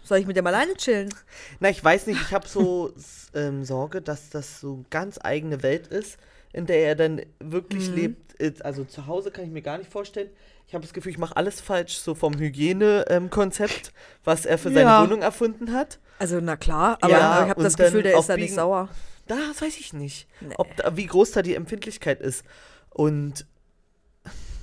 Soll 0.02 0.18
ich 0.18 0.26
mit 0.26 0.36
dem 0.36 0.46
alleine 0.46 0.74
chillen? 0.74 1.08
na, 1.60 1.68
ich 1.70 1.82
weiß 1.84 2.06
nicht, 2.08 2.20
ich 2.20 2.32
habe 2.32 2.48
so 2.48 2.92
ähm, 3.34 3.64
Sorge, 3.64 4.00
dass 4.02 4.30
das 4.30 4.60
so 4.60 4.74
eine 4.74 4.84
ganz 4.90 5.18
eigene 5.22 5.62
Welt 5.62 5.86
ist, 5.86 6.18
in 6.52 6.66
der 6.66 6.78
er 6.88 6.94
dann 6.96 7.22
wirklich 7.38 7.88
Mhm. 7.90 7.94
lebt. 7.96 8.40
Äh, 8.40 8.52
Also 8.64 8.84
zu 8.84 9.06
Hause 9.06 9.30
kann 9.30 9.44
ich 9.44 9.50
mir 9.50 9.62
gar 9.62 9.78
nicht 9.78 9.92
vorstellen. 9.92 10.30
Ich 10.66 10.74
habe 10.74 10.82
das 10.82 10.92
Gefühl, 10.92 11.12
ich 11.12 11.18
mache 11.18 11.36
alles 11.36 11.60
falsch, 11.60 11.98
so 11.98 12.14
vom 12.14 12.34
Hygiene-Konzept, 12.38 13.92
was 14.24 14.46
er 14.46 14.58
für 14.58 14.68
seine 14.70 14.80
Ja. 14.90 15.02
Wohnung 15.04 15.22
erfunden 15.22 15.72
hat. 15.72 15.98
Also, 16.18 16.38
na 16.40 16.56
klar, 16.56 16.98
aber 17.00 17.12
Ja, 17.12 17.42
ich 17.44 17.50
habe 17.50 17.62
das 17.62 17.76
Gefühl, 17.76 18.02
der 18.02 18.18
ist 18.18 18.28
da 18.28 18.36
nicht 18.36 18.54
sauer. 18.54 18.88
Das 19.26 19.62
weiß 19.62 19.78
ich 19.78 19.92
nicht. 19.92 20.26
Nee. 20.40 20.54
Ob 20.58 20.74
da, 20.76 20.96
wie 20.96 21.06
groß 21.06 21.32
da 21.32 21.42
die 21.42 21.54
Empfindlichkeit 21.54 22.20
ist. 22.20 22.44
Und 22.90 23.46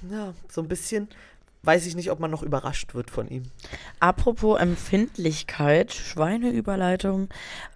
ja, 0.10 0.34
so 0.50 0.62
ein 0.62 0.68
bisschen 0.68 1.10
weiß 1.64 1.86
ich 1.86 1.96
nicht, 1.96 2.12
ob 2.12 2.20
man 2.20 2.32
noch 2.32 2.44
überrascht 2.44 2.96
wird 2.96 3.12
von 3.12 3.28
ihm. 3.28 3.44
Apropos 4.00 4.60
Empfindlichkeit, 4.60 5.92
Schweineüberleitung. 5.94 7.28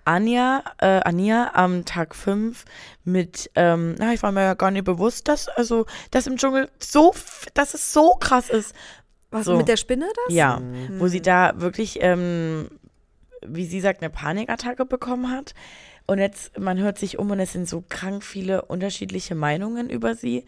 Anja, 0.06 0.64
äh, 0.78 1.02
Anja 1.04 1.52
am 1.54 1.84
Tag 1.84 2.16
5 2.16 2.64
mit, 3.04 3.52
ähm, 3.56 3.96
na, 3.98 4.14
ich 4.14 4.24
war 4.24 4.32
mir 4.32 4.44
ja 4.44 4.54
gar 4.54 4.72
nicht 4.72 4.86
bewusst, 4.86 5.28
dass, 5.28 5.50
also, 5.50 5.86
dass 6.10 6.26
im 6.26 6.38
Dschungel 6.38 6.70
so, 6.80 7.14
dass 7.54 7.74
es 7.74 7.92
so 7.92 8.12
krass 8.20 8.50
ist. 8.50 8.74
Was, 9.30 9.46
So. 9.46 9.58
mit 9.58 9.68
der 9.68 9.78
Spinne 9.78 10.08
das? 10.26 10.34
Ja, 10.34 10.62
wo 10.98 11.08
sie 11.08 11.22
da 11.22 11.54
wirklich, 11.56 12.00
ähm, 12.02 12.70
wie 13.46 13.66
sie 13.66 13.82
sagt, 13.82 14.02
eine 14.02 14.10
Panikattacke 14.10 14.86
bekommen 14.86 15.32
hat. 15.32 15.54
Und 16.12 16.18
jetzt, 16.18 16.60
man 16.60 16.78
hört 16.78 16.98
sich 17.00 17.20
um 17.20 17.32
und 17.32 17.40
es 17.40 17.54
sind 17.54 17.70
so 17.70 17.86
krank 17.88 18.26
viele 18.26 18.64
unterschiedliche 18.64 19.34
Meinungen 19.34 19.90
über 19.90 20.14
sie. 20.14 20.44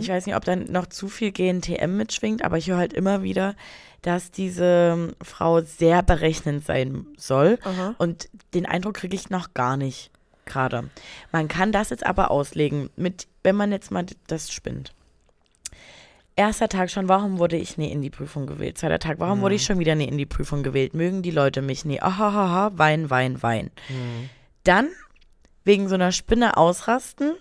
Ich 0.00 0.08
weiß 0.08 0.26
nicht, 0.26 0.34
ob 0.34 0.44
dann 0.44 0.64
noch 0.72 0.86
zu 0.86 1.06
viel 1.06 1.30
GNTM 1.30 1.96
mitschwingt, 1.96 2.44
aber 2.44 2.58
ich 2.58 2.68
höre 2.68 2.78
halt 2.78 2.92
immer 2.92 3.22
wieder, 3.22 3.54
dass 4.02 4.32
diese 4.32 4.96
ähm, 4.96 5.12
Frau 5.22 5.60
sehr 5.60 6.02
berechnend 6.02 6.64
sein 6.64 7.06
soll. 7.16 7.60
Aha. 7.62 7.94
Und 7.98 8.28
den 8.54 8.66
Eindruck 8.66 8.94
kriege 8.94 9.14
ich 9.14 9.30
noch 9.30 9.54
gar 9.54 9.76
nicht 9.76 10.10
gerade. 10.46 10.90
Man 11.30 11.46
kann 11.46 11.70
das 11.70 11.90
jetzt 11.90 12.04
aber 12.04 12.32
auslegen, 12.32 12.90
mit, 12.96 13.28
wenn 13.44 13.54
man 13.54 13.70
jetzt 13.70 13.92
mal 13.92 14.04
das 14.26 14.50
spinnt. 14.50 14.94
Erster 16.34 16.68
Tag 16.68 16.90
schon, 16.90 17.08
warum 17.08 17.38
wurde 17.38 17.56
ich 17.56 17.78
nie 17.78 17.92
in 17.92 18.02
die 18.02 18.10
Prüfung 18.10 18.48
gewählt? 18.48 18.78
Zweiter 18.78 18.98
Tag, 18.98 19.20
warum 19.20 19.42
wurde 19.42 19.54
ich 19.54 19.64
schon 19.64 19.78
wieder 19.78 19.94
nie 19.94 20.08
in 20.08 20.18
die 20.18 20.26
Prüfung 20.26 20.64
gewählt? 20.64 20.92
Mögen 20.92 21.22
die 21.22 21.30
Leute 21.30 21.62
mich 21.62 21.84
nie? 21.84 22.02
Ahahaha, 22.02 22.72
Wein, 22.74 23.10
Wein, 23.10 23.40
Wein. 23.44 23.70
Dann 24.64 24.88
wegen 25.64 25.88
so 25.88 25.94
einer 25.94 26.12
Spinne 26.12 26.56
ausrasten. 26.56 27.34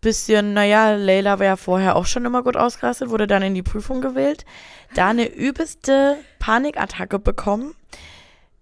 Bisschen, 0.00 0.52
naja, 0.54 0.94
Leila 0.94 1.40
wäre 1.40 1.52
ja 1.52 1.56
vorher 1.56 1.96
auch 1.96 2.06
schon 2.06 2.24
immer 2.24 2.44
gut 2.44 2.56
ausgerastet, 2.56 3.10
wurde 3.10 3.26
dann 3.26 3.42
in 3.42 3.54
die 3.54 3.64
Prüfung 3.64 4.00
gewählt. 4.00 4.44
Da 4.94 5.08
eine 5.08 5.26
übelste 5.26 6.16
Panikattacke 6.38 7.18
bekommen. 7.18 7.74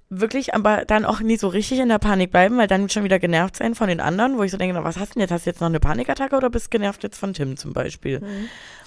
Wirklich, 0.08 0.54
aber 0.54 0.84
dann 0.84 1.04
auch 1.04 1.20
nie 1.20 1.36
so 1.36 1.48
richtig 1.48 1.80
in 1.80 1.88
der 1.88 1.98
Panik 1.98 2.30
bleiben, 2.30 2.56
weil 2.56 2.68
dann 2.68 2.88
schon 2.88 3.04
wieder 3.04 3.18
genervt 3.18 3.56
sein 3.56 3.74
von 3.74 3.88
den 3.88 4.00
anderen, 4.00 4.38
wo 4.38 4.44
ich 4.44 4.52
so 4.52 4.56
denke, 4.56 4.74
na, 4.74 4.84
was 4.84 4.96
hast 4.98 5.10
du 5.10 5.14
denn 5.14 5.22
jetzt? 5.22 5.32
Hast 5.32 5.46
du 5.46 5.50
jetzt 5.50 5.60
noch 5.60 5.66
eine 5.66 5.80
Panikattacke 5.80 6.36
oder 6.36 6.48
bist 6.48 6.70
genervt 6.70 7.02
jetzt 7.02 7.18
von 7.18 7.34
Tim 7.34 7.56
zum 7.56 7.72
Beispiel? 7.72 8.20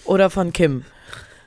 Oder 0.06 0.30
von 0.30 0.54
Kim? 0.54 0.86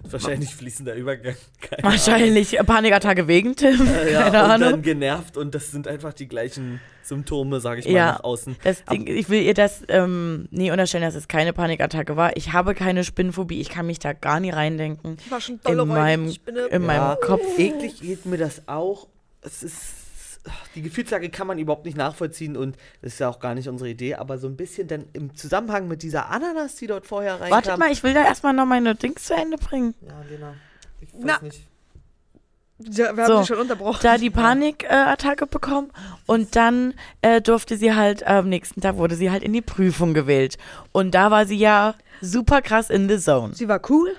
Wahrscheinlich 0.10 0.54
fließender 0.54 0.94
Übergang. 0.94 1.34
Keine 1.60 1.82
Wahrscheinlich 1.84 2.58
Panikattacke 2.66 3.28
wegen 3.28 3.54
Tim. 3.56 3.80
Ahnung. 3.80 3.88
Ja, 4.12 4.22
Keine 4.30 4.44
und 4.44 4.50
Ahnung. 4.50 4.70
dann 4.70 4.82
genervt 4.82 5.36
und 5.36 5.54
das 5.54 5.70
sind 5.70 5.86
einfach 5.88 6.12
die 6.12 6.28
gleichen 6.28 6.80
Symptome, 7.02 7.60
sage 7.60 7.80
ich 7.80 7.86
mal, 7.86 7.92
Ja. 7.94 8.06
nach 8.12 8.24
außen. 8.24 8.56
Das 8.64 8.84
Ding, 8.84 9.06
ich 9.06 9.28
will 9.28 9.42
ihr 9.42 9.54
das 9.54 9.82
ähm, 9.88 10.48
nie 10.50 10.70
unterstellen, 10.70 11.02
dass 11.04 11.14
es 11.14 11.28
keine 11.28 11.52
Panikattacke 11.52 12.16
war. 12.16 12.36
Ich 12.36 12.52
habe 12.52 12.74
keine 12.74 13.04
Spinnenphobie, 13.04 13.60
ich 13.60 13.70
kann 13.70 13.86
mich 13.86 13.98
da 13.98 14.12
gar 14.12 14.38
nie 14.40 14.50
reindenken. 14.50 15.16
Ich 15.24 15.30
war 15.30 15.40
schon 15.40 15.56
In 15.56 15.60
dolle 15.76 15.86
meinem, 15.86 16.30
Spinne. 16.32 16.66
in 16.66 16.82
meinem 16.84 17.16
Kopf. 17.20 17.42
Eklig 17.58 18.00
geht 18.00 18.26
mir 18.26 18.38
das 18.38 18.62
auch. 18.68 19.06
Es 19.42 19.62
ist. 19.62 19.94
Die 20.74 20.82
Gefühlslage 20.82 21.30
kann 21.30 21.46
man 21.46 21.58
überhaupt 21.58 21.84
nicht 21.84 21.96
nachvollziehen 21.96 22.56
und 22.56 22.76
das 23.00 23.14
ist 23.14 23.18
ja 23.20 23.28
auch 23.28 23.38
gar 23.38 23.54
nicht 23.54 23.68
unsere 23.68 23.90
Idee, 23.90 24.14
aber 24.16 24.38
so 24.38 24.48
ein 24.48 24.56
bisschen 24.56 24.88
dann 24.88 25.04
im 25.12 25.36
Zusammenhang 25.36 25.86
mit 25.86 26.02
dieser 26.02 26.30
Ananas, 26.30 26.76
die 26.76 26.86
dort 26.88 27.06
vorher 27.06 27.34
reinkam. 27.34 27.50
Wartet 27.50 27.78
mal, 27.78 27.92
ich 27.92 28.02
will 28.02 28.14
da 28.14 28.24
erstmal 28.24 28.52
noch 28.52 28.66
meine 28.66 28.94
Dings 28.94 29.24
zu 29.24 29.34
Ende 29.34 29.56
bringen. 29.56 29.94
Ja, 30.00 30.20
Lena. 30.28 30.54
Ich 31.00 31.14
weiß 31.14 31.20
Na. 31.22 31.38
nicht. 31.42 31.68
Ja, 32.90 33.16
wir 33.16 33.26
So, 33.26 33.34
haben 33.34 33.42
sie 33.42 33.48
schon 33.48 33.60
unterbrochen. 33.60 34.00
Da 34.02 34.18
die 34.18 34.30
Panikattacke 34.30 35.46
bekommen 35.46 35.92
und 36.26 36.56
dann 36.56 36.94
äh, 37.20 37.40
durfte 37.40 37.76
sie 37.76 37.94
halt, 37.94 38.26
am 38.26 38.48
nächsten 38.48 38.80
Tag 38.80 38.96
wurde 38.96 39.14
sie 39.14 39.30
halt 39.30 39.42
in 39.42 39.52
die 39.52 39.62
Prüfung 39.62 40.14
gewählt. 40.14 40.58
Und 40.90 41.14
da 41.14 41.30
war 41.30 41.46
sie 41.46 41.56
ja 41.58 41.94
super 42.20 42.62
krass 42.62 42.90
in 42.90 43.08
the 43.08 43.18
zone. 43.18 43.54
Sie 43.54 43.68
war 43.68 43.80
cool. 43.90 44.16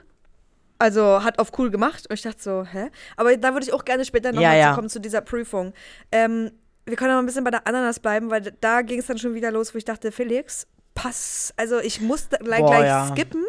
Also 0.79 1.23
hat 1.23 1.39
auf 1.39 1.51
cool 1.57 1.69
gemacht. 1.71 2.07
Und 2.09 2.13
ich 2.15 2.21
dachte 2.21 2.41
so, 2.41 2.65
hä? 2.65 2.89
Aber 3.15 3.35
da 3.37 3.53
würde 3.53 3.65
ich 3.65 3.73
auch 3.73 3.85
gerne 3.85 4.05
später 4.05 4.31
nochmal 4.31 4.57
Ja, 4.57 4.59
ja. 4.59 4.69
zu 4.71 4.75
kommen 4.75 4.89
zu 4.89 4.99
dieser 4.99 5.21
Prüfung. 5.21 5.73
Ähm, 6.11 6.51
wir 6.85 6.95
können 6.97 7.13
noch 7.13 7.19
ein 7.19 7.25
bisschen 7.25 7.43
bei 7.43 7.51
der 7.51 7.65
Ananas 7.67 7.99
bleiben, 7.99 8.29
weil 8.29 8.41
da 8.59 8.81
ging 8.81 8.99
es 8.99 9.05
dann 9.07 9.17
schon 9.17 9.33
wieder 9.35 9.51
los, 9.51 9.73
wo 9.73 9.77
ich 9.77 9.85
dachte, 9.85 10.11
Felix, 10.11 10.67
pass. 10.95 11.53
Also 11.57 11.79
ich 11.79 12.01
musste 12.01 12.37
gleich, 12.39 12.59
Boah, 12.59 12.71
gleich 12.71 12.85
ja. 12.87 13.07
skippen, 13.07 13.43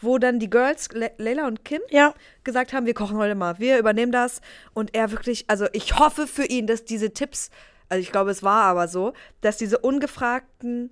wo 0.00 0.18
dann 0.18 0.38
die 0.38 0.48
Girls, 0.48 0.88
Le 0.92 1.10
Leila 1.18 1.46
und 1.46 1.64
Kim, 1.64 1.80
Ja, 1.90 2.14
gesagt 2.44 2.72
haben, 2.72 2.86
wir 2.86 2.94
kochen 2.94 3.16
heute 3.16 3.34
mal, 3.34 3.58
wir 3.58 3.78
übernehmen 3.78 4.12
das. 4.12 4.40
Und 4.74 4.94
er 4.94 5.10
wirklich, 5.10 5.44
also 5.48 5.66
ich 5.72 5.98
hoffe 5.98 6.26
für 6.26 6.44
ihn, 6.44 6.66
dass 6.66 6.84
diese 6.84 7.12
Tipps, 7.12 7.50
also 7.88 8.00
ich 8.00 8.12
glaube, 8.12 8.30
es 8.30 8.42
war 8.42 8.64
aber 8.64 8.86
so, 8.88 9.12
dass 9.40 9.56
diese 9.56 9.78
ungefragten 9.78 10.90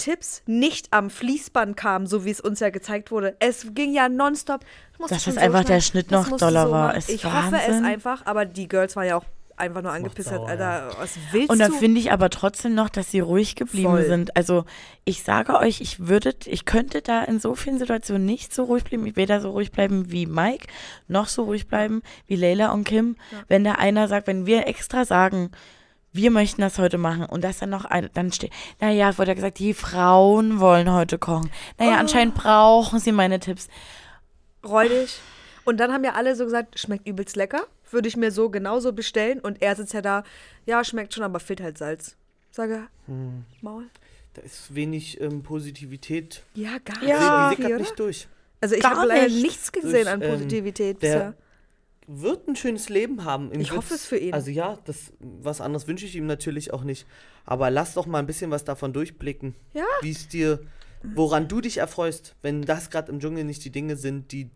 Tipps 0.00 0.42
nicht 0.46 0.88
am 0.92 1.10
Fließband 1.10 1.76
kamen, 1.76 2.06
so 2.06 2.24
wie 2.24 2.30
es 2.30 2.40
uns 2.40 2.58
ja 2.60 2.70
gezeigt 2.70 3.10
wurde. 3.10 3.36
Es 3.38 3.66
ging 3.74 3.92
ja 3.92 4.08
nonstop. 4.08 4.60
Ich 4.92 4.98
musste 4.98 5.14
Dass 5.14 5.24
schon 5.24 5.34
das 5.36 5.44
einfach 5.44 5.60
der 5.60 5.80
schneiden. 5.80 5.82
Schnitt 5.82 6.12
Das 6.12 6.28
noch 6.28 6.38
doller 6.38 6.70
war, 6.70 6.88
machen. 6.88 6.98
ist 6.98 7.10
Ich 7.10 7.24
hoffe 7.24 7.56
es 7.56 7.68
Wahnsinn. 7.68 7.84
einfach, 7.84 8.26
aber 8.26 8.44
die 8.46 8.66
Girls 8.66 8.96
waren 8.96 9.06
ja 9.06 9.16
auch 9.16 9.24
einfach 9.56 9.82
nur 9.82 9.92
angepisst. 9.92 10.32
Alter, 10.32 10.90
was 10.98 11.18
willst 11.32 11.50
Und 11.50 11.58
da 11.58 11.68
finde 11.68 12.00
ich 12.00 12.10
aber 12.10 12.30
trotzdem 12.30 12.74
noch, 12.74 12.88
dass 12.88 13.10
sie 13.10 13.20
ruhig 13.20 13.56
geblieben 13.56 13.90
Voll. 13.90 14.06
sind. 14.06 14.34
Also 14.36 14.64
ich 15.04 15.22
sage 15.22 15.58
euch, 15.58 15.82
ich 15.82 16.08
würde, 16.08 16.34
ich 16.46 16.64
könnte 16.64 17.02
da 17.02 17.22
in 17.22 17.38
so 17.38 17.54
vielen 17.54 17.78
Situationen 17.78 18.24
nicht 18.24 18.54
so 18.54 18.64
ruhig 18.64 18.84
bleiben. 18.84 19.04
Ich 19.06 19.16
weder 19.16 19.40
so 19.42 19.50
ruhig 19.50 19.70
bleiben 19.70 20.10
wie 20.10 20.24
Mike, 20.24 20.66
noch 21.08 21.28
so 21.28 21.44
ruhig 21.44 21.68
bleiben 21.68 22.00
wie 22.26 22.36
Leila 22.36 22.72
und 22.72 22.84
Kim. 22.84 23.16
Wenn 23.48 23.62
da 23.62 23.72
einer 23.72 24.08
sagt, 24.08 24.26
wenn 24.26 24.46
wir 24.46 24.66
extra 24.66 25.04
sagen, 25.04 25.50
wir 26.12 26.30
möchten 26.30 26.60
das 26.60 26.78
heute 26.78 26.98
machen 26.98 27.24
und 27.24 27.44
das 27.44 27.58
dann 27.58 27.70
noch 27.70 27.84
ein, 27.84 28.10
dann 28.14 28.32
steht, 28.32 28.52
naja, 28.80 29.10
es 29.10 29.18
wurde 29.18 29.30
ja 29.30 29.34
gesagt, 29.34 29.58
die 29.58 29.74
Frauen 29.74 30.58
wollen 30.60 30.92
heute 30.92 31.18
kochen. 31.18 31.50
Naja, 31.78 31.92
Oh. 31.92 32.00
anscheinend 32.00 32.34
brauchen 32.34 32.98
sie 32.98 33.12
meine 33.12 33.38
Tipps. 33.40 33.68
räudig. 34.64 35.20
Und 35.64 35.78
dann 35.78 35.92
haben 35.92 36.04
ja 36.04 36.12
alle 36.14 36.34
so 36.36 36.44
gesagt, 36.44 36.78
schmeckt 36.78 37.06
übelst 37.06 37.36
lecker. 37.36 37.62
Würde 37.90 38.08
ich 38.08 38.16
mir 38.16 38.30
so 38.30 38.50
genauso 38.50 38.92
bestellen. 38.92 39.40
Und 39.40 39.62
er 39.62 39.76
sitzt 39.76 39.92
ja 39.92 40.00
da, 40.02 40.22
ja, 40.66 40.82
schmeckt 40.84 41.14
schon, 41.14 41.22
aber 41.24 41.40
fehlt 41.40 41.60
halt 41.60 41.78
Salz. 41.78 42.16
Sage, 42.50 42.86
Hm. 43.06 43.44
Maul. 43.60 43.86
Da 44.34 44.42
ist 44.42 44.74
wenig 44.74 45.20
ähm, 45.20 45.42
Positivität. 45.42 46.42
Ja, 46.54 46.78
gar 46.84 47.02
Ja. 47.02 47.48
nicht. 47.48 47.58
Die 47.58 47.62
sickert 47.62 47.80
nicht 47.80 47.98
durch. 47.98 48.28
Also 48.60 48.74
ich 48.74 48.84
habe 48.84 49.06
leider 49.06 49.28
nicht. 49.28 49.42
nichts 49.42 49.72
gesehen 49.72 50.06
an 50.08 50.20
Ähm, 50.22 50.30
Positivität 50.32 51.02
der- 51.02 51.08
bisher. 51.14 51.34
Wird 52.12 52.48
ein 52.48 52.56
schönes 52.56 52.88
Leben 52.88 53.24
haben. 53.24 53.52
Ihm 53.52 53.60
Ich 53.60 53.70
hoffe 53.70 53.94
es 53.94 54.04
für 54.04 54.16
ihn. 54.16 54.34
Also 54.34 54.50
ja, 54.50 54.78
das, 54.84 55.12
was 55.20 55.60
anderes 55.60 55.86
wünsche 55.86 56.06
ich 56.06 56.16
ihm 56.16 56.26
natürlich 56.26 56.72
auch 56.72 56.82
nicht. 56.82 57.06
Aber 57.44 57.70
lass 57.70 57.94
doch 57.94 58.06
mal 58.06 58.18
ein 58.18 58.26
bisschen 58.26 58.50
was 58.50 58.64
davon 58.64 58.92
durchblicken. 58.92 59.54
Ja. 59.74 59.84
Wie 60.02 60.10
es 60.10 60.26
dir, 60.26 60.60
woran 61.02 61.46
du 61.46 61.60
dich 61.60 61.78
erfreust, 61.78 62.34
wenn 62.42 62.62
das 62.62 62.90
gerade 62.90 63.12
im 63.12 63.20
Dschungel 63.20 63.44
nicht 63.44 63.64
die 63.64 63.70
Dinge 63.70 63.94
sind, 63.96 64.32
die 64.32 64.50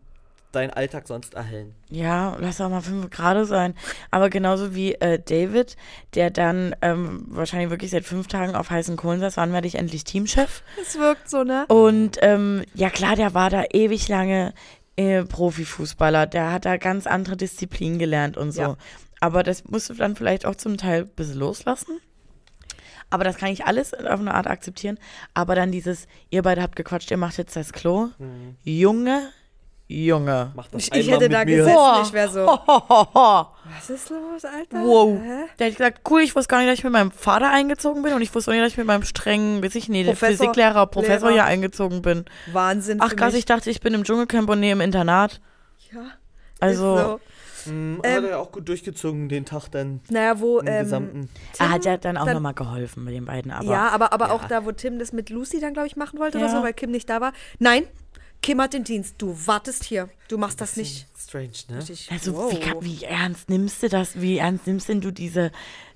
deinen 0.51 0.71
Alltag 0.71 1.07
sonst 1.07 1.33
erhellen. 1.33 1.75
Ja, 1.89 2.35
lass 2.39 2.61
auch 2.61 2.69
mal 2.69 2.81
fünf 2.81 3.09
Grad 3.09 3.45
sein. 3.47 3.75
Aber 4.11 4.29
genauso 4.29 4.73
wie 4.73 4.93
äh, 4.95 5.19
David, 5.19 5.75
der 6.13 6.31
dann 6.31 6.75
ähm, 6.81 7.25
wahrscheinlich 7.27 7.69
wirklich 7.69 7.91
seit 7.91 8.05
fünf 8.05 8.27
Tagen 8.27 8.55
auf 8.55 8.69
heißen 8.69 8.95
Kohlen 8.95 9.19
saß, 9.19 9.37
wann 9.37 9.53
werde 9.53 9.67
ich 9.67 9.75
endlich 9.75 10.03
Teamchef? 10.03 10.63
Es 10.81 10.97
wirkt 10.97 11.29
so, 11.29 11.43
ne? 11.43 11.65
Und 11.67 12.17
ähm, 12.21 12.63
ja 12.73 12.89
klar, 12.89 13.15
der 13.15 13.33
war 13.33 13.49
da 13.49 13.63
ewig 13.71 14.07
lange 14.07 14.53
äh, 14.95 15.23
Profifußballer. 15.23 16.27
Der 16.27 16.51
hat 16.51 16.65
da 16.65 16.77
ganz 16.77 17.07
andere 17.07 17.37
Disziplinen 17.37 17.99
gelernt 17.99 18.37
und 18.37 18.51
so. 18.51 18.61
Ja. 18.61 18.75
Aber 19.19 19.43
das 19.43 19.65
musst 19.65 19.89
du 19.89 19.93
dann 19.93 20.15
vielleicht 20.15 20.45
auch 20.45 20.55
zum 20.55 20.77
Teil 20.77 21.01
ein 21.03 21.07
bisschen 21.09 21.39
loslassen. 21.39 21.99
Aber 23.09 23.23
das 23.23 23.37
kann 23.37 23.49
ich 23.49 23.65
alles 23.65 23.93
auf 23.93 24.19
eine 24.19 24.33
Art 24.33 24.47
akzeptieren. 24.47 24.97
Aber 25.33 25.55
dann 25.55 25.71
dieses, 25.71 26.07
ihr 26.31 26.41
beide 26.41 26.61
habt 26.61 26.75
gequatscht, 26.75 27.11
ihr 27.11 27.17
macht 27.17 27.37
jetzt 27.37 27.55
das 27.55 27.71
Klo. 27.71 28.09
Junge, 28.63 29.29
Junge. 29.87 30.51
Mach 30.55 30.67
das 30.67 30.87
Ich, 30.87 30.93
ich 30.93 31.09
hätte 31.11 31.25
mit 31.25 31.33
da 31.33 31.45
mir. 31.45 31.57
gesessen, 31.57 32.01
ich 32.03 32.13
wäre 32.13 32.29
so, 32.31 32.47
Hohoho. 32.47 33.47
was 33.73 33.89
ist 33.89 34.09
los, 34.09 34.45
Alter? 34.45 34.83
Wow. 34.83 35.19
Hä? 35.21 35.43
Der 35.59 35.67
hat 35.67 35.77
gesagt, 35.77 36.01
cool, 36.09 36.21
ich 36.21 36.35
wusste 36.35 36.49
gar 36.49 36.59
nicht, 36.59 36.69
dass 36.69 36.77
ich 36.79 36.83
mit 36.83 36.93
meinem 36.93 37.11
Vater 37.11 37.49
eingezogen 37.51 38.01
bin 38.03 38.13
und 38.13 38.21
ich 38.21 38.33
wusste 38.35 38.51
auch 38.51 38.53
nicht, 38.53 38.63
dass 38.63 38.71
ich 38.73 38.77
mit 38.77 38.87
meinem 38.87 39.03
strengen, 39.03 39.63
weiß 39.63 39.75
ich 39.75 39.89
nicht, 39.89 40.07
Professor, 40.07 40.37
Physiklehrer, 40.45 40.85
Professor 40.87 41.29
Lehrer. 41.29 41.43
hier 41.43 41.45
eingezogen 41.45 42.01
bin. 42.01 42.25
Wahnsinn 42.51 42.99
Ach 43.01 43.15
krass, 43.15 43.33
ich 43.33 43.45
dachte, 43.45 43.69
ich 43.69 43.79
bin 43.81 43.93
im 43.93 44.03
Dschungelcamp 44.03 44.49
und 44.49 44.59
nee, 44.59 44.71
im 44.71 44.81
Internat. 44.81 45.41
Ja, 45.91 46.11
Also, 46.59 46.95
ist 46.97 47.03
so. 47.03 47.19
Hm, 47.71 47.99
Ähm, 48.03 48.15
hat 48.17 48.23
er 48.23 48.29
ja 48.29 48.37
auch 48.37 48.51
gut 48.51 48.69
durchgezogen, 48.69 49.27
den 49.27 49.43
Tag 49.45 49.69
dann 49.71 49.99
Naja, 50.09 50.39
wo, 50.39 50.59
im 50.59 50.67
ähm, 50.67 50.83
Gesamten. 50.83 51.29
er 51.57 51.71
hat 51.71 51.85
ja 51.85 51.97
dann 51.97 52.15
auch 52.17 52.27
nochmal 52.31 52.53
geholfen 52.53 53.03
mit 53.05 53.15
den 53.15 53.25
beiden, 53.25 53.49
aber 53.51 53.65
ja, 53.71 53.89
aber, 53.89 54.13
aber 54.13 54.27
Ja. 54.27 54.33
auch 54.33 54.45
da, 54.45 54.65
wo 54.65 54.71
Tim 54.71 54.99
das 54.99 55.11
mit 55.13 55.31
Lucy 55.31 55.59
dann, 55.59 55.73
glaube 55.73 55.87
ich, 55.87 55.95
machen 55.95 56.19
wollte 56.19 56.37
oder 56.37 56.47
Ja. 56.47 56.51
so, 56.55 56.61
weil 56.61 56.73
Kim 56.73 56.91
nicht 56.91 57.09
da 57.09 57.21
war. 57.21 57.33
Nein, 57.57 57.87
Kim 58.43 58.61
hat 58.61 58.73
den 58.73 58.83
Dienst. 58.83 59.15
Du 59.17 59.35
wartest 59.47 59.83
hier. 59.83 60.09
Du 60.27 60.37
machst 60.37 60.61
das 60.61 60.75
nicht. 60.77 61.07
Strange, 61.25 61.49
ne? 61.69 61.77
Richtig. 61.79 62.09
also 62.11 62.35
wow. 62.35 62.51
wie, 62.53 62.59
kann, 62.59 62.77
wie 62.81 63.03
ernst 63.03 63.49
nimmst 63.49 63.83
du 63.83 63.89
das? 63.89 64.19
Wie 64.21 64.37
ernst 64.37 64.67
nimmst 64.67 64.89
denn 64.89 65.01
du 65.01 65.11
diese 65.11 65.51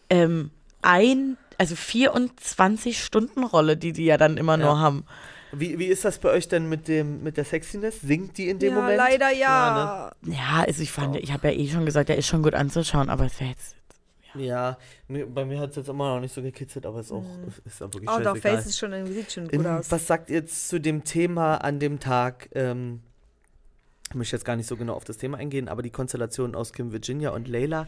ähm, 0.10 0.52
ein, 0.82 1.38
also 1.58 1.76
24-Stunden-Rolle, 1.76 3.78
die 3.78 3.94
die 3.94 4.06
ja 4.06 4.18
dann 4.18 4.38
immer 4.38 4.58
Ja. 4.58 4.66
nur 4.66 4.80
haben? 4.80 5.06
Wie, 5.52 5.80
wie 5.80 5.86
ist 5.88 6.06
das 6.06 6.20
bei 6.20 6.30
euch 6.30 6.48
denn 6.48 6.70
mit 6.70 6.88
dem 6.88 7.24
mit 7.24 7.36
der 7.38 7.46
Sexiness? 7.46 8.02
Singt 8.02 8.38
die 8.38 8.50
in 8.50 8.60
dem 8.60 8.70
ja, 8.74 8.76
Moment? 8.76 8.98
leider 8.98 9.30
ne? 9.30 9.40
ja. 9.40 10.12
Ja, 10.26 10.64
also 10.68 10.84
ich 10.84 10.92
fand, 10.92 11.16
ich 11.16 11.32
habe 11.34 11.48
ja 11.50 11.54
eh 11.58 11.68
schon 11.68 11.86
gesagt, 11.86 12.10
der 12.10 12.18
ist 12.18 12.28
schon 12.28 12.44
gut 12.44 12.54
anzuschauen, 12.54 13.10
aber 13.10 13.26
es 13.26 13.40
wäre 13.40 13.50
jetzt 13.50 13.76
Ja, 14.36 14.78
bei 15.08 15.46
mir 15.46 15.60
hat 15.60 15.72
es 15.72 15.78
jetzt 15.78 15.90
immer 15.90 16.14
noch 16.14 16.22
nicht 16.22 16.36
so 16.36 16.44
gekitzelt, 16.44 16.86
aber 16.86 17.00
ist 17.00 17.12
auch 17.12 17.24
Mhm. 17.24 17.52
ist 17.66 17.82
auch 17.82 17.92
wirklich 17.92 18.10
Oh, 18.12 18.20
doch. 18.20 18.38
Face 18.38 18.68
ist 18.68 18.78
schon 18.78 18.92
sieht 19.08 19.32
schon 19.32 19.46
gut 19.48 19.54
Ähm, 19.56 19.66
aus. 19.66 19.90
was 19.92 20.06
sagt 20.06 20.30
ihr 20.30 20.36
jetzt 20.38 20.70
zu 20.70 20.80
dem 20.80 21.04
Thema 21.04 21.56
an 21.58 21.80
dem 21.80 22.00
Tag? 22.00 22.50
Ähm, 22.54 23.02
ich 24.10 24.16
möchte 24.16 24.36
jetzt 24.36 24.46
gar 24.46 24.56
nicht 24.56 24.68
so 24.68 24.76
genau 24.76 24.94
auf 24.94 25.04
das 25.06 25.18
Thema 25.18 25.38
eingehen, 25.38 25.68
aber 25.70 25.82
die 25.82 25.90
Konstellation 25.92 26.56
aus 26.56 26.74
Kim 26.74 26.92
Virginia 26.92 27.30
und 27.32 27.48
Layla, 27.48 27.88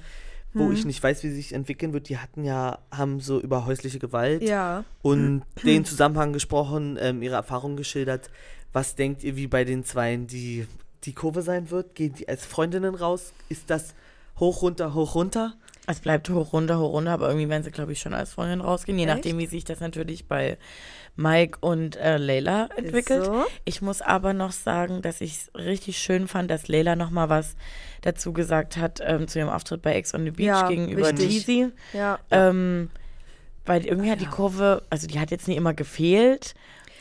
wo 0.53 0.65
Hm. 0.65 0.73
ich 0.73 0.85
nicht 0.85 1.01
weiß, 1.01 1.23
wie 1.23 1.29
sie 1.29 1.35
sich 1.35 1.53
entwickeln 1.53 1.93
wird, 1.93 2.09
die 2.09 2.17
hatten 2.17 2.43
ja, 2.43 2.79
haben 2.91 3.19
so 3.21 3.39
über 3.39 3.65
häusliche 3.65 3.99
Gewalt 3.99 4.43
Ja. 4.43 4.83
und 5.01 5.43
den 5.63 5.85
Zusammenhang 5.85 6.33
gesprochen, 6.33 6.97
ähm, 7.01 7.21
ihre 7.21 7.35
Erfahrungen 7.35 7.77
geschildert. 7.77 8.29
Was 8.73 8.95
denkt 8.95 9.23
ihr, 9.23 9.35
wie 9.35 9.47
bei 9.47 9.63
den 9.63 9.83
Zweien 9.83 10.27
die, 10.27 10.67
die 11.03 11.13
Kurve 11.13 11.41
sein 11.41 11.71
wird? 11.71 11.95
Gehen 11.95 12.13
die 12.13 12.27
als 12.29 12.45
Freundinnen 12.45 12.95
raus? 12.95 13.33
Ist 13.49 13.69
das 13.69 13.93
hoch, 14.39 14.61
runter, 14.61 14.93
hoch, 14.93 15.15
runter? 15.15 15.53
Es 15.87 15.99
bleibt 15.99 16.29
hoch, 16.29 16.53
runter, 16.53 16.79
hoch, 16.79 16.93
runter, 16.93 17.11
aber 17.11 17.27
irgendwie 17.29 17.49
werden 17.49 17.63
sie, 17.63 17.71
glaube 17.71 17.91
ich, 17.93 17.99
schon 17.99 18.13
als 18.13 18.33
Freundin 18.33 18.61
rausgehen, 18.61 18.97
je 18.99 19.05
Echt? 19.05 19.15
nachdem, 19.15 19.39
wie 19.39 19.47
sich 19.47 19.63
das 19.65 19.79
natürlich 19.79 20.27
bei 20.27 20.57
Mike 21.15 21.57
und 21.61 21.97
äh, 21.97 22.17
Leila 22.17 22.69
entwickelt. 22.77 23.25
so? 23.25 23.45
Ich 23.65 23.81
muss 23.81 24.01
aber 24.01 24.33
noch 24.33 24.51
sagen, 24.51 25.01
dass 25.01 25.21
ich 25.21 25.33
es 25.33 25.51
richtig 25.55 25.97
schön 25.97 26.27
fand, 26.27 26.49
dass 26.49 26.67
Leila 26.67 26.95
noch 26.95 27.09
mal 27.11 27.29
was 27.29 27.55
dazu 28.01 28.33
gesagt 28.33 28.77
hat 28.77 28.99
ähm, 29.05 29.27
zu 29.27 29.39
ihrem 29.39 29.49
Auftritt 29.49 29.81
bei 29.81 29.93
Ex 29.93 30.13
on 30.13 30.23
the 30.23 30.31
Beach 30.31 30.47
Ja, 30.47 30.67
gegenüber. 30.67 31.13
Jeezy. 31.13 31.67
Ja. 31.93 32.17
Ähm, 32.31 32.89
weil 33.65 33.85
irgendwie 33.85 34.09
hat 34.09 34.21
die 34.21 34.25
Kurve, 34.25 34.83
also 34.89 35.05
die 35.05 35.19
hat 35.19 35.29
jetzt 35.31 35.47
nicht 35.47 35.57
immer 35.57 35.73
gefehlt. 35.73 36.55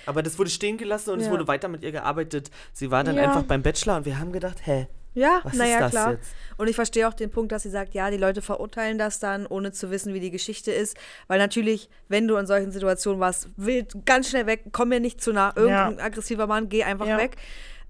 Aber 0.06 0.22
das 0.22 0.38
wurde 0.38 0.50
stehen 0.50 0.76
gelassen 0.76 1.10
und 1.10 1.20
es 1.20 1.26
Ja. 1.26 1.32
wurde 1.32 1.46
weiter 1.48 1.68
mit 1.68 1.82
ihr 1.82 1.92
gearbeitet. 1.92 2.50
Sie 2.72 2.90
war 2.90 3.04
dann 3.04 3.16
Ja. 3.16 3.22
einfach 3.22 3.44
beim 3.44 3.62
Bachelor 3.62 3.96
und 3.96 4.04
wir 4.06 4.18
haben 4.18 4.32
gedacht, 4.32 4.58
hä, 4.64 4.88
Ja, 5.14 5.42
naja, 5.52 5.88
klar. 5.88 6.12
jetzt? 6.12 6.32
Und 6.56 6.68
ich 6.68 6.76
verstehe 6.76 7.08
auch 7.08 7.14
den 7.14 7.30
Punkt, 7.30 7.50
dass 7.52 7.62
sie 7.64 7.70
sagt, 7.70 7.94
ja, 7.94 8.10
die 8.10 8.16
Leute 8.16 8.42
verurteilen 8.42 8.96
das 8.98 9.18
dann, 9.18 9.46
ohne 9.46 9.72
zu 9.72 9.90
wissen, 9.90 10.14
wie 10.14 10.20
die 10.20 10.30
Geschichte 10.30 10.70
ist. 10.72 10.96
Weil 11.26 11.38
natürlich, 11.38 11.88
wenn 12.08 12.28
du 12.28 12.36
in 12.36 12.46
solchen 12.46 12.70
Situationen 12.70 13.18
warst, 13.20 13.48
wild, 13.56 13.94
ganz 14.06 14.28
schnell 14.30 14.46
weg, 14.46 14.64
komm 14.72 14.90
mir 14.90 15.00
nicht 15.00 15.20
zu 15.20 15.32
nah. 15.32 15.52
Irgendein 15.56 15.98
Ja. 15.98 16.04
aggressiver 16.04 16.46
Mann, 16.46 16.68
geh 16.68 16.84
einfach 16.84 17.06
Ja. 17.06 17.18
weg. 17.18 17.36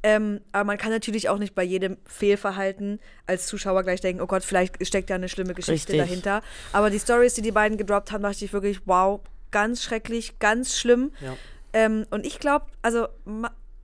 Ähm, 0.02 0.40
aber 0.52 0.64
man 0.64 0.78
kann 0.78 0.90
natürlich 0.92 1.28
auch 1.28 1.36
nicht 1.36 1.54
bei 1.54 1.62
jedem 1.62 1.98
Fehlverhalten 2.06 3.00
als 3.26 3.46
Zuschauer 3.46 3.82
gleich 3.82 4.00
denken, 4.00 4.22
oh 4.22 4.26
Gott, 4.26 4.42
vielleicht 4.44 4.84
steckt 4.86 5.10
da 5.10 5.16
eine 5.16 5.28
schlimme 5.28 5.52
Geschichte 5.52 5.92
Richtig. 5.92 5.98
dahinter. 5.98 6.42
Aber 6.72 6.88
die 6.88 6.98
Stories, 6.98 7.34
die 7.34 7.42
die 7.42 7.52
beiden 7.52 7.76
gedroppt 7.76 8.10
haben, 8.12 8.22
dachte 8.22 8.42
ich 8.44 8.52
wirklich, 8.54 8.80
wow, 8.86 9.20
ganz 9.50 9.82
schrecklich, 9.82 10.38
ganz 10.38 10.78
schlimm. 10.78 11.12
Ja. 11.20 11.36
Ähm, 11.74 12.06
und 12.10 12.24
ich 12.24 12.38
glaube, 12.38 12.64
also 12.80 13.08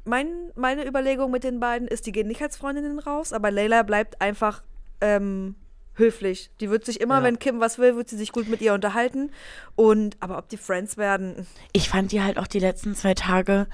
mein, 0.06 0.28
meine 0.54 0.86
Überlegung 0.86 1.30
mit 1.30 1.44
den 1.44 1.60
beiden 1.60 1.88
ist, 1.88 2.06
die 2.06 2.12
gehen 2.12 2.28
nicht 2.28 2.42
als 2.42 2.56
Freundinnen 2.56 2.98
raus, 2.98 3.32
aber 3.32 3.50
Layla 3.50 3.82
bleibt 3.82 4.20
einfach 4.20 4.62
ähm, 5.00 5.54
höflich. 5.94 6.50
Die 6.60 6.70
wird 6.70 6.84
sich 6.84 7.00
immer, 7.00 7.18
Ja. 7.18 7.24
wenn 7.24 7.38
Kim 7.38 7.60
was 7.60 7.78
will, 7.78 7.96
wird 7.96 8.08
sie 8.08 8.16
sich 8.16 8.32
gut 8.32 8.48
mit 8.48 8.60
ihr 8.60 8.74
unterhalten. 8.74 9.30
Und 9.74 10.16
aber 10.20 10.38
ob 10.38 10.48
die 10.48 10.56
Friends 10.56 10.96
werden, 10.96 11.46
Ich 11.72 11.88
fand 11.88 12.12
die 12.12 12.22
halt 12.22 12.38
auch 12.38 12.46
die 12.46 12.58
letzten 12.60 12.94
zwei 12.94 13.14
Tage, 13.14 13.66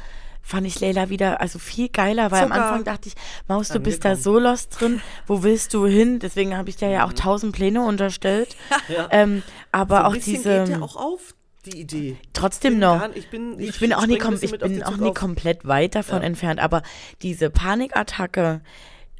fand 0.44 0.66
ich 0.66 0.80
Leila 0.80 1.08
wieder, 1.08 1.40
also 1.40 1.58
viel 1.60 1.88
geiler, 1.88 2.30
weil 2.32 2.42
am 2.42 2.48
Zucker. 2.50 2.64
Anfang 2.64 2.84
dachte 2.84 3.08
ich, 3.08 3.14
Maus, 3.46 3.68
du 3.68 3.78
bist 3.78 4.04
da 4.04 4.16
so 4.16 4.38
lost 4.40 4.80
drin, 4.80 5.00
wo 5.28 5.42
willst 5.44 5.72
du 5.74 5.86
hin? 5.86 6.18
Deswegen 6.18 6.56
habe 6.56 6.68
ich 6.68 6.76
dir 6.76 6.88
ja 6.88 7.06
auch 7.06 7.12
tausend 7.12 7.54
Pläne 7.54 7.82
unterstellt. 7.84 8.56
Ja. 8.88 9.06
Ähm, 9.10 9.42
aber 9.70 9.98
so 9.98 10.02
ein 10.02 10.06
auch 10.06 10.16
diese, 10.16 10.58
geht 10.64 10.68
ja 10.70 10.80
auch 10.82 10.96
auf, 10.96 11.34
die 11.66 11.80
Idee. 11.80 12.16
trotzdem 12.32 12.72
bin 12.74 12.80
noch. 12.80 12.98
gar- 13.00 13.16
ich 13.16 13.28
bin- 13.30 13.58
ich 13.58 13.68
ich 13.70 13.80
bin 13.80 13.92
auch 13.92 14.06
nie, 14.06 14.18
kom 14.18 14.34
ich 14.40 14.50
bin 14.58 14.82
auch 14.82 14.96
nie 14.96 15.14
komplett 15.14 15.66
weit 15.66 15.94
davon 15.94 16.20
Ja. 16.22 16.26
entfernt, 16.26 16.60
aber 16.60 16.82
diese 17.22 17.50
Panikattacke, 17.50 18.60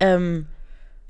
ähm, 0.00 0.46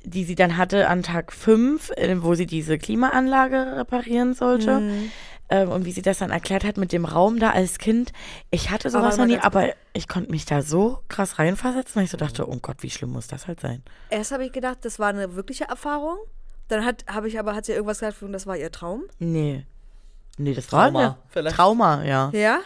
die 0.05 0.25
sie 0.25 0.35
dann 0.35 0.57
hatte 0.57 0.89
an 0.89 1.03
Tag 1.03 1.33
5, 1.33 1.91
äh, 1.97 2.23
wo 2.23 2.35
sie 2.35 2.47
diese 2.47 2.77
Klimaanlage 2.79 3.77
reparieren 3.77 4.35
sollte. 4.35 4.81
Mhm. 4.81 5.11
Ähm, 5.49 5.69
und 5.71 5.85
wie 5.85 5.93
sie 5.93 6.01
das 6.03 6.19
dann 6.19 6.31
erklärt 6.31 6.65
hat 6.65 6.77
mit 6.79 6.93
dem 6.93 7.05
Raum 7.05 7.39
da 7.39 7.51
als 7.51 7.79
Kind. 7.79 8.13
Ich 8.51 8.71
hatte 8.71 8.89
sowas 8.91 9.19
noch 9.19 9.27
nie, 9.27 9.39
aber 9.39 9.75
ich 9.93 10.09
konnte 10.09 10.31
mich 10.31 10.47
da 10.47 10.63
so 10.63 11.01
krass 11.09 11.39
reinversetzen, 11.39 11.97
weil 11.97 12.05
ich 12.05 12.11
so 12.11 12.17
dachte, 12.17 12.49
oh 12.49 12.57
Gott, 12.63 12.77
wie 12.83 12.89
schlimm 12.91 13.11
muss 13.11 13.27
das 13.27 13.47
halt 13.47 13.61
sein? 13.61 13.83
erst 14.09 14.33
habe 14.33 14.45
ich 14.47 14.53
gedacht, 14.53 14.79
das 14.83 14.99
war 14.99 15.09
eine 15.09 15.35
wirkliche 15.37 15.65
Erfahrung. 15.65 16.17
Dann 16.69 16.85
hat, 16.87 17.05
habe 17.07 17.29
ich 17.29 17.39
aber, 17.39 17.55
hat 17.55 17.67
sie 17.67 17.73
irgendwas 17.73 18.01
gesagt, 18.01 18.17
das 18.33 18.47
war 18.47 18.57
ihr 18.57 18.71
Traum. 18.73 19.03
Nee. 19.19 19.67
Nee, 20.39 20.55
das 20.55 20.71
war 20.73 20.85
Trauma, 20.85 21.01
eine 21.01 21.17
vielleicht. 21.29 21.57
Trauma, 21.57 22.05
ja. 22.05 22.31
Ja. 22.33 22.61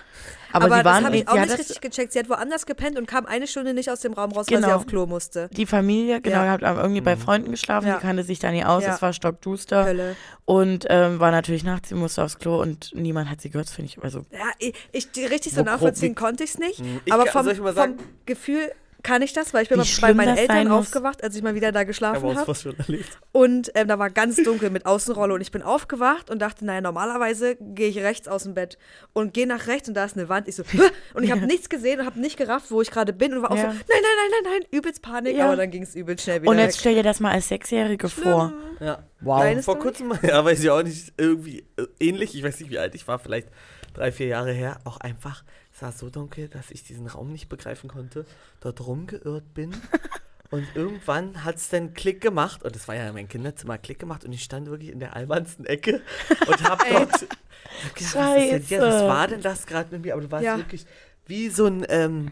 Aber, 0.52 0.66
Aber, 0.66 0.78
sie 0.78 0.84
waren, 0.84 0.94
das 1.02 1.04
habe 1.04 1.16
ich 1.16 1.22
sie 1.22 1.28
auch 1.28 1.32
hat 1.32 1.40
nicht 1.40 1.52
das, 1.52 1.58
richtig 1.58 1.80
gecheckt. 1.82 2.12
Sie 2.12 2.18
hat 2.18 2.30
woanders 2.30 2.64
gepennt 2.64 2.96
und 2.98 3.06
kam 3.06 3.26
eine 3.26 3.46
Stunde 3.46 3.74
nicht 3.74 3.90
aus 3.90 4.00
dem 4.00 4.14
Raum 4.14 4.32
raus, 4.32 4.46
weil 4.48 4.56
Genau. 4.56 4.68
sie 4.68 4.74
auf 4.74 4.86
Klo 4.86 5.04
musste. 5.04 5.50
die 5.52 5.66
Familie, 5.66 6.20
genau, 6.22 6.44
Ja. 6.44 6.50
hat 6.52 6.62
irgendwie 6.62 7.00
bei 7.02 7.16
Freunden 7.16 7.50
geschlafen, 7.50 7.88
Ja. 7.88 7.96
die 7.96 8.00
kannte 8.00 8.22
sich 8.22 8.38
da 8.38 8.50
nie 8.52 8.64
aus, 8.64 8.84
Ja. 8.84 8.94
es 8.94 9.02
war 9.02 9.12
stockduster 9.12 9.84
Hölle. 9.84 10.16
und 10.46 10.86
ähm, 10.88 11.20
war 11.20 11.30
natürlich 11.32 11.64
nachts, 11.64 11.90
sie 11.90 11.94
musste 11.94 12.22
aufs 12.22 12.38
Klo 12.38 12.62
und 12.62 12.92
niemand 12.94 13.28
hat 13.28 13.40
sie 13.42 13.50
gehört, 13.50 13.68
finde 13.68 13.90
ich, 13.90 14.02
also 14.02 14.24
Ja, 14.30 14.38
ich, 14.58 14.74
ich 14.92 15.10
die 15.10 15.26
richtig 15.26 15.52
so 15.52 15.62
nachvollziehen 15.62 16.14
konnte 16.14 16.44
ich 16.44 16.50
es 16.50 16.58
nicht. 16.58 16.78
Hm, 16.78 17.00
ich 17.04 17.12
aber 17.12 17.26
vom, 17.26 17.44
soll 17.44 17.52
ich 17.52 17.60
mal 17.60 17.66
vom 17.74 17.76
sagen? 17.76 17.96
Gefühl 18.24 18.70
kann 19.06 19.22
ich 19.22 19.32
das, 19.32 19.54
weil 19.54 19.62
ich 19.62 19.68
bin 19.68 19.78
Wie 19.80 20.00
mal 20.00 20.08
bei 20.08 20.14
meinen 20.14 20.36
Eltern 20.36 20.68
aufgewacht, 20.68 21.22
als 21.22 21.36
ich 21.36 21.42
mal 21.42 21.54
wieder 21.54 21.70
da 21.70 21.84
geschlafen 21.84 22.24
Aber 22.24 22.34
habe. 22.34 22.48
was 22.48 22.62
schon 22.62 22.76
erlebt. 22.78 23.18
Und 23.30 23.70
ähm, 23.76 23.86
da 23.86 23.98
war 24.00 24.10
ganz 24.10 24.36
dunkel 24.42 24.70
mit 24.70 24.84
Außenrolle 24.84 25.32
und 25.32 25.40
ich 25.40 25.52
bin 25.52 25.62
aufgewacht 25.62 26.28
und 26.28 26.40
dachte, 26.40 26.64
naja, 26.66 26.80
normalerweise 26.80 27.56
gehe 27.60 27.88
ich 27.88 27.98
rechts 27.98 28.26
aus 28.26 28.42
dem 28.42 28.54
Bett 28.54 28.78
und 29.12 29.32
gehe 29.32 29.46
nach 29.46 29.68
rechts 29.68 29.88
und 29.88 29.94
da 29.94 30.04
ist 30.04 30.16
eine 30.16 30.28
Wand. 30.28 30.48
Ich 30.48 30.56
so, 30.56 30.64
"Hä?" 30.64 30.80
und 31.14 31.22
ich 31.22 31.30
habe 31.30 31.46
nichts 31.46 31.68
gesehen 31.68 32.00
und 32.00 32.06
habe 32.06 32.18
nicht 32.18 32.36
gerafft, 32.36 32.70
wo 32.72 32.82
ich 32.82 32.90
gerade 32.90 33.12
bin 33.12 33.32
und 33.34 33.42
war 33.42 33.52
auch 33.52 33.56
Ja. 33.56 33.62
so, 33.62 33.68
nein, 33.68 33.76
nein, 33.88 34.00
nein, 34.02 34.30
nein, 34.42 34.52
nein, 34.60 34.68
übelst 34.78 35.02
Panik, 35.02 35.36
Ja. 35.36 35.46
aber 35.46 35.56
dann 35.56 35.70
ging 35.70 35.84
es 35.84 35.94
übelst 35.94 36.24
schnell 36.24 36.42
wieder 36.42 36.50
Und 36.50 36.58
jetzt 36.58 36.74
weg. 36.74 36.80
stell 36.80 36.94
dir 36.96 37.02
das 37.04 37.20
mal 37.20 37.30
als 37.32 37.46
Sechsjährige 37.48 38.08
vor. 38.08 38.52
Ja. 38.80 39.04
Wow. 39.20 39.40
Deine 39.40 39.62
Vor 39.62 39.78
kurzem, 39.78 40.12
ja, 40.22 40.44
weiß 40.44 40.60
ich 40.62 40.68
auch 40.70 40.82
nicht, 40.82 41.12
irgendwie 41.16 41.64
äh, 41.76 41.86
ähnlich, 42.00 42.34
ich 42.34 42.42
weiß 42.42 42.58
nicht, 42.60 42.70
wie 42.70 42.78
alt 42.78 42.94
ich 42.96 43.06
war, 43.06 43.18
vielleicht 43.18 43.48
drei, 43.94 44.10
vier 44.12 44.26
Jahre 44.26 44.52
her, 44.52 44.78
auch 44.84 44.98
einfach, 44.98 45.42
es 45.76 45.82
war 45.82 45.92
so 45.92 46.08
dunkel, 46.08 46.48
dass 46.48 46.70
ich 46.70 46.84
diesen 46.84 47.06
Raum 47.06 47.30
nicht 47.32 47.50
begreifen 47.50 47.90
konnte, 47.90 48.24
dort 48.60 48.80
rumgeirrt 48.86 49.52
bin. 49.52 49.76
Und 50.50 50.66
irgendwann 50.74 51.44
hat 51.44 51.56
es 51.56 51.68
dann 51.68 51.92
Klick 51.92 52.20
gemacht, 52.20 52.62
und 52.62 52.74
das 52.76 52.86
war 52.86 52.94
ja 52.94 53.12
mein 53.12 53.26
Kinderzimmer, 53.26 53.78
Klick 53.78 53.98
gemacht, 53.98 54.24
und 54.24 54.32
ich 54.32 54.44
stand 54.44 54.68
wirklich 54.68 54.90
in 54.90 55.00
der 55.00 55.16
albernsten 55.16 55.66
Ecke 55.66 56.02
und 56.46 56.62
hab 56.62 56.78
dort 56.88 57.10
hab 57.10 57.94
gedacht, 57.96 58.14
was, 58.14 58.36
ist 58.36 58.52
denn 58.52 58.62
hier? 58.62 58.80
was 58.80 59.02
war 59.08 59.26
denn 59.26 59.40
das 59.40 59.66
gerade 59.66 59.90
mit 59.90 60.04
mir? 60.04 60.12
Aber 60.12 60.22
du 60.22 60.30
warst 60.30 60.44
Ja. 60.44 60.56
wirklich 60.56 60.86
wie 61.26 61.48
so 61.48 61.66
ein, 61.66 61.84
ähm, 61.88 62.30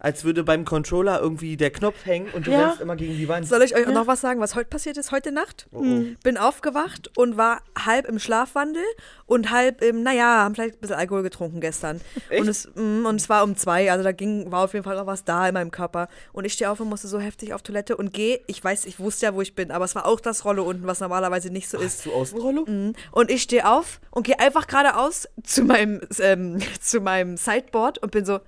als 0.00 0.24
würde 0.24 0.44
beim 0.44 0.64
Controller 0.64 1.20
irgendwie 1.20 1.56
der 1.56 1.70
Knopf 1.70 2.04
hängen 2.04 2.28
und 2.32 2.46
du 2.46 2.50
Ja. 2.50 2.68
rennst 2.68 2.80
immer 2.80 2.96
gegen 2.96 3.16
die 3.16 3.28
Wand. 3.28 3.46
Soll 3.46 3.62
ich 3.62 3.74
euch 3.74 3.86
auch 3.86 3.92
noch 3.92 4.06
was 4.06 4.20
sagen, 4.20 4.40
was 4.40 4.54
heute 4.54 4.68
passiert 4.68 4.96
ist, 4.96 5.12
heute 5.12 5.32
Nacht? 5.32 5.66
Oh, 5.72 5.82
oh. 5.82 6.04
Bin 6.22 6.36
aufgewacht 6.36 7.10
und 7.16 7.36
war 7.36 7.62
halb 7.78 8.06
im 8.06 8.18
Schlafwandel 8.18 8.82
und 9.26 9.50
halb 9.50 9.82
im, 9.82 10.02
naja, 10.02 10.44
haben 10.44 10.54
vielleicht 10.54 10.76
ein 10.76 10.80
bisschen 10.80 10.96
Alkohol 10.96 11.22
getrunken 11.22 11.60
gestern. 11.60 12.00
Echt? 12.28 12.40
Und 12.40 12.48
es, 12.48 12.68
mm, 12.74 13.06
und 13.06 13.16
es 13.16 13.28
war 13.28 13.42
um 13.44 13.56
zwei, 13.56 13.90
also 13.90 14.04
da 14.04 14.12
ging, 14.12 14.50
war 14.52 14.64
auf 14.64 14.72
jeden 14.72 14.84
Fall 14.84 14.96
noch 14.96 15.06
was 15.06 15.24
da 15.24 15.48
in 15.48 15.54
meinem 15.54 15.70
Körper. 15.70 16.08
Und 16.32 16.44
ich 16.44 16.52
stehe 16.52 16.70
auf 16.70 16.80
und 16.80 16.88
musste 16.88 17.08
so 17.08 17.18
heftig 17.18 17.52
auf 17.54 17.62
Toilette 17.62 17.96
und 17.96 18.12
gehe, 18.12 18.40
ich 18.46 18.62
weiß, 18.62 18.84
ich 18.86 18.98
wusste 19.00 19.26
ja, 19.26 19.34
wo 19.34 19.42
ich 19.42 19.54
bin, 19.54 19.70
aber 19.70 19.84
es 19.84 19.94
war 19.94 20.06
auch 20.06 20.20
das 20.20 20.44
Rolle 20.44 20.62
unten, 20.62 20.86
was 20.86 21.00
normalerweise 21.00 21.50
nicht 21.50 21.68
so 21.68 21.78
ist. 21.78 21.98
Hast 21.98 22.06
du 22.06 22.12
Außenrolle? 22.12 22.64
Mhm. 22.66 22.92
Und 23.10 23.30
ich 23.30 23.42
stehe 23.42 23.68
auf 23.68 24.00
und 24.10 24.26
gehe 24.26 24.38
einfach 24.38 24.66
geradeaus 24.66 25.28
zu 25.42 25.62
meinem, 25.64 26.00
ähm, 26.20 26.58
zu 26.80 27.00
meinem 27.00 27.36
Sideboard 27.36 27.98
und 27.98 28.12
bin 28.12 28.24
so, 28.24 28.40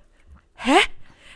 hä? 0.55 0.77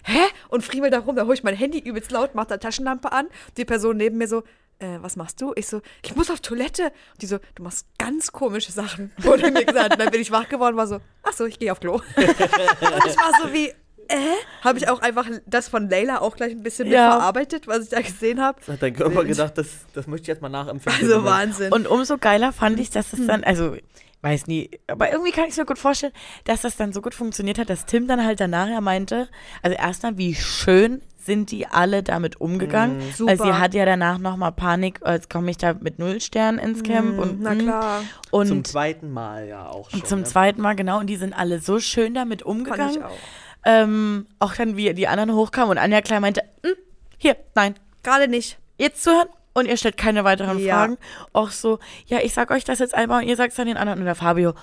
Hä? 0.08 0.22
Und 0.50 0.64
friemel 0.64 0.92
da 0.92 1.00
rum, 1.00 1.16
da 1.16 1.24
hole 1.26 1.34
ich 1.34 1.44
mein 1.44 1.56
Handy 1.56 1.80
übelst 1.80 2.12
laut, 2.12 2.36
mach 2.36 2.46
da 2.46 2.58
Taschenlampe 2.58 3.12
an. 3.12 3.28
Die 3.58 3.66
Person 3.66 3.98
neben 3.98 4.18
mir 4.18 4.28
so, 4.28 4.44
äh, 4.80 4.98
was 5.02 5.16
machst 5.16 5.42
du? 5.42 5.54
Ich 5.56 5.68
so, 5.68 5.82
ich 6.04 6.16
muss 6.16 6.30
auf 6.30 6.42
Toilette. 6.42 6.84
Und 6.84 7.22
die 7.22 7.26
so, 7.26 7.40
du 7.56 7.64
machst 7.64 7.88
ganz 7.98 8.32
komische 8.32 8.72
Sachen, 8.72 9.12
wurde 9.18 9.50
mir 9.52 9.66
gesagt. 9.66 9.94
Und 9.94 10.00
dann 10.00 10.12
bin 10.12 10.22
ich 10.22 10.32
wach 10.32 10.48
geworden, 10.48 10.78
war 10.78 10.86
so, 10.88 11.00
ach 11.24 11.34
so, 11.34 11.46
ich 11.46 11.58
gehe 11.58 11.72
auf 11.72 11.80
Klo. 11.80 11.94
und 11.96 12.02
ich 12.18 13.18
war 13.18 13.32
so 13.42 13.52
wie, 13.52 13.70
äh? 14.08 14.36
Habe 14.62 14.78
ich 14.78 14.88
auch 14.88 15.02
einfach 15.02 15.28
das 15.48 15.68
von 15.68 15.90
Leila 15.90 16.20
auch 16.20 16.36
gleich 16.36 16.52
ein 16.52 16.62
bisschen 16.62 16.86
mit 16.88 16.94
Ja. 16.94 17.10
verarbeitet, 17.18 17.66
was 17.68 17.86
ich 17.86 17.90
da 17.90 18.02
gesehen 18.02 18.40
habe. 18.40 18.60
Hat 18.68 18.82
dein 18.84 18.94
Körper 18.94 19.24
gedacht, 19.26 19.58
das, 19.58 19.68
das 19.96 20.06
möchte 20.06 20.24
ich 20.26 20.28
jetzt 20.28 20.42
mal 20.44 20.50
nachempfinden. 20.50 21.02
Also. 21.12 21.24
Wahnsinn. 21.26 21.74
Und 21.74 21.88
umso 21.88 22.20
geiler 22.20 22.54
fand 22.54 22.80
ich, 22.80 22.92
dass 22.92 23.14
es 23.14 23.26
dann, 23.26 23.44
also, 23.44 23.76
weiß 24.26 24.48
nie, 24.48 24.72
aber 24.88 25.12
irgendwie 25.12 25.32
kann 25.32 25.46
ich 25.46 25.52
es 25.52 25.58
mir 25.58 25.66
gut 25.66 25.78
vorstellen, 25.80 26.12
dass 26.46 26.62
das 26.62 26.76
dann 26.76 26.92
so 26.94 27.02
gut 27.02 27.14
funktioniert 27.14 27.60
hat, 27.60 27.70
dass 27.70 27.86
Tim 27.86 28.08
dann 28.08 28.26
halt 28.26 28.40
danach 28.40 28.68
ja 28.68 28.82
meinte, 28.82 29.30
also 29.62 29.78
erstmal, 29.78 30.18
wie 30.18 30.34
schön 30.36 31.02
sind 31.18 31.52
die 31.52 31.68
alle 31.68 32.04
damit 32.04 32.40
umgegangen. 32.42 33.00
Weil 33.20 33.38
Super. 33.38 33.44
sie 33.46 33.54
hat 33.54 33.74
ja 33.74 33.86
danach 33.86 34.18
nochmal 34.18 34.52
Panik, 34.52 35.00
als 35.04 35.30
komme 35.30 35.50
ich 35.52 35.58
da 35.58 35.74
mit 35.74 35.98
null 36.00 36.22
Sternen 36.22 36.60
ins 36.60 36.84
Camp. 36.84 37.18
und, 37.20 37.38
Mhm. 37.38 37.44
na 37.44 37.54
mm. 37.54 37.58
klar. 37.60 38.02
Und 38.32 38.48
Zum 38.48 38.64
zweiten 38.64 39.12
Mal 39.12 39.48
ja 39.48 39.70
auch 39.70 39.90
schon. 39.90 40.04
zum 40.06 40.20
ne? 40.20 40.26
zweiten 40.26 40.62
Mal, 40.62 40.76
genau, 40.76 41.00
und 41.00 41.08
die 41.08 41.16
sind 41.16 41.34
alle 41.34 41.60
so 41.60 41.80
schön 41.80 42.14
damit 42.14 42.42
Fand 42.42 42.52
umgegangen. 42.58 42.98
ich 42.98 43.04
auch. 43.04 43.18
Ähm, 43.64 44.28
auch 44.40 44.54
dann, 44.56 44.76
wie 44.78 44.94
die 44.94 45.08
anderen 45.08 45.34
hochkamen 45.34 45.72
und 45.72 45.78
Anja 45.80 46.02
klein 46.02 46.22
meinte, 46.22 46.42
"Hm, 46.64 46.76
hier, 47.18 47.36
nein, 47.56 47.74
Gerade 48.04 48.28
nicht. 48.28 48.60
jetzt 48.78 49.04
zuhören 49.04 49.28
und 49.56 49.66
ihr 49.68 49.78
stellt 49.78 49.98
keine 49.98 50.24
weiteren 50.24 50.60
Ja. 50.60 50.76
Fragen. 50.76 50.98
Auch 51.34 51.50
so, 51.50 51.80
ja, 52.06 52.20
ich 52.22 52.34
sag 52.34 52.52
euch 52.52 52.64
das 52.64 52.78
jetzt 52.80 52.94
einmal 52.94 53.24
und 53.24 53.30
ihr 53.30 53.36
sagt 53.36 53.52
es 53.52 53.56
dann 53.58 53.66
den 53.68 53.78
anderen. 53.78 54.00
Und 54.00 54.06
der 54.06 54.14
Fabio, 54.16 54.54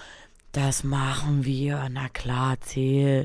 das 0.52 0.84
machen 0.84 1.44
wir, 1.46 1.88
na 1.90 2.08
klar, 2.10 2.60
zähl. 2.60 3.24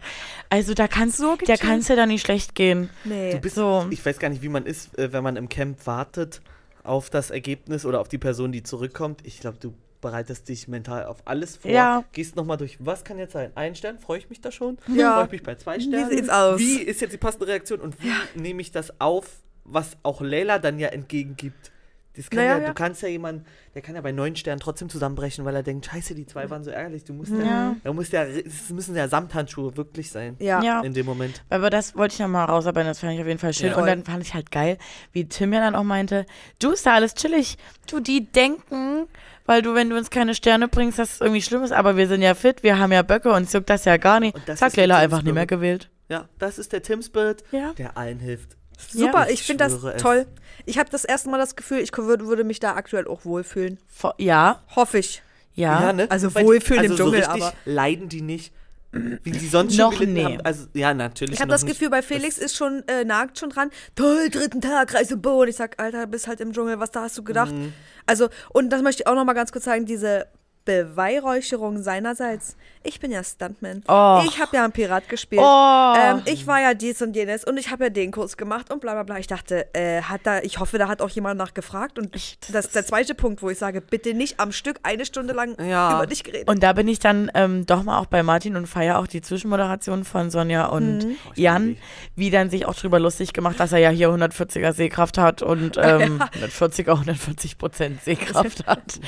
Also 0.49 0.73
da 0.73 0.87
kannst 0.87 1.17
So 1.17 1.35
gechillt. 1.35 1.59
kannst 1.59 1.89
du 1.89 1.95
da 1.95 2.05
nicht 2.05 2.21
schlecht 2.25 2.55
gehen. 2.55 2.89
Nee. 3.03 3.33
Du 3.33 3.39
bist, 3.39 3.55
So. 3.55 3.85
Ich 3.91 4.03
weiß 4.03 4.17
gar 4.17 4.29
nicht, 4.29 4.41
wie 4.41 4.49
man 4.49 4.65
ist, 4.65 4.97
äh, 4.97 5.11
wenn 5.13 5.23
man 5.23 5.35
im 5.35 5.49
Camp 5.49 5.85
wartet 5.85 6.41
auf 6.83 7.09
das 7.09 7.29
Ergebnis 7.31 7.85
oder 7.85 7.99
auf 7.99 8.07
die 8.07 8.17
Person, 8.17 8.53
die 8.53 8.63
zurückkommt. 8.63 9.19
Ich 9.25 9.41
glaube, 9.41 9.57
du 9.59 9.73
bereitest 9.99 10.47
dich 10.47 10.69
mental 10.69 11.05
auf 11.05 11.17
alles 11.25 11.57
vor. 11.57 11.69
Ja. 11.69 12.05
Gehst 12.13 12.37
nochmal 12.37 12.55
durch, 12.55 12.77
was 12.79 13.03
kann 13.03 13.17
jetzt 13.17 13.33
sein? 13.33 13.51
Ein 13.55 13.75
Stern, 13.75 13.99
freue 13.99 14.19
ich 14.19 14.29
mich 14.29 14.39
da 14.39 14.51
schon? 14.51 14.77
Ja. 14.87 15.15
Freue 15.15 15.25
ich 15.25 15.31
mich 15.33 15.43
bei 15.43 15.55
zwei 15.55 15.81
Sternen? 15.81 16.09
sieht's 16.09 16.29
aus? 16.29 16.59
Wie 16.59 16.77
ist 16.79 17.01
jetzt 17.01 17.11
die 17.11 17.17
passende 17.17 17.47
Reaktion 17.47 17.81
und 17.81 18.01
wie 18.01 18.13
nehme 18.39 18.61
ich 18.61 18.71
das 18.71 19.01
auf, 19.01 19.25
was 19.67 19.97
auch 20.03 20.21
Leila 20.21 20.57
dann 20.59 20.79
ja 20.79 20.87
entgegengibt? 20.89 21.71
Das 22.15 22.31
kann 22.31 22.37
Naja, 22.39 22.55
ja, 22.57 22.61
ja. 22.63 22.67
Du 22.69 22.73
kannst 22.73 23.03
ja 23.03 23.09
jemanden, 23.09 23.45
der 23.75 23.83
kann 23.83 23.93
ja 23.93 24.01
bei 24.01 24.11
neun 24.11 24.35
Sternen 24.35 24.59
trotzdem 24.59 24.89
zusammenbrechen, 24.89 25.45
weil 25.45 25.55
er 25.55 25.61
denkt, 25.61 25.85
scheiße, 25.85 26.15
die 26.15 26.25
zwei 26.25 26.49
waren 26.49 26.63
so 26.63 26.71
ärgerlich. 26.71 27.03
Du 27.03 27.13
musst 27.13 27.31
ja, 27.31 27.43
Ja. 27.43 27.75
da 27.83 27.93
muss 27.93 28.09
ja, 28.09 28.23
es 28.23 28.71
müssen 28.71 28.95
ja 28.95 29.07
Samthandschuhe 29.07 29.77
wirklich 29.77 30.09
sein 30.09 30.35
Ja. 30.39 30.63
Ja. 30.63 30.81
in 30.81 30.95
dem 30.95 31.05
Moment. 31.05 31.43
Aber 31.51 31.69
das 31.69 31.95
wollte 31.95 32.13
ich 32.13 32.19
nochmal 32.19 32.45
rausarbeiten, 32.45 32.87
das 32.87 33.01
fand 33.01 33.13
ich 33.13 33.21
auf 33.21 33.27
jeden 33.27 33.37
Fall 33.37 33.53
schön. 33.53 33.69
Ja. 33.69 33.77
Und 33.77 33.85
dann 33.85 34.03
fand 34.03 34.23
ich 34.23 34.33
halt 34.33 34.49
geil, 34.49 34.79
wie 35.11 35.25
Tim 35.29 35.53
ja 35.53 35.59
dann 35.59 35.75
auch 35.75 35.83
meinte, 35.83 36.25
du 36.57 36.71
ist 36.71 36.87
da 36.87 36.95
alles 36.95 37.13
chillig. 37.13 37.55
Du, 37.87 37.99
die 37.99 38.25
denken, 38.31 39.05
weil 39.45 39.61
du, 39.61 39.75
wenn 39.75 39.91
du 39.91 39.95
uns 39.95 40.09
keine 40.09 40.33
Sterne 40.33 40.67
bringst, 40.67 40.97
dass 40.97 41.13
es 41.15 41.21
irgendwie 41.21 41.43
schlimm 41.43 41.61
ist, 41.61 41.71
aber 41.71 41.97
wir 41.97 42.07
sind 42.07 42.23
ja 42.23 42.33
fit, 42.33 42.63
wir 42.63 42.79
haben 42.79 42.91
ja 42.91 43.03
Böcke, 43.03 43.31
uns 43.31 43.53
juckt 43.53 43.69
das 43.69 43.85
ja 43.85 43.97
gar 43.97 44.19
nicht. 44.19 44.33
Und 44.35 44.49
das 44.49 44.57
Zack, 44.57 44.75
Leila 44.75 44.97
einfach 44.97 45.21
nicht 45.21 45.35
mehr 45.35 45.45
gewählt. 45.45 45.91
Ja, 46.09 46.27
das 46.39 46.57
ist 46.57 46.73
der 46.73 46.81
Tim 46.81 47.03
Spirit, 47.03 47.43
Ja. 47.51 47.73
der 47.73 47.95
allen 47.95 48.17
hilft. 48.19 48.56
Super, 48.77 49.25
Ja. 49.25 49.29
ich 49.33 49.43
finde 49.43 49.63
das 49.65 49.73
es. 49.83 50.01
toll. 50.01 50.25
Ich 50.65 50.77
habe 50.77 50.89
das 50.89 51.05
erste 51.05 51.29
Mal 51.29 51.37
das 51.37 51.55
Gefühl, 51.55 51.79
ich 51.79 51.95
würde, 51.97 52.27
würde 52.27 52.43
mich 52.43 52.59
da 52.59 52.75
aktuell 52.75 53.07
auch 53.07 53.25
wohlfühlen. 53.25 53.79
Ja, 54.17 54.61
Hoffe 54.75 54.99
ich. 54.99 55.21
ja. 55.55 55.91
ne? 55.93 56.07
also 56.09 56.33
wohlfühlen 56.35 56.83
im 56.85 56.91
also 56.91 57.03
Dschungel, 57.03 57.23
so 57.23 57.29
aber- 57.29 57.53
leiden 57.65 58.09
die 58.09 58.21
nicht, 58.21 58.53
wie 58.91 59.37
sie 59.37 59.47
sonst 59.47 59.77
Noch 59.77 59.93
schon 59.93 60.13
nee. 60.13 60.23
haben. 60.23 60.41
Also, 60.41 60.65
ja, 60.73 60.93
natürlich 60.93 61.35
Ich 61.35 61.41
habe 61.41 61.51
das 61.51 61.63
nicht. 61.63 61.73
Gefühl, 61.73 61.89
bei 61.89 62.01
Felix 62.01 62.37
ist 62.37 62.55
schon, 62.55 62.83
äh, 62.87 63.03
nagt 63.03 63.37
schon 63.37 63.49
dran. 63.49 63.69
Toll, 63.95 64.29
dritten 64.29 64.61
Tag, 64.61 64.93
Reise 64.93 65.17
Bo. 65.17 65.41
Und 65.41 65.49
ich 65.49 65.55
sag, 65.55 65.79
Alter, 65.81 66.07
bist 66.07 66.27
halt 66.27 66.39
im 66.41 66.53
Dschungel, 66.53 66.79
was 66.79 66.91
da 66.91 67.01
hast 67.03 67.17
du 67.17 67.23
gedacht? 67.23 67.51
Mhm. 67.53 67.73
Also, 68.05 68.29
und 68.49 68.69
das 68.69 68.81
möchte 68.81 69.03
ich 69.03 69.07
auch 69.07 69.15
noch 69.15 69.25
mal 69.25 69.33
ganz 69.33 69.51
kurz 69.51 69.65
sagen, 69.65 69.85
diese 69.85 70.27
Beweihräucherung 70.65 71.81
seinerseits. 71.81 72.55
Ich 72.89 73.01
bin 73.01 73.11
ja 73.11 73.21
Stuntman. 73.21 73.83
Och. 73.89 74.23
Ich 74.25 74.39
habe 74.41 74.55
ja 74.55 74.63
einen 74.63 74.71
Pirat 74.71 75.09
gespielt. 75.09 75.41
Oh. 75.43 75.93
Ähm, 75.97 76.21
ich 76.23 76.47
war 76.47 76.61
ja 76.61 76.73
dies 76.73 77.01
und 77.01 77.17
jenes 77.17 77.43
und 77.43 77.57
ich 77.57 77.69
habe 77.69 77.83
ja 77.85 77.89
den 77.89 78.11
Kurs 78.11 78.37
gemacht 78.37 78.71
und 78.71 78.79
bla 78.79 78.93
bla 78.93 79.03
bla. 79.03 79.17
Ich 79.17 79.27
dachte, 79.27 79.67
äh, 79.73 80.01
hat 80.03 80.21
da, 80.23 80.39
ich 80.39 80.59
hoffe, 80.59 80.77
da 80.77 80.87
hat 80.87 81.01
auch 81.01 81.09
jemand 81.09 81.37
nachgefragt. 81.37 81.99
Und 81.99 82.15
Ich- 82.15 82.37
das 82.49 82.67
ist 82.67 82.75
der 82.75 82.85
zweite 82.85 83.13
Punkt, 83.13 83.41
wo 83.41 83.49
ich 83.49 83.57
sage, 83.57 83.81
bitte 83.81 84.13
nicht 84.13 84.39
am 84.39 84.53
Stück 84.53 84.79
eine 84.83 85.05
Stunde 85.05 85.33
lang 85.33 85.57
Ja. 85.61 85.95
über 85.97 86.07
dich 86.07 86.23
geredet. 86.23 86.47
Und 86.49 86.63
da 86.63 86.71
bin 86.71 86.87
ich 86.87 86.99
dann 86.99 87.29
ähm, 87.33 87.65
doch 87.65 87.83
mal 87.83 87.99
auch 87.99 88.05
bei 88.05 88.23
Martin 88.23 88.55
und 88.55 88.67
feier 88.67 88.99
auch 88.99 89.07
die 89.07 89.21
Zwischenmoderation 89.21 90.05
von 90.05 90.29
Sonja 90.31 90.67
und 90.67 90.99
Mhm. 90.99 91.15
Jan, 91.35 91.77
wie 92.15 92.29
dann 92.31 92.49
sich 92.49 92.65
auch 92.67 92.75
drüber 92.75 92.99
lustig 92.99 93.33
gemacht, 93.33 93.59
dass 93.59 93.73
er 93.73 93.79
ja 93.79 93.89
hier 93.89 94.09
140er 94.09 94.71
Sehkraft 94.71 95.17
hat 95.17 95.41
und 95.41 95.75
ähm, 95.81 96.21
140er, 96.41 96.91
140 96.93 97.57
Prozent 97.57 98.01
Sehkraft 98.03 98.65
hat. 98.65 98.99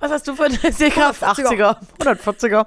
Was 0.00 0.10
hast 0.10 0.26
du 0.26 0.34
für 0.34 0.46
eine 0.46 0.58
Sehkraft? 0.72 1.22
140er. 1.22 1.76
80er, 1.78 2.66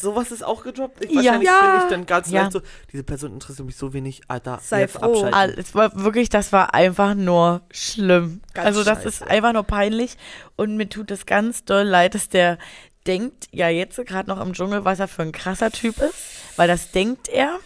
Sowas 0.00 0.30
ist 0.32 0.42
auch 0.44 0.62
gedroppt. 0.62 1.04
Ich, 1.04 1.14
wahrscheinlich 1.14 1.48
Ja. 1.48 1.60
bin 1.72 1.80
ich 1.82 1.88
dann 1.90 2.06
ganz 2.06 2.30
Ja. 2.30 2.40
leicht 2.42 2.52
so, 2.52 2.60
diese 2.92 3.02
Person 3.04 3.32
interessiert 3.32 3.66
mich 3.66 3.76
so 3.76 3.92
wenig, 3.92 4.22
Alter, 4.28 4.58
Sei 4.62 4.80
jetzt 4.80 4.96
froh. 4.96 5.24
abschalten. 5.26 5.58
Es 5.58 5.74
war 5.74 5.90
wirklich, 6.02 6.28
das 6.28 6.52
war 6.52 6.74
einfach 6.74 7.14
nur 7.14 7.62
schlimm. 7.70 8.40
Ganz 8.54 8.66
also 8.66 8.84
das 8.84 8.98
scheiße. 9.02 9.08
ist 9.08 9.22
einfach 9.22 9.52
nur 9.52 9.64
peinlich 9.64 10.16
und 10.56 10.76
mir 10.76 10.88
tut 10.88 11.10
es 11.10 11.26
ganz 11.26 11.64
doll 11.64 11.82
leid, 11.84 12.14
dass 12.14 12.28
der 12.28 12.58
denkt, 13.06 13.48
ja 13.52 13.68
jetzt 13.68 13.96
gerade 14.06 14.28
noch 14.28 14.40
im 14.40 14.52
Dschungel, 14.52 14.84
was 14.84 15.00
er 15.00 15.08
für 15.08 15.22
ein 15.22 15.32
krasser 15.32 15.70
Typ 15.70 15.98
ist, 15.98 16.14
weil 16.56 16.68
das 16.68 16.90
denkt 16.90 17.28
er, 17.28 17.58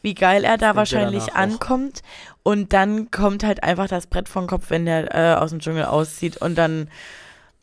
wie 0.00 0.14
geil 0.14 0.44
er 0.44 0.56
da 0.56 0.68
er 0.68 0.76
wahrscheinlich 0.76 1.24
auch. 1.32 1.34
ankommt 1.36 2.02
und 2.42 2.72
dann 2.72 3.10
kommt 3.10 3.44
halt 3.44 3.62
einfach 3.62 3.88
das 3.88 4.06
Brett 4.06 4.28
vom 4.28 4.46
Kopf, 4.46 4.66
wenn 4.70 4.86
der 4.86 5.14
äh, 5.14 5.34
aus 5.36 5.50
dem 5.50 5.58
Dschungel 5.60 5.84
auszieht 5.84 6.38
und 6.38 6.54
dann 6.56 6.88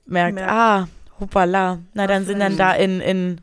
merkt, 0.05 0.35
Merkt. 0.35 0.51
ah, 0.51 0.87
hoppala, 1.19 1.79
na 1.93 2.05
dann 2.07 2.25
sind 2.25 2.39
dann 2.39 2.57
da 2.57 2.73
in, 2.73 3.01
in 3.01 3.41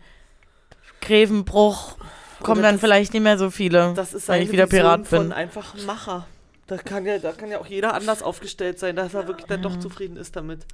Grevenbruch 1.02 1.96
kommen 2.42 2.60
Oder 2.60 2.68
dann 2.68 2.74
das- 2.76 2.80
vielleicht 2.80 3.12
nicht 3.12 3.22
mehr 3.22 3.36
so 3.38 3.50
viele, 3.50 3.92
Das 3.94 4.14
ist 4.14 4.26
wenn 4.28 4.42
ich 4.42 4.50
wieder 4.50 4.64
Vision 4.70 4.80
Pirat 5.02 5.06
von 5.06 5.18
bin. 5.28 5.32
einfach 5.32 5.74
ein 5.74 5.84
Macher. 5.84 6.26
Da 6.68 6.76
kann, 6.78 7.04
ja, 7.04 7.18
da 7.18 7.32
kann 7.32 7.50
ja 7.50 7.58
auch 7.58 7.66
jeder 7.66 7.92
anders 7.94 8.22
aufgestellt 8.22 8.78
sein, 8.78 8.96
dass 8.96 9.12
er 9.14 9.26
wirklich 9.26 9.46
dann 9.46 9.60
Mhm. 9.60 9.64
doch 9.64 9.78
zufrieden 9.78 10.16
ist 10.16 10.34
damit. 10.36 10.64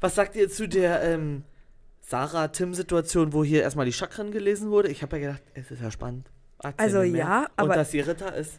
Was 0.00 0.14
sagt 0.14 0.34
ihr 0.36 0.48
zu 0.48 0.66
der 0.66 1.02
ähm, 1.02 1.42
Sarah-Tim-Situation, 2.00 3.32
wo 3.32 3.44
hier 3.44 3.62
erstmal 3.62 3.86
die 3.86 3.92
Chakren 3.92 4.30
gelesen 4.32 4.70
wurde? 4.70 4.88
Ich 4.88 5.02
habe 5.02 5.18
ja 5.18 5.26
gedacht, 5.28 5.42
es 5.54 5.70
ist 5.70 5.82
ja 5.82 5.90
spannend. 5.90 6.26
Erzähl 6.62 6.74
Also 6.84 6.98
mehr. 7.00 7.10
ja, 7.10 7.46
aber- 7.56 7.70
Und 7.70 7.76
dass 7.76 7.90
sie 7.90 8.00
Ritter 8.00 8.34
ist. 8.34 8.52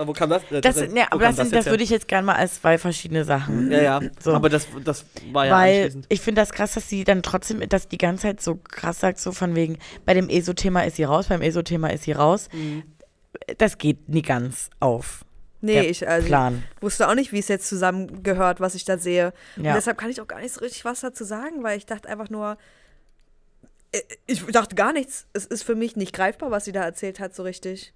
Aber 0.00 0.08
wo 0.08 0.12
kam 0.14 0.30
das? 0.30 0.42
Das, 0.48 0.76
Ritterin? 0.76 0.94
ne, 0.94 1.12
aber 1.12 1.24
kam 1.26 1.36
das, 1.36 1.50
das 1.50 1.66
her? 1.66 1.72
würde 1.72 1.84
ich 1.84 1.90
jetzt 1.90 2.08
gerne 2.08 2.24
mal 2.24 2.36
als 2.36 2.54
zwei 2.54 2.78
verschiedene 2.78 3.24
Sachen. 3.24 3.70
Ja, 3.70 3.82
ja. 3.82 4.00
So. 4.18 4.32
Aber 4.32 4.48
das, 4.48 4.66
das 4.82 5.04
war 5.30 5.46
ja 5.46 5.54
Weil 5.54 5.92
ich 6.08 6.22
finde 6.22 6.40
das 6.40 6.52
krass, 6.52 6.72
dass 6.72 6.88
sie 6.88 7.04
dann 7.04 7.22
trotzdem, 7.22 7.68
dass 7.68 7.86
die 7.86 7.98
ganze 7.98 8.22
Zeit 8.22 8.40
so 8.40 8.56
krass 8.56 9.00
sagt, 9.00 9.18
so 9.18 9.32
von 9.32 9.54
wegen, 9.54 9.78
bei 10.06 10.14
dem 10.14 10.30
ESO-Thema 10.30 10.86
ist 10.86 10.96
sie 10.96 11.04
raus, 11.04 11.26
beim 11.28 11.42
ESO-Thema 11.42 11.92
ist 11.92 12.04
sie 12.04 12.12
raus. 12.12 12.48
Mhm. 12.52 12.84
Das 13.58 13.76
geht 13.76 14.08
nie 14.08 14.22
ganz 14.22 14.70
auf. 14.80 15.24
Nee, 15.60 15.74
der 15.74 15.90
ich 15.90 16.08
also, 16.08 16.26
Plan. 16.26 16.62
wusste 16.80 17.06
auch 17.06 17.14
nicht, 17.14 17.32
wie 17.32 17.38
es 17.38 17.48
jetzt 17.48 17.68
zusammengehört, 17.68 18.60
was 18.60 18.74
ich 18.74 18.86
da 18.86 18.96
sehe. 18.96 19.34
Und 19.58 19.64
Ja. 19.66 19.74
deshalb 19.74 19.98
kann 19.98 20.08
ich 20.08 20.18
auch 20.22 20.28
gar 20.28 20.40
nicht 20.40 20.54
so 20.54 20.60
richtig 20.60 20.86
was 20.86 21.00
dazu 21.00 21.24
sagen, 21.24 21.62
weil 21.62 21.76
ich 21.76 21.84
dachte 21.84 22.08
einfach 22.08 22.30
nur, 22.30 22.56
äh, 23.92 24.00
ich 24.26 24.42
dachte 24.46 24.74
gar 24.74 24.94
nichts. 24.94 25.26
Es 25.34 25.44
ist 25.44 25.62
für 25.62 25.74
mich 25.74 25.96
nicht 25.96 26.14
greifbar, 26.14 26.50
was 26.50 26.64
sie 26.64 26.72
da 26.72 26.82
erzählt 26.82 27.20
hat, 27.20 27.34
so 27.34 27.42
richtig. 27.42 27.92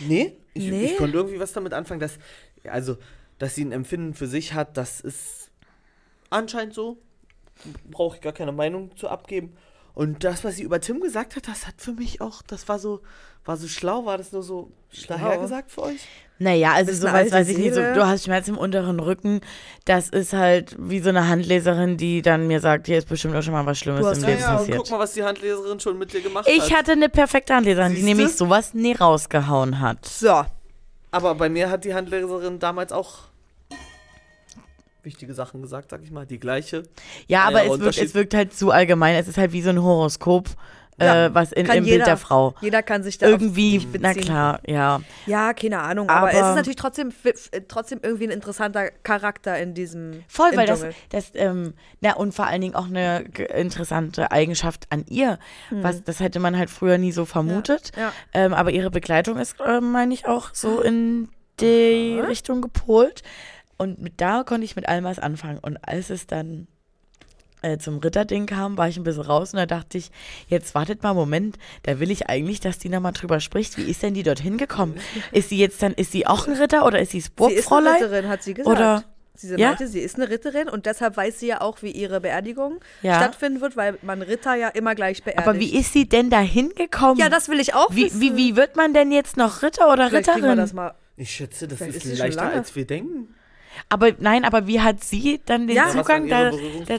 Nee, 0.00 0.36
ich, 0.58 0.70
Nee? 0.70 0.84
ich 0.86 0.96
konnte 0.96 1.16
irgendwie 1.16 1.40
was 1.40 1.52
damit 1.52 1.72
anfangen, 1.72 2.00
dass, 2.00 2.18
also, 2.64 2.96
dass 3.38 3.54
sie 3.54 3.64
ein 3.64 3.72
Empfinden 3.72 4.14
für 4.14 4.26
sich 4.26 4.54
hat, 4.54 4.76
das 4.76 5.00
ist 5.00 5.50
anscheinend 6.30 6.74
so. 6.74 6.98
Brauche 7.90 8.16
ich 8.16 8.22
gar 8.22 8.32
keine 8.32 8.52
Meinung 8.52 8.96
zu 8.96 9.08
abgeben. 9.08 9.56
Und 9.94 10.22
das, 10.22 10.44
was 10.44 10.56
sie 10.56 10.62
über 10.62 10.80
Tim 10.80 11.00
gesagt 11.00 11.34
hat, 11.34 11.48
das 11.48 11.66
hat 11.66 11.74
für 11.78 11.92
mich 11.92 12.20
auch, 12.20 12.42
das 12.42 12.68
war 12.68 12.78
so, 12.78 13.00
war 13.44 13.56
so 13.56 13.66
schlau, 13.66 14.04
war 14.04 14.16
das 14.16 14.30
nur 14.30 14.44
so 14.44 14.70
daher 15.08 15.38
gesagt 15.38 15.72
für 15.72 15.82
euch? 15.82 16.06
Naja, 16.40 16.72
also 16.74 16.92
sowas 16.92 17.32
weiß 17.32 17.48
ich 17.48 17.58
nicht. 17.58 17.74
So, 17.74 17.80
du 17.80 18.06
hast 18.06 18.24
Schmerz 18.24 18.46
im 18.46 18.56
unteren 18.56 19.00
Rücken. 19.00 19.40
Das 19.84 20.08
ist 20.08 20.32
halt 20.32 20.76
wie 20.78 21.00
so 21.00 21.08
eine 21.08 21.26
Handleserin, 21.28 21.96
die 21.96 22.22
dann 22.22 22.46
mir 22.46 22.60
sagt, 22.60 22.86
hier 22.86 22.98
ist 22.98 23.08
bestimmt 23.08 23.34
auch 23.34 23.42
schon 23.42 23.54
mal 23.54 23.66
was 23.66 23.78
Schlimmes 23.78 24.18
im. 24.18 24.24
Leben 24.24 24.40
Ja, 24.40 24.52
und 24.52 24.56
passiert. 24.58 24.78
guck 24.78 24.90
mal, 24.92 24.98
was 25.00 25.12
die 25.14 25.24
Handleserin 25.24 25.80
schon 25.80 25.98
mit 25.98 26.12
dir 26.12 26.20
gemacht 26.20 26.46
Ich 26.48 26.70
hat. 26.70 26.78
hatte 26.78 26.92
eine 26.92 27.08
perfekte 27.08 27.54
Handleserin, 27.54 27.90
die 27.90 27.96
Siehste? 28.02 28.16
nämlich 28.16 28.36
sowas 28.36 28.72
nie 28.72 28.92
rausgehauen 28.92 29.80
hat. 29.80 30.06
So, 30.06 30.44
Aber 31.10 31.34
bei 31.34 31.48
mir 31.48 31.70
hat 31.70 31.84
die 31.84 31.94
Handleserin 31.94 32.58
damals 32.60 32.92
auch 32.92 33.18
wichtige 35.02 35.32
Sachen 35.34 35.62
gesagt, 35.62 35.90
sag 35.90 36.02
ich 36.02 36.10
mal. 36.10 36.26
Die 36.26 36.38
gleiche. 36.38 36.82
Ja, 37.28 37.44
aber 37.48 37.64
es, 37.64 37.80
wirkt, 37.80 37.98
es 37.98 38.14
wirkt 38.14 38.34
halt 38.34 38.52
zu 38.54 38.70
allgemein. 38.70 39.16
Es 39.16 39.26
ist 39.26 39.38
halt 39.38 39.52
wie 39.52 39.62
so 39.62 39.70
ein 39.70 39.82
Horoskop, 39.82 40.50
Ja, 41.00 41.26
äh, 41.26 41.34
was 41.34 41.52
in, 41.52 41.66
im 41.66 41.84
jeder, 41.84 41.96
Bild 41.96 42.06
der 42.08 42.16
Frau. 42.16 42.54
Jeder 42.60 42.82
kann 42.82 43.02
sich 43.04 43.18
da 43.18 43.26
Irgendwie, 43.28 43.86
na 44.00 44.14
klar, 44.14 44.60
ja. 44.66 45.00
Ja, 45.26 45.52
keine 45.54 45.80
Ahnung, 45.80 46.08
aber, 46.10 46.30
es 46.30 46.36
Aber- 46.36 46.50
ist 46.50 46.56
natürlich 46.56 46.76
trotzdem, 46.76 47.08
f- 47.24 47.50
trotzdem 47.68 48.00
irgendwie 48.02 48.24
ein 48.24 48.30
interessanter 48.32 48.90
Charakter 49.04 49.56
in 49.58 49.74
diesem 49.74 50.24
Voll, 50.28 50.50
weil 50.56 50.66
das, 50.66 50.80
Dschungel. 50.80 50.94
das 51.10 51.30
ähm, 51.34 51.74
na, 52.00 52.14
und 52.16 52.32
vor 52.34 52.46
allen 52.46 52.60
Dingen 52.60 52.74
auch 52.74 52.86
eine 52.86 53.20
interessante 53.54 54.32
Eigenschaft 54.32 54.86
an 54.90 55.04
ihr. 55.08 55.38
Was, 55.70 56.02
das 56.02 56.20
hätte 56.20 56.40
man 56.40 56.56
halt 56.58 56.70
früher 56.70 56.98
nie 56.98 57.12
so 57.12 57.24
vermutet. 57.24 57.92
Hm. 57.94 58.02
Ja. 58.02 58.12
Ähm, 58.34 58.52
aber 58.54 58.70
ihre 58.72 58.90
Begleitung 58.90 59.38
ist, 59.38 59.60
äh, 59.60 59.80
meine 59.80 60.12
ich, 60.14 60.26
auch 60.26 60.50
so 60.52 60.80
in 60.80 61.28
die 61.60 62.20
Richtung 62.20 62.60
gepolt. 62.60 63.22
Und 63.76 64.00
mit, 64.00 64.20
da 64.20 64.42
konnte 64.42 64.64
ich 64.64 64.74
mit 64.74 64.88
allem 64.88 65.04
was 65.04 65.18
anfangen. 65.20 65.58
Und 65.58 65.76
als 65.86 66.10
es 66.10 66.26
dann 66.26 66.66
äh, 67.62 67.78
zum 67.78 67.98
Ritterding 67.98 68.46
kam, 68.46 68.76
war 68.78 68.88
ich 68.88 68.96
ein 68.96 69.04
bisschen 69.04 69.22
raus 69.22 69.52
und 69.52 69.58
da 69.58 69.66
dachte 69.66 69.98
ich, 69.98 70.10
jetzt 70.48 70.74
wartet 70.74 71.02
mal, 71.02 71.14
Moment, 71.14 71.56
da 71.82 72.00
will 72.00 72.10
ich 72.10 72.28
eigentlich, 72.28 72.60
dass 72.60 72.78
die 72.78 72.88
nochmal 72.88 73.12
drüber 73.12 73.40
spricht. 73.40 73.76
Wie 73.78 73.82
ist 73.90 74.02
denn 74.02 74.14
die 74.14 74.22
dorthin 74.22 74.56
gekommen? 74.58 74.94
Ist 75.32 75.48
sie 75.50 75.58
jetzt 75.58 75.82
dann, 75.82 75.92
ist 75.94 76.12
sie 76.12 76.26
auch 76.26 76.46
ein 76.46 76.54
Ritter 76.54 76.86
oder 76.86 77.00
ist 77.00 77.10
sie 77.12 77.18
das 77.18 77.26
Sie 77.26 77.28
ist 77.30 77.38
eine 77.40 77.54
Burgfräulein? 77.54 77.94
Ritterin, 78.02 78.28
hat 78.28 78.42
sie 78.42 78.54
gesagt. 78.54 78.76
Oder- 78.76 79.04
Sie 79.40 79.54
Ja? 79.54 79.68
meinte, 79.68 79.86
sie 79.86 80.00
ist 80.00 80.16
eine 80.16 80.28
Ritterin 80.30 80.68
und 80.68 80.84
deshalb 80.86 81.16
weiß 81.16 81.38
sie 81.38 81.46
ja 81.46 81.60
auch, 81.60 81.80
wie 81.82 81.92
ihre 81.92 82.20
Beerdigung 82.20 82.80
Ja. 83.02 83.18
stattfinden 83.18 83.60
wird, 83.60 83.76
weil 83.76 83.96
man 84.02 84.20
Ritter 84.20 84.56
ja 84.56 84.66
immer 84.66 84.96
gleich 84.96 85.22
beerdigt. 85.22 85.46
Aber 85.46 85.60
wie 85.60 85.78
ist 85.78 85.92
sie 85.92 86.08
denn 86.08 86.28
da 86.28 86.40
hingekommen? 86.40 87.18
Ja, 87.18 87.28
das 87.28 87.48
will 87.48 87.60
ich 87.60 87.72
auch 87.72 87.94
wie, 87.94 88.06
wissen. 88.06 88.20
wie, 88.20 88.36
wie 88.36 88.56
wird 88.56 88.74
man 88.74 88.94
denn 88.94 89.12
jetzt 89.12 89.36
noch 89.36 89.62
Ritter 89.62 89.92
oder 89.92 90.08
Vielleicht 90.08 90.24
kriegen 90.30 90.38
wir 90.42 90.50
Ritterin? 90.50 90.58
das 90.58 90.72
mal. 90.72 90.94
Ich 91.16 91.30
schätze, 91.30 91.68
das 91.68 91.78
Vielleicht 91.78 92.04
ist, 92.04 92.18
leichter, 92.18 92.50
als 92.52 92.74
wir 92.74 92.84
denken. 92.84 93.32
Aber 93.88 94.10
nein, 94.18 94.44
aber 94.44 94.66
wie 94.66 94.80
hat 94.80 95.04
sie 95.04 95.40
dann 95.46 95.68
den 95.68 95.76
Ja. 95.76 95.88
Zugang 95.90 96.26
da, 96.28 96.50
da, 96.50 96.98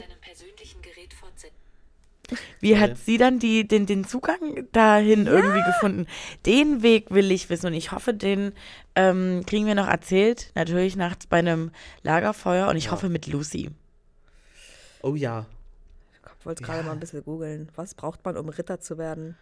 wie 2.60 2.78
hat 2.78 2.98
sie 2.98 3.18
dann 3.18 3.38
die, 3.38 3.66
den, 3.66 3.86
den 3.86 4.04
Zugang 4.04 4.68
dahin 4.72 5.26
irgendwie 5.26 5.62
gefunden? 5.62 6.06
Den 6.46 6.82
Weg 6.82 7.10
will 7.10 7.30
ich 7.30 7.50
wissen 7.50 7.66
und 7.66 7.74
ich 7.74 7.92
hoffe, 7.92 8.14
den 8.14 8.52
ähm, 8.94 9.44
kriegen 9.46 9.66
wir 9.66 9.74
noch 9.74 9.88
erzählt. 9.88 10.52
Natürlich 10.54 10.96
nachts 10.96 11.26
bei 11.26 11.38
einem 11.38 11.70
Lagerfeuer 12.02 12.68
und 12.68 12.76
ich 12.76 12.90
hoffe 12.90 13.08
mit 13.08 13.26
Lucy. 13.26 13.70
Oh 15.02 15.14
ja. 15.14 15.46
Ich 16.38 16.46
wollte 16.46 16.62
gerade 16.62 16.82
mal 16.82 16.92
ein 16.92 17.00
bisschen 17.00 17.22
googeln. 17.22 17.68
Was 17.76 17.94
braucht 17.94 18.24
man, 18.24 18.36
um 18.36 18.48
Ritter 18.48 18.80
zu 18.80 18.96
werden? 18.96 19.36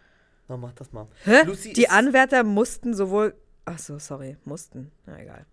Na, 0.49 0.57
mach 0.57 0.73
das 0.73 0.91
mal. 0.91 1.07
Hä? 1.23 1.43
Lucy 1.45 1.73
Die 1.73 1.89
Anwärter 1.89 2.43
mussten 2.43 2.93
sowohl. 2.93 3.35
Ach 3.65 3.79
so, 3.79 3.99
sorry, 3.99 4.35
mussten. 4.43 4.91
Na 5.05 5.21
egal. 5.21 5.45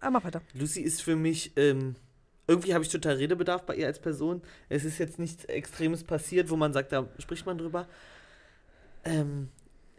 Aber 0.00 0.12
mach 0.12 0.24
weiter. 0.24 0.40
Lucy 0.54 0.80
ist 0.80 1.02
für 1.02 1.16
mich, 1.16 1.52
ähm, 1.56 1.96
irgendwie 2.48 2.74
habe 2.74 2.84
ich 2.84 2.90
total 2.90 3.14
Redebedarf 3.16 3.62
bei 3.64 3.74
ihr 3.76 3.86
als 3.86 3.98
Person. 3.98 4.42
Es 4.68 4.84
ist 4.84 4.98
jetzt 4.98 5.18
nichts 5.18 5.44
Extremes 5.46 6.04
passiert, 6.04 6.50
wo 6.50 6.56
man 6.56 6.72
sagt, 6.72 6.92
da 6.92 7.06
spricht 7.18 7.44
man 7.46 7.58
drüber. 7.58 7.86
Ähm, 9.04 9.48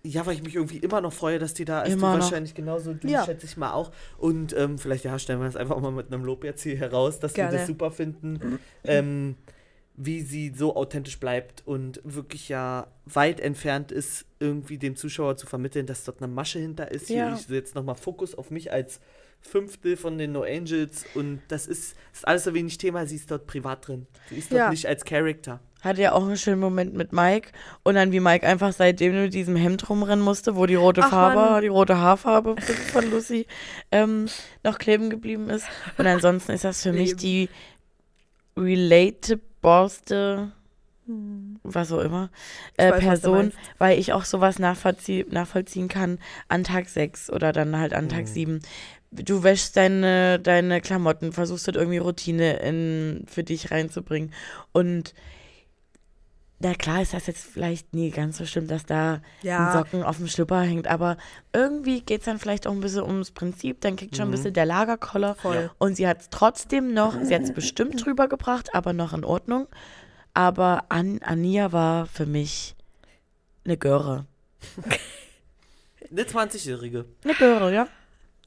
ja, 0.03 0.25
weil 0.25 0.35
ich 0.35 0.43
mich 0.43 0.55
irgendwie 0.55 0.77
immer 0.77 1.01
noch 1.01 1.11
freue, 1.11 1.39
dass 1.39 1.53
die 1.53 1.65
da 1.65 1.81
ist. 1.81 1.93
Immer 1.93 2.11
du 2.13 2.17
noch. 2.17 2.23
wahrscheinlich 2.23 2.53
genauso, 2.53 2.93
du 2.93 3.07
Ja. 3.07 3.25
schätze 3.25 3.45
ich 3.45 3.57
mal 3.57 3.73
auch. 3.73 3.91
Und 4.17 4.55
ähm, 4.55 4.77
vielleicht, 4.77 5.03
ja, 5.03 5.17
stellen 5.19 5.39
wir 5.39 5.45
das 5.45 5.55
einfach 5.55 5.79
mal 5.79 5.91
mit 5.91 6.07
einem 6.13 6.23
Lob 6.23 6.43
jetzt 6.43 6.63
hier 6.63 6.77
heraus, 6.77 7.19
dass 7.19 7.33
wir 7.35 7.43
Gerne. 7.45 7.57
das 7.57 7.67
super 7.67 7.91
finden. 7.91 8.59
ähm, 8.83 9.35
wie 9.99 10.21
sie 10.21 10.53
so 10.55 10.75
authentisch 10.75 11.19
bleibt 11.19 11.63
und 11.65 11.99
wirklich 12.03 12.49
ja 12.49 12.85
weit 13.05 13.39
entfernt 13.39 13.91
ist, 13.91 14.25
irgendwie 14.39 14.77
dem 14.77 14.95
Zuschauer 14.95 15.37
zu 15.37 15.47
vermitteln, 15.47 15.87
dass 15.87 16.03
dort 16.03 16.21
eine 16.21 16.31
Masche 16.31 16.59
hinter 16.59 16.91
ist. 16.91 17.09
Ja. 17.09 17.29
Hier, 17.29 17.35
ich 17.35 17.47
setze 17.47 17.73
nochmal 17.73 17.95
Fokus 17.95 18.35
auf 18.35 18.51
mich 18.51 18.71
als 18.71 18.99
Fünftel 19.41 19.95
von 19.97 20.17
den 20.17 20.33
No 20.33 20.43
Angels 20.43 21.05
und 21.15 21.41
das 21.47 21.67
ist, 21.67 21.95
ist 22.13 22.27
alles 22.27 22.43
so 22.43 22.53
wenig 22.53 22.77
Thema. 22.77 23.05
Sie 23.05 23.15
ist 23.15 23.31
dort 23.31 23.47
privat 23.47 23.87
drin. 23.87 24.05
Sie 24.29 24.37
ist 24.37 24.51
dort 24.51 24.59
Ja. 24.59 24.69
nicht 24.69 24.85
als 24.87 25.05
Charakter. 25.05 25.59
Hatte 25.81 26.01
ja 26.01 26.11
auch 26.11 26.25
einen 26.25 26.37
schönen 26.37 26.59
Moment 26.59 26.95
mit 26.95 27.13
Mike 27.13 27.51
und 27.83 27.95
dann 27.95 28.11
wie 28.11 28.19
Mike 28.19 28.45
einfach 28.45 28.73
seitdem 28.73 29.13
mit 29.13 29.33
diesem 29.33 29.55
Hemd 29.55 29.87
rumrennen 29.89 30.25
musste, 30.25 30.55
wo 30.55 30.65
die 30.65 30.75
rote 30.75 31.01
Ach, 31.03 31.09
Farbe, 31.11 31.35
Mann. 31.35 31.61
die 31.61 31.67
rote 31.67 31.97
Haarfarbe 31.97 32.55
von 32.91 33.09
Lucy 33.11 33.45
ähm, 33.91 34.25
noch 34.63 34.79
kleben 34.79 35.09
geblieben 35.09 35.49
ist. 35.49 35.65
Und 35.97 36.07
ansonsten 36.07 36.51
ist 36.53 36.63
das 36.63 36.81
für 36.81 36.91
mich 36.91 37.15
die 37.15 37.47
relatableste, 38.57 40.51
was 41.63 41.91
auch 41.91 41.99
immer, 42.01 42.29
äh, 42.75 42.91
weiß, 42.91 42.99
du 42.99 43.05
Person, 43.05 43.53
weil 43.77 43.97
ich 43.99 44.11
auch 44.13 44.25
sowas 44.25 44.59
nachvollzie 44.59 45.25
nachvollziehen 45.29 45.87
kann 45.87 46.19
an 46.49 46.63
Tag 46.65 46.89
6 46.89 47.29
oder 47.29 47.53
dann 47.53 47.77
halt 47.77 47.93
an 47.93 48.09
Tag 48.09 48.21
Mhm. 48.23 48.27
7. 48.27 48.59
Du 49.11 49.41
wäschst 49.43 49.77
deine, 49.77 50.39
deine 50.39 50.81
Klamotten, 50.81 51.31
versuchst 51.31 51.67
dort 51.67 51.77
irgendwie 51.77 51.97
Routine 51.97 52.57
in, 52.59 53.25
für 53.27 53.43
dich 53.43 53.71
reinzubringen. 53.71 54.33
Und 54.73 55.13
na 56.59 56.73
klar 56.73 57.01
ist 57.03 57.13
das 57.13 57.27
jetzt 57.27 57.45
vielleicht 57.45 57.93
nie 57.93 58.09
ganz 58.09 58.37
so 58.37 58.45
schlimm, 58.45 58.67
dass 58.67 58.85
da 58.85 59.21
Ja. 59.43 59.67
ein 59.67 59.71
Socken 59.71 60.03
auf 60.03 60.17
dem 60.17 60.27
Schlüpper 60.27 60.61
hängt, 60.61 60.87
aber 60.87 61.17
irgendwie 61.53 62.01
geht 62.01 62.21
es 62.21 62.25
dann 62.25 62.39
vielleicht 62.39 62.65
auch 62.67 62.71
ein 62.71 62.79
bisschen 62.81 63.03
ums 63.03 63.29
Prinzip, 63.31 63.79
dann 63.81 63.95
kriegt 63.95 64.15
schon 64.17 64.25
ein 64.25 64.27
Mhm. 64.29 64.31
bisschen 64.31 64.53
der 64.55 64.65
Lagerkoller 64.65 65.35
Voll. 65.35 65.69
und 65.77 65.95
sie 65.95 66.07
hat 66.07 66.21
es 66.21 66.29
trotzdem 66.31 66.93
noch, 66.95 67.13
sie 67.23 67.35
hat 67.35 67.43
es 67.43 67.53
bestimmt 67.53 67.93
drüber 68.05 68.27
gebracht, 68.27 68.73
aber 68.73 68.91
noch 68.93 69.13
in 69.13 69.23
Ordnung. 69.23 69.67
Aber 70.33 70.85
An 70.89 71.19
Ania 71.23 71.71
war 71.71 72.07
für 72.07 72.25
mich 72.25 72.75
eine 73.65 73.77
Göre. 73.77 74.25
Eine 76.11 76.23
20-Jährige. 76.23 77.05
Eine 77.23 77.33
Göre, 77.35 77.73
ja. 77.73 77.87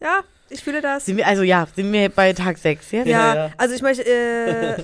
Ja, 0.01 0.21
ich 0.51 0.62
fühle 0.62 0.80
das. 0.82 1.07
Sind 1.07 1.16
wir, 1.16 1.26
also 1.26 1.42
ja, 1.42 1.66
sind 1.74 1.92
wir 1.92 2.09
bei 2.09 2.32
Tag 2.32 2.59
6 2.59 2.90
jetzt? 2.92 3.07
Ja, 3.07 3.18
Ja, 3.18 3.34
ja. 3.46 3.51
also 3.57 3.74
ich 3.74 3.82
möchte, 3.82 4.05
äh, 4.07 4.82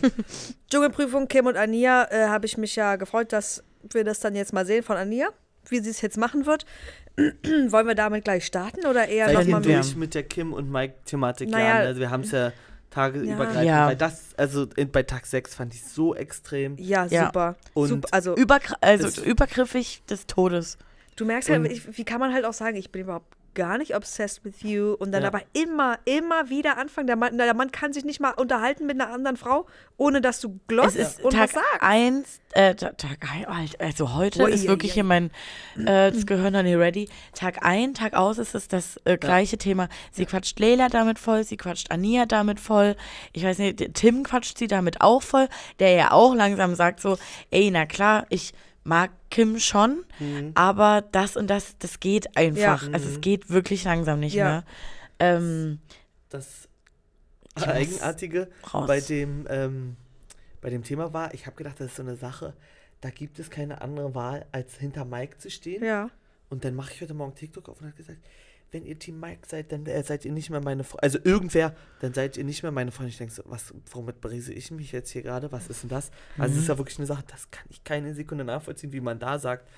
Dschungelprüfung, 0.71 1.29
Kim 1.29 1.47
und 1.47 1.57
Ania, 1.57 2.09
äh, 2.11 2.29
habe 2.29 2.47
ich 2.47 2.57
mich 2.59 2.77
ja 2.77 2.97
gefreut, 2.97 3.33
dass 3.33 3.63
wir 3.93 4.05
das 4.05 4.21
dann 4.21 4.35
jetzt 4.35 4.53
mal 4.53 4.67
sehen 4.67 4.83
von 4.83 4.97
Ania, 4.97 5.29
wie 5.69 5.81
sie 5.81 5.91
es 5.91 6.01
jetzt 6.01 6.17
machen 6.17 6.47
wird. 6.47 6.67
Wollen 7.17 7.87
wir 7.87 7.95
damit 7.95 8.25
gleich 8.25 8.45
starten 8.45 8.87
oder 8.87 9.09
eher 9.09 9.33
nochmal 9.33 9.63
durch 9.63 9.97
mit 9.97 10.15
der 10.15 10.23
Kim 10.25 10.53
und 10.53 10.71
Mike-Thematik? 10.71 11.49
Naja. 11.49 11.67
Ja, 11.67 11.75
also 11.87 12.01
wir 12.01 12.11
haben 12.11 12.23
es 12.23 12.31
ja 12.31 12.53
tageübergreifend. 12.91 13.65
Ja. 13.65 13.87
Weil 13.89 13.97
das, 13.97 14.35
also 14.37 14.67
in, 14.77 14.91
bei 14.91 15.03
Tag 15.03 15.27
6 15.27 15.55
fand 15.55 15.75
ich 15.75 15.85
so 15.85 16.15
extrem. 16.15 16.77
Ja, 16.79 17.07
Ja. 17.07 17.27
super. 17.27 17.57
Und 17.75 17.89
super. 17.89 18.09
Also 18.13 18.35
Übergr 18.37 18.75
also 18.81 19.05
Das- 19.05 19.19
übergriffig 19.19 20.03
des 20.11 20.27
Todes. 20.27 20.79
du 21.17 21.25
merkst 21.25 21.49
halt, 21.49 21.71
ich, 21.71 21.97
wie 21.97 22.05
kann 22.05 22.21
man 22.21 22.33
halt 22.35 22.45
auch 22.45 22.53
sagen, 22.53 22.77
ich 22.77 22.91
bin 22.93 23.03
überhaupt 23.03 23.35
gar 23.57 23.77
nicht 23.79 23.97
obsessed 23.97 24.45
with 24.45 24.63
you 24.63 24.93
und 24.93 25.11
dann 25.11 25.23
Ja. 25.23 25.29
aber 25.29 25.41
immer, 25.53 25.99
immer 26.05 26.49
wieder 26.49 26.79
anfangen. 26.79 27.09
Der 27.09 27.17
Mann, 27.17 27.37
der 27.37 27.53
Mann 27.55 27.73
kann 27.73 27.93
sich 27.93 28.05
nicht 28.05 28.21
mal 28.21 28.31
unterhalten 28.31 28.87
mit 28.87 29.01
einer 29.01 29.13
anderen 29.13 29.37
Frau, 29.37 29.67
ohne 29.97 30.21
dass 30.21 30.41
du 30.41 30.51
Es 30.51 30.67
glotzt 30.69 30.97
ist 30.97 31.21
und 31.25 31.33
Tag 31.33 31.43
was 31.43 31.53
sagst. 31.55 31.83
1, 31.83 32.41
äh, 32.53 32.75
Ta- 32.77 32.93
Tag 32.93 33.27
1, 33.49 33.75
also 33.81 34.15
heute 34.15 34.45
Ui, 34.45 34.53
ist 34.53 34.63
ui, 34.63 34.69
wirklich 34.69 34.93
ui. 34.93 34.95
hier 34.95 35.05
mein, 35.05 35.31
äh, 35.85 36.13
das 36.13 36.25
Gehirn 36.27 36.53
noch 36.53 36.63
nicht 36.63 36.77
ready. 36.77 37.09
Tag 37.35 37.65
ein, 37.65 37.95
Tag 37.95 38.15
aus 38.15 38.39
ist 38.39 38.55
es 38.55 38.69
das 38.69 39.01
äh, 39.05 39.17
gleiche 39.19 39.59
Thema. 39.59 39.89
Sie 40.13 40.27
quatscht 40.27 40.61
Leila 40.61 40.89
damit 40.89 41.19
voll, 41.19 41.43
sie 41.43 41.57
quatscht 41.57 41.91
Ania 41.91 42.27
damit 42.27 42.61
voll. 42.61 42.95
Ich 43.33 43.43
weiß 43.43 43.59
nicht, 43.59 43.95
Tim 43.95 44.23
quatscht 44.23 44.57
sie 44.59 44.69
damit 44.69 45.01
auch 45.01 45.23
voll, 45.23 45.49
der 45.81 45.91
ja 45.93 46.13
auch 46.13 46.35
langsam 46.35 46.75
sagt 46.77 47.01
so, 47.01 47.19
ey, 47.51 47.71
na 47.73 47.87
klar, 47.87 48.27
ich 48.29 48.53
mag 48.87 49.11
Kim 49.31 49.59
schon, 49.59 50.05
Mhm. 50.21 50.53
aber 50.55 51.03
das 51.13 51.37
und 51.37 51.49
das, 51.49 51.77
das 51.79 52.01
geht 52.01 52.37
einfach. 52.37 52.83
Ja. 52.85 52.93
Also 52.93 53.09
es 53.09 53.21
geht 53.21 53.51
wirklich 53.51 53.85
langsam 53.85 54.21
nicht 54.21 54.35
Ja. 54.35 54.45
mehr. 54.45 54.65
Ähm, 55.19 55.79
das 56.29 56.69
Eigenartige 57.55 58.49
bei 58.87 59.01
dem, 59.01 59.47
ähm, 59.49 59.97
bei 60.61 60.71
dem 60.71 60.83
Thema 60.83 61.13
war, 61.13 61.33
ich 61.35 61.47
habe 61.47 61.57
gedacht, 61.57 61.81
das 61.81 61.87
ist 61.89 61.97
so 61.97 62.03
eine 62.03 62.17
Sache, 62.17 62.55
da 63.01 63.11
gibt 63.11 63.39
es 63.39 63.51
keine 63.51 63.81
andere 63.81 64.15
Wahl, 64.15 64.47
als 64.53 64.77
hinter 64.77 65.05
Mike 65.05 65.39
zu 65.39 65.51
stehen. 65.51 65.83
Ja. 65.85 66.11
Und 66.51 66.65
dann 66.65 66.75
mache 66.75 66.93
ich 66.93 67.01
heute 67.01 67.15
Morgen 67.15 67.35
TikTok 67.35 67.69
auf 67.69 67.81
und 67.81 67.89
hat 67.89 67.97
gesagt, 67.97 68.19
wenn 68.73 68.85
ihr 68.85 68.99
Team 68.99 69.21
Mike 69.21 69.47
seid, 69.49 69.71
dann 69.73 69.87
äh, 69.87 70.03
seid 70.03 70.25
ihr 70.25 70.33
nicht 70.33 70.51
mehr 70.51 70.61
meine 70.61 70.85
Freundin. 70.85 71.05
Also 71.05 71.19
irgendwer, 71.25 71.75
dann 72.01 72.13
seid 72.13 72.37
ihr 72.37 72.45
nicht 72.45 72.63
mehr 72.63 72.73
meine 72.73 72.91
Freundin. 72.91 73.11
Ich 73.11 73.19
denke 73.19 73.33
so, 73.33 73.43
was, 73.47 73.73
womit 73.93 74.21
beriese 74.21 74.53
ich 74.53 74.71
mich 74.71 74.93
jetzt 74.93 75.11
hier 75.11 75.23
gerade? 75.23 75.51
Was 75.53 75.69
ist 75.69 75.83
denn 75.83 75.91
das? 75.91 76.11
Also 76.37 76.55
es 76.57 76.63
ist 76.63 76.69
ja 76.69 76.77
wirklich 76.77 76.99
eine 76.99 77.07
Sache, 77.07 77.25
das 77.31 77.51
kann 77.51 77.65
ich 77.71 77.85
keine 77.85 78.13
Sekunde 78.15 78.45
nachvollziehen, 78.45 78.93
wie 78.93 79.01
man 79.01 79.19
da 79.19 79.39
sagt, 79.39 79.69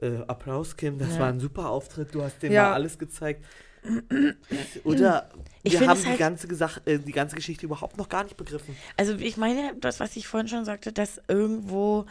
äh, 0.00 0.18
Applaus, 0.28 0.76
Kim, 0.76 0.98
das 0.98 1.14
Ja. 1.14 1.20
war 1.20 1.28
ein 1.28 1.40
super 1.40 1.70
Auftritt, 1.70 2.14
du 2.14 2.22
hast 2.22 2.40
denen 2.42 2.54
Ja. 2.54 2.64
mal 2.64 2.74
alles 2.74 2.98
gezeigt. 2.98 3.44
Oder 4.84 5.28
Ich 5.62 5.72
wir 5.80 5.88
haben 5.88 6.00
die, 6.00 6.06
halt- 6.08 6.18
ganze 6.18 6.48
Gesach 6.48 6.80
äh, 6.84 6.98
die 6.98 7.12
ganze 7.12 7.36
Geschichte 7.36 7.64
überhaupt 7.66 7.96
noch 7.96 8.08
gar 8.08 8.24
nicht 8.24 8.36
begriffen. 8.36 8.76
Also 8.96 9.14
ich 9.14 9.36
meine, 9.36 9.74
das, 9.80 10.00
was 10.00 10.16
ich 10.16 10.26
vorhin 10.26 10.48
schon 10.48 10.64
sagte, 10.64 10.92
dass 10.92 11.20
irgendwo 11.28 12.06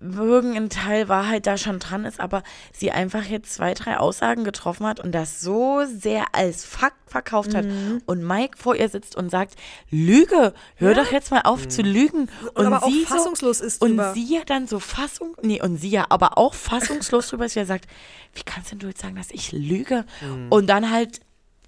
irgendein 0.00 0.68
Teil 0.70 1.08
Wahrheit 1.08 1.46
da 1.46 1.56
schon 1.56 1.78
dran 1.78 2.04
ist, 2.04 2.20
aber 2.20 2.42
sie 2.72 2.90
einfach 2.90 3.24
jetzt 3.24 3.54
zwei, 3.54 3.74
drei 3.74 3.98
Aussagen 3.98 4.44
getroffen 4.44 4.86
hat 4.86 5.00
und 5.00 5.12
das 5.12 5.40
so 5.40 5.82
sehr 5.86 6.24
als 6.34 6.64
Fakt 6.64 6.96
verkauft 7.10 7.54
hat 7.54 7.64
Mhm. 7.64 8.02
und 8.06 8.22
Mike 8.26 8.58
vor 8.58 8.74
ihr 8.76 8.88
sitzt 8.88 9.16
und 9.16 9.30
sagt, 9.30 9.54
Lüge, 9.90 10.52
hör 10.76 10.94
doch 10.94 11.12
jetzt 11.12 11.30
mal 11.30 11.42
auf 11.42 11.66
zu 11.68 11.82
lügen. 11.82 12.28
Und, 12.54 12.66
aber 12.66 12.82
auch 12.84 12.88
sie 12.90 13.04
fassungslos 13.04 13.58
so, 13.58 13.64
ist 13.64 13.80
Und 13.82 13.90
drüber. 13.90 14.12
sie 14.14 14.34
ja 14.34 14.40
dann 14.44 14.66
so 14.66 14.80
fassung, 14.80 15.34
nee, 15.42 15.60
und 15.62 15.76
sie 15.78 15.90
ja 15.90 16.06
aber 16.08 16.36
auch 16.38 16.54
fassungslos 16.54 17.28
drüber 17.28 17.46
ist, 17.46 17.54
wie 17.54 17.60
er 17.60 17.66
sagt, 17.66 17.86
wie 18.34 18.42
kannst 18.42 18.72
denn 18.72 18.78
du 18.80 18.88
jetzt 18.88 19.00
sagen, 19.00 19.16
dass 19.16 19.30
ich 19.30 19.52
lüge? 19.52 20.04
Mhm. 20.20 20.48
Und 20.50 20.66
dann 20.66 20.90
halt 20.90 21.20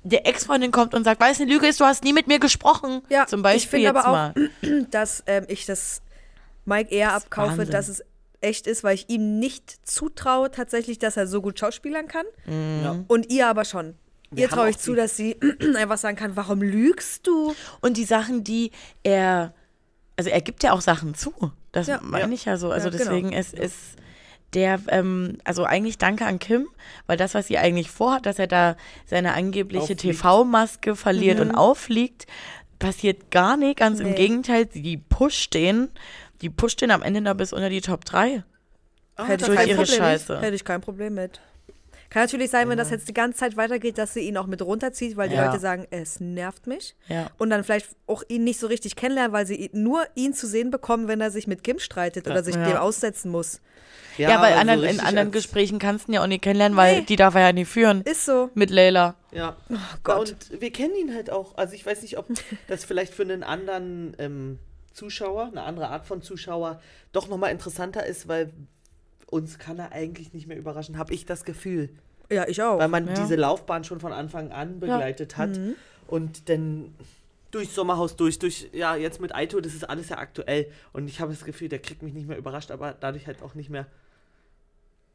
der 0.04 0.26
Ex-Freundin 0.26 0.70
kommt 0.70 0.94
und 0.94 1.04
sagt, 1.04 1.20
weißt 1.20 1.40
du, 1.40 1.44
eine 1.44 1.52
Lüge 1.52 1.66
ist, 1.66 1.80
du 1.80 1.84
hast 1.84 2.04
nie 2.04 2.12
mit 2.12 2.28
mir 2.28 2.38
gesprochen. 2.38 3.02
Ja, 3.08 3.26
Zum 3.26 3.40
ich 3.40 3.42
Beispiel 3.44 3.70
finde 3.82 3.86
jetzt 3.88 3.96
aber 3.96 4.08
auch, 4.08 4.34
mal. 4.62 4.86
dass 4.90 5.22
ähm, 5.26 5.44
ich 5.48 5.66
das 5.66 6.02
Mike 6.64 6.94
eher 6.94 7.08
Das 7.12 7.24
abkaufe, 7.24 7.48
Wahnsinn. 7.58 7.70
dass 7.70 7.88
es 7.88 8.04
echt 8.40 8.66
ist, 8.66 8.84
weil 8.84 8.94
ich 8.94 9.08
ihm 9.08 9.38
nicht 9.38 9.86
zutraue 9.88 10.50
tatsächlich, 10.50 10.98
dass 10.98 11.16
er 11.16 11.26
so 11.26 11.42
gut 11.42 11.58
schauspielern 11.58 12.06
kann. 12.08 12.26
Ja. 12.46 13.04
Und 13.08 13.30
ihr 13.32 13.46
aber 13.48 13.64
schon. 13.64 13.94
Wir 14.30 14.42
ihr 14.44 14.48
traue 14.50 14.70
ich 14.70 14.78
zu, 14.78 14.94
dass 14.94 15.16
sie 15.16 15.36
einfach 15.76 15.98
sagen 15.98 16.16
kann, 16.16 16.36
warum 16.36 16.60
lügst 16.62 17.26
du? 17.26 17.54
Und 17.80 17.96
die 17.96 18.04
Sachen, 18.04 18.44
die 18.44 18.70
er, 19.02 19.54
also 20.16 20.30
er 20.30 20.40
gibt 20.42 20.62
ja 20.62 20.72
auch 20.72 20.82
Sachen 20.82 21.14
zu. 21.14 21.32
Das 21.72 21.86
Ja. 21.86 22.00
meine 22.02 22.34
ich 22.34 22.44
ja 22.44 22.56
so. 22.58 22.70
Also 22.70 22.88
Ja, 22.88 22.96
genau. 22.96 23.04
deswegen 23.10 23.32
ist, 23.32 23.54
ist 23.54 23.76
der, 24.54 24.80
ähm, 24.88 25.38
also 25.44 25.64
eigentlich 25.64 25.98
danke 25.98 26.24
an 26.26 26.38
Kim, 26.38 26.68
weil 27.06 27.16
das, 27.16 27.34
was 27.34 27.46
sie 27.48 27.58
eigentlich 27.58 27.90
vorhat, 27.90 28.24
dass 28.26 28.38
er 28.38 28.46
da 28.46 28.76
seine 29.06 29.34
angebliche. 29.34 29.96
TV-Maske 29.96 30.94
verliert 30.96 31.40
und 31.40 31.50
auffliegt, 31.54 32.26
passiert 32.78 33.30
gar 33.30 33.56
nicht. 33.56 33.78
Ganz 33.78 34.00
im 34.00 34.10
Nee. 34.10 34.14
Gegenteil, 34.14 34.66
die 34.66 34.96
pusht 34.98 35.54
den, 35.54 35.88
die 36.42 36.50
pusht 36.50 36.80
den 36.80 36.90
am 36.90 37.02
Ende 37.02 37.20
noch 37.20 37.34
bis 37.34 37.52
unter 37.52 37.68
die 37.68 37.80
Top 37.80 38.04
3. 38.04 38.42
Hätte 39.16 39.46
durch 39.46 39.48
ich 39.50 39.56
kein 39.56 39.68
ihre 39.68 39.76
Problem 39.82 39.98
Scheiße. 39.98 40.32
Mit. 40.34 40.42
Hätte 40.42 40.54
ich 40.56 40.64
kein 40.64 40.80
Problem 40.80 41.14
mit. 41.14 41.40
Kann 42.10 42.22
natürlich 42.22 42.50
sein, 42.50 42.70
wenn 42.70 42.78
das 42.78 42.88
jetzt 42.90 43.06
die 43.06 43.12
ganze 43.12 43.38
Zeit 43.40 43.56
weitergeht, 43.58 43.98
dass 43.98 44.14
sie 44.14 44.20
ihn 44.20 44.38
auch 44.38 44.46
mit 44.46 44.62
runterzieht, 44.62 45.16
weil 45.18 45.28
die 45.28 45.34
Ja. 45.34 45.46
Leute 45.46 45.60
sagen, 45.60 45.86
es 45.90 46.20
nervt 46.20 46.66
mich. 46.66 46.94
Ja. 47.08 47.26
Und 47.36 47.50
dann 47.50 47.64
vielleicht 47.64 47.88
auch 48.06 48.22
ihn 48.28 48.44
nicht 48.44 48.58
so 48.58 48.66
richtig 48.66 48.96
kennenlernen, 48.96 49.32
weil 49.32 49.46
sie 49.46 49.68
nur 49.74 50.04
ihn 50.14 50.32
zu 50.32 50.46
sehen 50.46 50.70
bekommen, 50.70 51.06
wenn 51.06 51.20
er 51.20 51.30
sich 51.30 51.46
mit 51.46 51.62
Kim 51.64 51.78
streitet 51.78 52.26
oder 52.26 52.42
sich 52.42 52.54
Ja. 52.54 52.64
dem 52.64 52.76
aussetzen 52.78 53.30
muss. 53.30 53.60
Ja, 54.16 54.40
weil 54.40 54.54
also 54.54 54.60
anderen, 54.60 54.84
in 54.84 55.00
anderen 55.00 55.30
Gesprächen 55.32 55.78
kannst 55.78 56.06
du 56.08 56.12
ihn 56.12 56.14
ja 56.14 56.22
auch 56.22 56.26
nicht 56.26 56.42
kennenlernen, 56.42 56.76
weil 56.78 57.00
Nee. 57.00 57.04
die 57.06 57.16
darf 57.16 57.34
er 57.34 57.42
ja 57.42 57.52
nicht 57.52 57.68
führen. 57.68 58.00
Ist 58.02 58.24
so. 58.24 58.50
Mit 58.54 58.70
Leila. 58.70 59.14
Ja. 59.30 59.56
Oh 59.70 59.74
Gott. 60.02 60.30
Und 60.50 60.60
wir 60.62 60.72
kennen 60.72 60.94
ihn 60.96 61.14
halt 61.14 61.28
auch. 61.30 61.58
Also 61.58 61.74
ich 61.74 61.84
weiß 61.84 62.00
nicht, 62.02 62.16
ob 62.16 62.26
das 62.68 62.84
vielleicht 62.84 63.12
für 63.12 63.22
einen 63.22 63.42
anderen 63.42 64.14
ähm, 64.18 64.58
Zuschauer, 64.98 65.46
eine 65.46 65.62
andere 65.62 65.88
Art 65.88 66.06
von 66.06 66.20
Zuschauer, 66.22 66.80
doch 67.12 67.28
nochmal 67.28 67.52
interessanter 67.52 68.04
ist, 68.04 68.28
weil 68.28 68.52
uns 69.30 69.58
kann 69.58 69.78
er 69.78 69.92
eigentlich 69.92 70.32
nicht 70.32 70.46
mehr 70.46 70.56
überraschen, 70.56 70.98
habe 70.98 71.14
ich 71.14 71.24
das 71.26 71.44
Gefühl. 71.44 71.90
Ja, 72.30 72.46
ich 72.48 72.62
auch. 72.62 72.78
Weil 72.78 72.88
man 72.88 73.06
Ja. 73.06 73.14
diese 73.14 73.36
Laufbahn 73.36 73.84
schon 73.84 74.00
von 74.00 74.12
Anfang 74.12 74.50
an 74.52 74.80
begleitet 74.80 75.36
hat. 75.36 75.58
Und 76.06 76.48
dann 76.48 76.94
durch 77.50 77.70
Sommerhaus 77.70 78.16
durch, 78.16 78.38
durch, 78.38 78.68
ja, 78.72 78.96
jetzt 78.96 79.20
mit 79.20 79.34
Aito, 79.34 79.60
das 79.60 79.74
ist 79.74 79.88
alles 79.88 80.08
ja 80.10 80.18
aktuell. 80.18 80.70
Und 80.92 81.08
ich 81.08 81.20
habe 81.20 81.32
das 81.32 81.44
Gefühl, 81.44 81.68
der 81.68 81.78
kriegt 81.78 82.02
mich 82.02 82.12
nicht 82.12 82.28
mehr 82.28 82.36
überrascht, 82.36 82.70
aber 82.70 82.94
dadurch 82.98 83.26
halt 83.26 83.42
auch 83.42 83.54
nicht 83.54 83.70
mehr. 83.70 83.86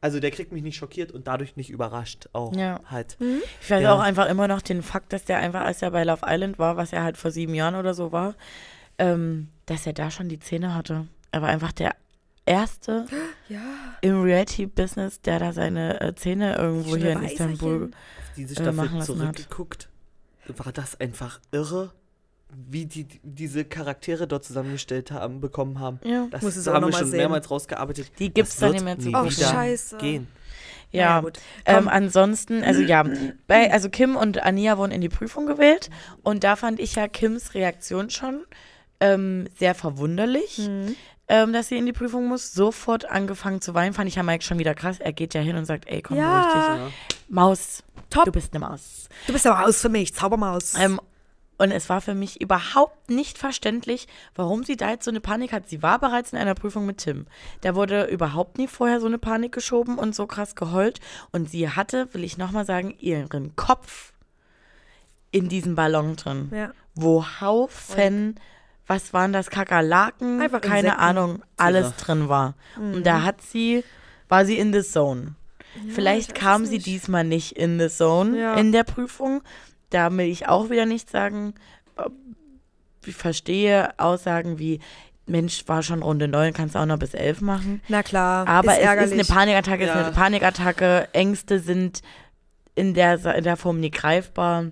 Also 0.02 0.20
der 0.20 0.32
kriegt 0.32 0.52
mich 0.52 0.64
nicht 0.64 0.76
schockiert 0.76 1.12
und 1.12 1.28
dadurch 1.28 1.56
nicht 1.56 1.70
überrascht 1.70 2.28
auch 2.34 2.54
Ja. 2.56 2.82
halt. 2.90 3.18
Ich 3.62 3.70
weiß 3.72 3.82
Ja. 3.84 3.96
auch 3.96 4.00
einfach 4.02 4.28
immer 4.28 4.48
noch 4.48 4.62
den 4.62 4.82
Fakt, 4.84 5.14
dass 5.14 5.24
der 5.24 5.38
einfach, 5.38 5.62
als 5.62 5.82
er 5.82 5.92
bei 5.92 6.04
Love 6.04 6.26
Island 6.28 6.60
war, 6.60 6.76
was 6.76 6.92
er 6.92 7.04
halt 7.04 7.16
vor 7.18 7.32
sieben 7.32 7.54
Jahren 7.56 7.76
oder 7.76 7.94
so 7.94 8.12
war, 8.12 8.36
ähm, 8.98 9.50
dass 9.66 9.86
er 9.88 9.94
da 9.94 10.12
schon 10.12 10.30
die 10.30 10.40
Zähne 10.40 10.76
hatte. 10.76 11.08
Er 11.32 11.42
war 11.42 11.50
einfach 11.50 11.72
der 11.72 11.96
Erste 12.46 13.06
ja. 13.50 13.60
im 14.02 14.22
Reality-Business, 14.22 15.22
der 15.22 15.40
da 15.40 15.54
seine 15.54 16.02
äh, 16.02 16.16
Zähne 16.16 16.56
irgendwo 16.58 16.96
hier 16.98 17.12
in. 17.14 17.24
Istanbul. 17.24 17.86
Auf 17.86 18.36
diese 18.36 18.54
äh, 18.54 18.56
Staffel 18.56 18.74
machen 18.74 18.98
lassen 19.00 19.20
hat. 19.28 19.36
zurückgeguckt, 19.38 19.90
war 20.58 20.72
das 20.74 21.00
einfach 21.00 21.40
irre, 21.52 21.94
wie 22.70 22.86
die 22.86 23.06
die- 23.06 23.20
diese 23.24 23.64
Charaktere 23.66 24.28
dort 24.28 24.44
zusammengestellt 24.44 25.12
haben, 25.12 25.40
bekommen 25.40 25.80
haben. 25.80 26.00
Ja. 26.04 26.28
Das 26.32 26.42
Muss 26.42 26.56
es 26.58 26.68
haben 26.68 26.82
noch 26.82 26.90
wir 26.90 26.92
mal 26.92 27.00
schon 27.00 27.08
sehen. 27.10 27.18
mehrmals 27.18 27.50
rausgearbeitet. 27.50 28.12
Die 28.20 28.34
gibt's 28.34 28.52
Das 28.58 28.60
dann 28.60 28.72
nicht 28.74 28.84
mehr 28.84 29.00
zu 29.00 29.08
nie 29.08 29.14
wieder 29.16 29.32
scheiße. 29.32 29.98
gehen. 29.98 30.28
Ja, 30.92 31.22
gut. 31.22 31.40
ähm, 31.66 31.88
ansonsten, 31.88 32.62
also 32.64 32.80
ja, 32.82 33.04
bei, 33.48 33.72
also 33.72 33.90
Kim 33.90 34.16
und 34.16 34.44
Ania 34.44 34.78
wurden 34.78 34.92
in 34.92 35.02
die 35.02 35.10
Prüfung 35.10 35.48
gewählt 35.48 35.90
und 36.22 36.44
da 36.44 36.56
fand 36.56 36.80
ich 36.80 36.94
ja 36.94 37.08
Kims 37.08 37.56
Reaktion 37.56 38.12
schon 38.12 38.44
ähm, 39.04 39.48
sehr 39.58 39.76
verwunderlich, 39.76 40.58
Mhm. 40.60 40.96
ähm, 41.28 41.54
dass 41.54 41.68
sie 41.68 41.78
in 41.78 41.86
die 41.86 41.94
Prüfung 41.94 42.28
muss. 42.28 42.54
Sofort 42.54 43.10
angefangen 43.10 43.60
zu 43.62 43.74
weinen, 43.74 43.94
fand 43.94 44.08
ich 44.08 44.16
ja 44.16 44.24
Mike 44.24 44.44
schon 44.44 44.60
wieder 44.60 44.74
krass. 44.76 45.00
Er 45.00 45.14
geht 45.14 45.34
ja 45.34 45.42
hin 45.42 45.56
und 45.58 45.66
sagt, 45.66 45.88
ey, 45.88 46.02
komm, 46.02 46.18
Ja. 46.18 46.40
beruhig 46.40 46.54
dich. 46.54 46.64
Ja. 46.64 46.90
Maus, 47.30 47.84
Top. 48.10 48.26
du 48.26 48.32
bist 48.32 48.54
eine 48.54 48.66
Maus. 48.66 49.10
Du 49.28 49.34
bist 49.34 49.46
aber 49.48 49.66
aus 49.66 49.82
für 49.82 49.90
mich, 49.90 50.14
Zaubermaus. 50.14 50.76
Ähm, 50.78 51.00
und 51.58 51.72
es 51.72 51.88
war 51.88 52.02
für 52.02 52.16
mich 52.16 52.42
überhaupt 52.42 53.10
nicht 53.10 53.38
verständlich, 53.38 54.08
warum 54.36 54.64
sie 54.64 54.76
da 54.76 54.90
jetzt 54.90 55.06
so 55.06 55.12
eine 55.12 55.22
Panik 55.22 55.54
hat. 55.54 55.70
Sie 55.70 55.82
war 55.84 56.00
bereits 56.00 56.34
in 56.34 56.40
einer 56.40 56.56
Prüfung 56.56 56.86
mit 56.86 56.98
Tim. 56.98 57.26
Da 57.62 57.76
wurde 57.76 58.06
überhaupt 58.06 58.58
nie 58.58 58.68
vorher 58.68 59.00
so 59.00 59.06
eine 59.08 59.18
Panik 59.20 59.52
geschoben 59.54 59.98
und 59.98 60.16
so 60.16 60.26
krass 60.28 60.56
geheult. 60.56 61.00
Und 61.32 61.50
sie 61.50 61.70
hatte, 61.70 62.08
will 62.14 62.24
ich 62.24 62.38
nochmal 62.38 62.66
sagen, 62.66 62.94
ihren 63.00 63.56
Kopf 63.56 64.14
in 65.32 65.48
diesem 65.50 65.76
Ballon 65.76 66.16
drin. 66.16 66.50
ja. 66.54 66.72
Wo 66.96 67.26
Haufen, 67.42 68.40
was 68.88 69.14
waren 69.14 69.32
das, 69.34 69.50
Kakerlaken, 69.50 70.42
Einfach 70.42 70.62
keine 70.62 70.80
Insekten. 70.90 71.00
Ahnung, 71.02 71.44
alles 71.58 71.88
Tiere. 71.96 72.02
drin 72.06 72.30
war. 72.30 72.56
Und 72.78 73.06
da 73.06 73.24
hat 73.24 73.42
sie, 73.42 73.84
war 74.30 74.46
sie 74.46 74.58
in 74.58 74.74
the 74.74 74.82
zone. 74.82 75.36
Vielleicht 75.90 76.30
ich 76.32 76.36
weiß 76.36 76.42
kam 76.42 76.66
sie 76.66 76.76
nicht. 76.76 76.86
diesmal 76.86 77.24
nicht 77.24 77.54
in 77.54 77.80
the 77.80 77.88
zone 77.90 78.40
Ja. 78.40 78.54
in 78.56 78.72
der 78.72 78.84
Prüfung. 78.84 79.42
Da 79.90 80.12
will 80.12 80.26
ich 80.28 80.48
auch 80.48 80.70
wieder 80.70 80.86
nicht 80.86 81.10
sagen. 81.10 81.54
Ich 83.06 83.16
verstehe 83.16 83.98
Aussagen 84.00 84.60
wie, 84.60 84.80
Mensch, 85.26 85.64
war 85.68 85.84
schon 85.84 86.04
Runde 86.04 86.28
9, 86.28 86.54
kannst 86.54 86.76
du 86.76 86.80
auch 86.80 86.86
noch 86.86 87.00
bis 87.00 87.14
11 87.14 87.42
machen. 87.42 87.82
Na 87.88 88.04
klar, 88.04 88.48
Aber 88.48 88.72
ist 88.74 88.78
es 88.80 88.84
ärgerlich. 88.84 89.20
ist 89.20 89.30
eine 89.32 89.40
Panikattacke, 89.40 89.84
es 89.84 89.90
ist 89.90 89.96
Ja. 89.96 90.04
eine 90.06 90.12
Panikattacke. 90.14 91.08
Ängste 91.14 91.60
sind 91.60 92.02
in 92.76 92.94
der, 92.94 93.18
Sa- 93.18 93.32
in 93.32 93.44
der 93.44 93.56
Form 93.58 93.80
nicht 93.80 93.96
greifbar. 93.96 94.72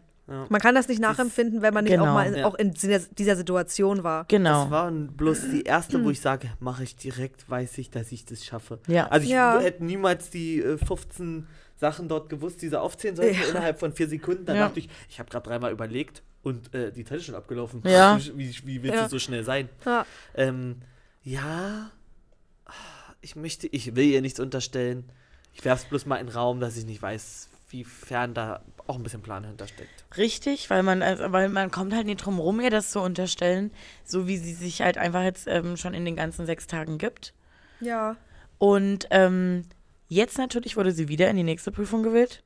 Man 0.50 0.62
kann 0.62 0.76
das 0.76 0.88
nicht 0.88 1.00
nachempfinden, 1.02 1.62
wenn 1.62 1.74
man 1.74 1.84
nicht 1.84 1.92
Genau. 1.94 2.08
auch 2.10 2.14
mal 2.14 2.28
in, 2.28 2.36
Ja. 2.36 2.46
auch 2.48 2.56
in 2.56 2.72
dieser, 2.74 3.36
Situation 3.36 4.04
war. 4.04 4.26
Genau. 4.28 4.64
Das 4.64 4.72
war 4.72 4.92
bloß 4.92 5.50
die 5.52 5.64
erste, 5.64 6.04
wo 6.04 6.10
ich 6.10 6.22
sage, 6.22 6.50
mache 6.60 6.84
ich 6.84 6.96
direkt, 6.96 7.50
weiß 7.50 7.78
ich, 7.78 7.90
dass 7.90 8.12
ich 8.12 8.26
das 8.26 8.44
schaffe. 8.46 8.80
Ja. 8.88 9.08
Also 9.08 9.26
ich 9.26 9.32
Ja. 9.32 9.60
hätte 9.60 9.84
niemals 9.84 10.30
die 10.30 10.60
äh, 10.62 10.78
15 10.78 11.48
Sachen 11.78 12.08
dort 12.08 12.30
gewusst, 12.30 12.62
die 12.62 12.70
sie 12.70 12.80
aufzählen 12.80 13.16
sollten 13.16 13.36
Ja. 13.42 13.48
innerhalb 13.50 13.80
von 13.80 13.92
vier 13.94 14.08
Sekunden. 14.08 14.46
Dann 14.46 14.56
Ja. 14.58 14.68
dachte 14.68 14.80
ich, 14.80 14.90
ich 15.10 15.20
habe 15.20 15.30
gerade 15.30 15.48
dreimal 15.50 15.72
überlegt 15.72 16.22
und 16.44 16.74
äh, 16.74 16.92
die 16.92 17.04
Zeit 17.06 17.18
ist 17.20 17.26
schon 17.26 17.36
abgelaufen. 17.36 17.82
Ja. 17.86 18.18
Wie, 18.20 18.38
wie, 18.38 18.68
wie 18.68 18.84
willst 18.84 18.96
Ja. 18.98 19.04
du 19.06 19.10
so 19.10 19.20
schnell 19.20 19.44
sein? 19.44 19.70
Ja. 19.86 20.06
Ähm, 20.36 20.78
ja, 21.24 21.92
ich 23.22 23.36
möchte, 23.36 23.68
ich 23.68 23.96
will 23.96 24.06
ihr 24.06 24.22
nichts 24.22 24.40
unterstellen. 24.40 25.10
Ich 25.54 25.64
werfe 25.66 25.84
es 25.84 25.90
bloß 25.90 26.06
mal 26.06 26.16
in 26.18 26.28
den 26.28 26.36
Raum, 26.36 26.60
dass 26.60 26.78
ich 26.78 26.86
nicht 26.86 27.02
weiß, 27.02 27.50
wie 27.70 27.84
fern 27.84 28.34
da 28.34 28.62
auch 28.88 28.96
ein 28.96 29.04
bisschen 29.04 29.22
Plan 29.22 29.44
hintersteckt. 29.44 30.06
Richtig, 30.18 30.70
weil 30.70 30.84
man, 30.84 31.02
also, 31.02 31.32
weil 31.32 31.50
man 31.50 31.72
kommt 31.72 31.94
halt 31.94 32.06
nicht 32.06 32.26
drum 32.26 32.40
rum, 32.40 32.60
ihr 32.62 32.70
das 32.70 32.92
zu 32.92 33.00
unterstellen, 33.00 33.72
so 34.04 34.28
wie 34.28 34.38
sie 34.38 34.54
sich 34.54 34.82
halt 34.82 34.98
einfach 34.98 35.24
jetzt 35.24 35.48
ähm, 35.48 35.78
schon 35.78 35.94
in 35.94 36.06
den 36.06 36.16
ganzen 36.16 36.46
sechs 36.46 36.68
Tagen 36.68 36.98
gibt. 36.98 37.34
Ja. 37.80 38.16
Und 38.58 39.08
ähm, 39.10 39.64
jetzt 40.08 40.38
natürlich 40.38 40.78
wurde 40.78 40.92
sie 40.92 41.08
wieder 41.08 41.30
in 41.30 41.38
die 41.38 41.44
nächste 41.44 41.72
Prüfung 41.72 42.04
gewählt. 42.04 42.44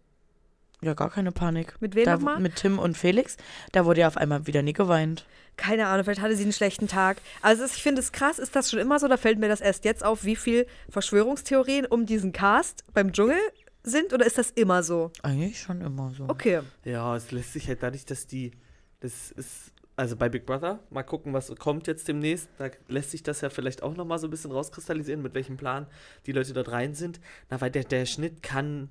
Ja, 0.81 0.93
gar 0.93 1.09
keine 1.09 1.31
Panik. 1.31 1.75
Mit 1.79 1.95
wem 1.95 2.05
da, 2.05 2.13
nochmal? 2.13 2.39
Mit 2.39 2.57
Tim 2.57 2.79
und 2.79 2.97
Felix. 2.97 3.37
Da 3.71 3.85
wurde 3.85 4.01
ja 4.01 4.07
auf 4.07 4.17
einmal 4.17 4.45
wieder 4.45 4.61
nie 4.61 4.73
geweint. 4.73 5.25
Keine 5.57 5.87
Ahnung, 5.87 6.03
vielleicht 6.03 6.21
hatte 6.21 6.35
sie 6.35 6.43
einen 6.43 6.53
schlechten 6.53 6.87
Tag. 6.87 7.17
Also 7.41 7.63
ich 7.65 7.81
finde 7.81 8.01
es 8.01 8.11
krass, 8.11 8.39
ist 8.39 8.55
das 8.55 8.69
schon 8.69 8.79
immer 8.79 8.99
so, 8.99 9.07
da 9.07 9.17
fällt 9.17 9.39
mir 9.39 9.47
das 9.47 9.61
erst 9.61 9.85
jetzt 9.85 10.03
auf, 10.03 10.25
wie 10.25 10.35
viel 10.35 10.67
Verschwörungstheorien 10.89 11.85
um 11.85 12.05
diesen 12.05 12.33
Cast 12.33 12.83
beim 12.93 13.13
Dschungel 13.13 13.39
sind 13.85 14.13
oder 14.13 14.25
ist 14.25 14.37
das 14.37 14.51
immer 14.51 14.83
so? 14.83 15.11
Eigentlich 15.21 15.59
schon 15.59 15.81
immer 15.81 16.11
so. 16.11 16.25
Okay. 16.27 16.61
Ja, 16.83 17.15
es 17.15 17.31
lässt 17.31 17.53
sich 17.53 17.67
halt 17.67 17.83
dadurch, 17.83 18.05
dass 18.05 18.27
die, 18.27 18.51
das 18.99 19.31
ist, 19.31 19.71
also 19.95 20.15
bei 20.15 20.29
Big 20.29 20.45
Brother, 20.45 20.79
mal 20.89 21.03
gucken, 21.03 21.33
was 21.33 21.53
kommt 21.55 21.87
jetzt 21.87 22.07
demnächst, 22.07 22.49
da 22.57 22.69
lässt 22.87 23.11
sich 23.11 23.23
das 23.23 23.41
ja 23.41 23.49
vielleicht 23.49 23.83
auch 23.83 23.95
nochmal 23.95 24.19
so 24.19 24.27
ein 24.27 24.31
bisschen 24.31 24.51
rauskristallisieren, 24.51 25.21
mit 25.21 25.33
welchem 25.33 25.57
Plan 25.57 25.87
die 26.25 26.31
Leute 26.31 26.53
dort 26.53 26.71
rein 26.71 26.93
sind. 26.93 27.19
Na, 27.49 27.61
weil 27.61 27.71
der, 27.71 27.83
der 27.83 28.05
Schnitt 28.05 28.43
kann 28.43 28.89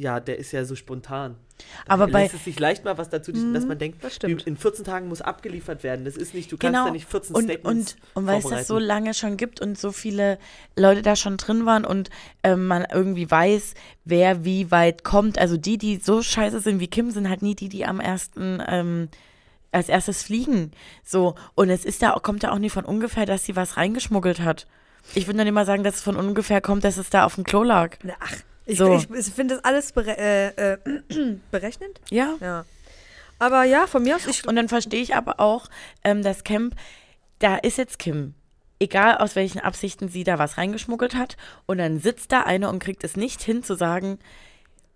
ja, 0.00 0.18
der 0.20 0.38
ist 0.38 0.52
ja 0.52 0.64
so 0.64 0.74
spontan. 0.74 1.36
Da 1.86 1.92
Aber 1.92 2.06
bei- 2.08 2.22
lässt 2.22 2.34
es 2.34 2.44
sich 2.44 2.58
leicht 2.58 2.84
mal 2.86 2.96
was 2.96 3.10
dazu, 3.10 3.32
dass 3.32 3.66
man 3.66 3.78
denkt, 3.78 4.02
das 4.02 4.14
stimmt. 4.16 4.46
in 4.46 4.56
14 4.56 4.82
Tagen 4.84 5.08
muss 5.08 5.20
abgeliefert 5.20 5.82
werden. 5.82 6.06
Das 6.06 6.16
ist 6.16 6.32
nicht, 6.32 6.50
du 6.50 6.56
kannst 6.56 6.74
Genau. 6.74 6.86
ja 6.86 6.92
nicht 6.92 7.06
14 7.06 7.36
und, 7.36 7.44
Statements 7.44 7.96
und, 8.14 8.22
und 8.22 8.26
weil 8.26 8.38
es 8.38 8.46
das 8.48 8.66
so 8.66 8.78
lange 8.78 9.12
schon 9.12 9.36
gibt 9.36 9.60
und 9.60 9.78
so 9.78 9.92
viele 9.92 10.38
Leute 10.74 11.02
da 11.02 11.16
schon 11.16 11.36
drin 11.36 11.66
waren 11.66 11.84
und 11.84 12.08
ähm, 12.42 12.66
man 12.66 12.86
irgendwie 12.90 13.30
weiß, 13.30 13.74
wer 14.06 14.42
wie 14.44 14.70
weit 14.70 15.04
kommt. 15.04 15.36
Also 15.38 15.58
die, 15.58 15.76
die 15.76 15.96
so 15.98 16.22
scheiße 16.22 16.60
sind 16.60 16.80
wie 16.80 16.88
Kim, 16.88 17.10
sind 17.10 17.28
halt 17.28 17.42
nie 17.42 17.54
die, 17.54 17.68
die 17.68 17.84
am 17.84 18.00
ersten 18.00 18.62
ähm, 18.66 19.08
als 19.70 19.90
erstes 19.90 20.22
fliegen. 20.22 20.70
So 21.04 21.34
und 21.54 21.68
es 21.68 21.84
ist 21.84 22.02
da 22.02 22.12
kommt 22.22 22.42
ja 22.42 22.52
auch 22.52 22.58
nie 22.58 22.70
von 22.70 22.86
ungefähr, 22.86 23.26
dass 23.26 23.44
sie 23.44 23.54
was 23.54 23.76
reingeschmuggelt 23.76 24.40
hat. 24.40 24.66
Ich 25.14 25.26
würde 25.26 25.38
dann 25.38 25.46
immer 25.46 25.64
sagen, 25.66 25.84
dass 25.84 25.96
es 25.96 26.00
von 26.02 26.16
ungefähr 26.16 26.60
kommt, 26.62 26.84
dass 26.84 26.96
es 26.96 27.10
da 27.10 27.24
auf 27.26 27.34
dem 27.34 27.44
Klo 27.44 27.62
lag. 27.62 27.96
Ach, 28.18 28.32
So. 28.76 28.94
ich, 28.94 29.10
ich 29.10 29.26
finde 29.34 29.54
das 29.56 29.64
alles 29.64 29.92
bere 29.92 30.16
äh, 30.18 30.72
äh, 30.72 30.78
berechnet. 31.50 32.00
Ja. 32.10 32.34
Ja. 32.40 32.64
Aber 33.38 33.64
ja, 33.64 33.86
von 33.86 34.02
mir 34.02 34.16
aus, 34.16 34.26
ich. 34.26 34.46
Und 34.46 34.56
dann 34.56 34.68
verstehe 34.68 35.00
ich 35.02 35.14
aber 35.16 35.40
auch, 35.40 35.68
ähm, 36.04 36.22
das 36.22 36.44
Camp, 36.44 36.74
da 37.38 37.56
ist 37.56 37.78
jetzt 37.78 37.98
Kim. 37.98 38.34
Egal 38.78 39.18
aus 39.18 39.36
welchen 39.36 39.60
Absichten 39.60 40.08
sie 40.08 40.24
da 40.24 40.38
was 40.38 40.56
reingeschmuggelt 40.58 41.14
hat. 41.14 41.36
Und 41.66 41.78
dann 41.78 42.00
sitzt 42.00 42.32
da 42.32 42.42
eine 42.42 42.68
und 42.70 42.78
kriegt 42.82 43.02
es 43.04 43.16
nicht 43.16 43.42
hin 43.42 43.62
zu 43.62 43.74
sagen, 43.76 44.18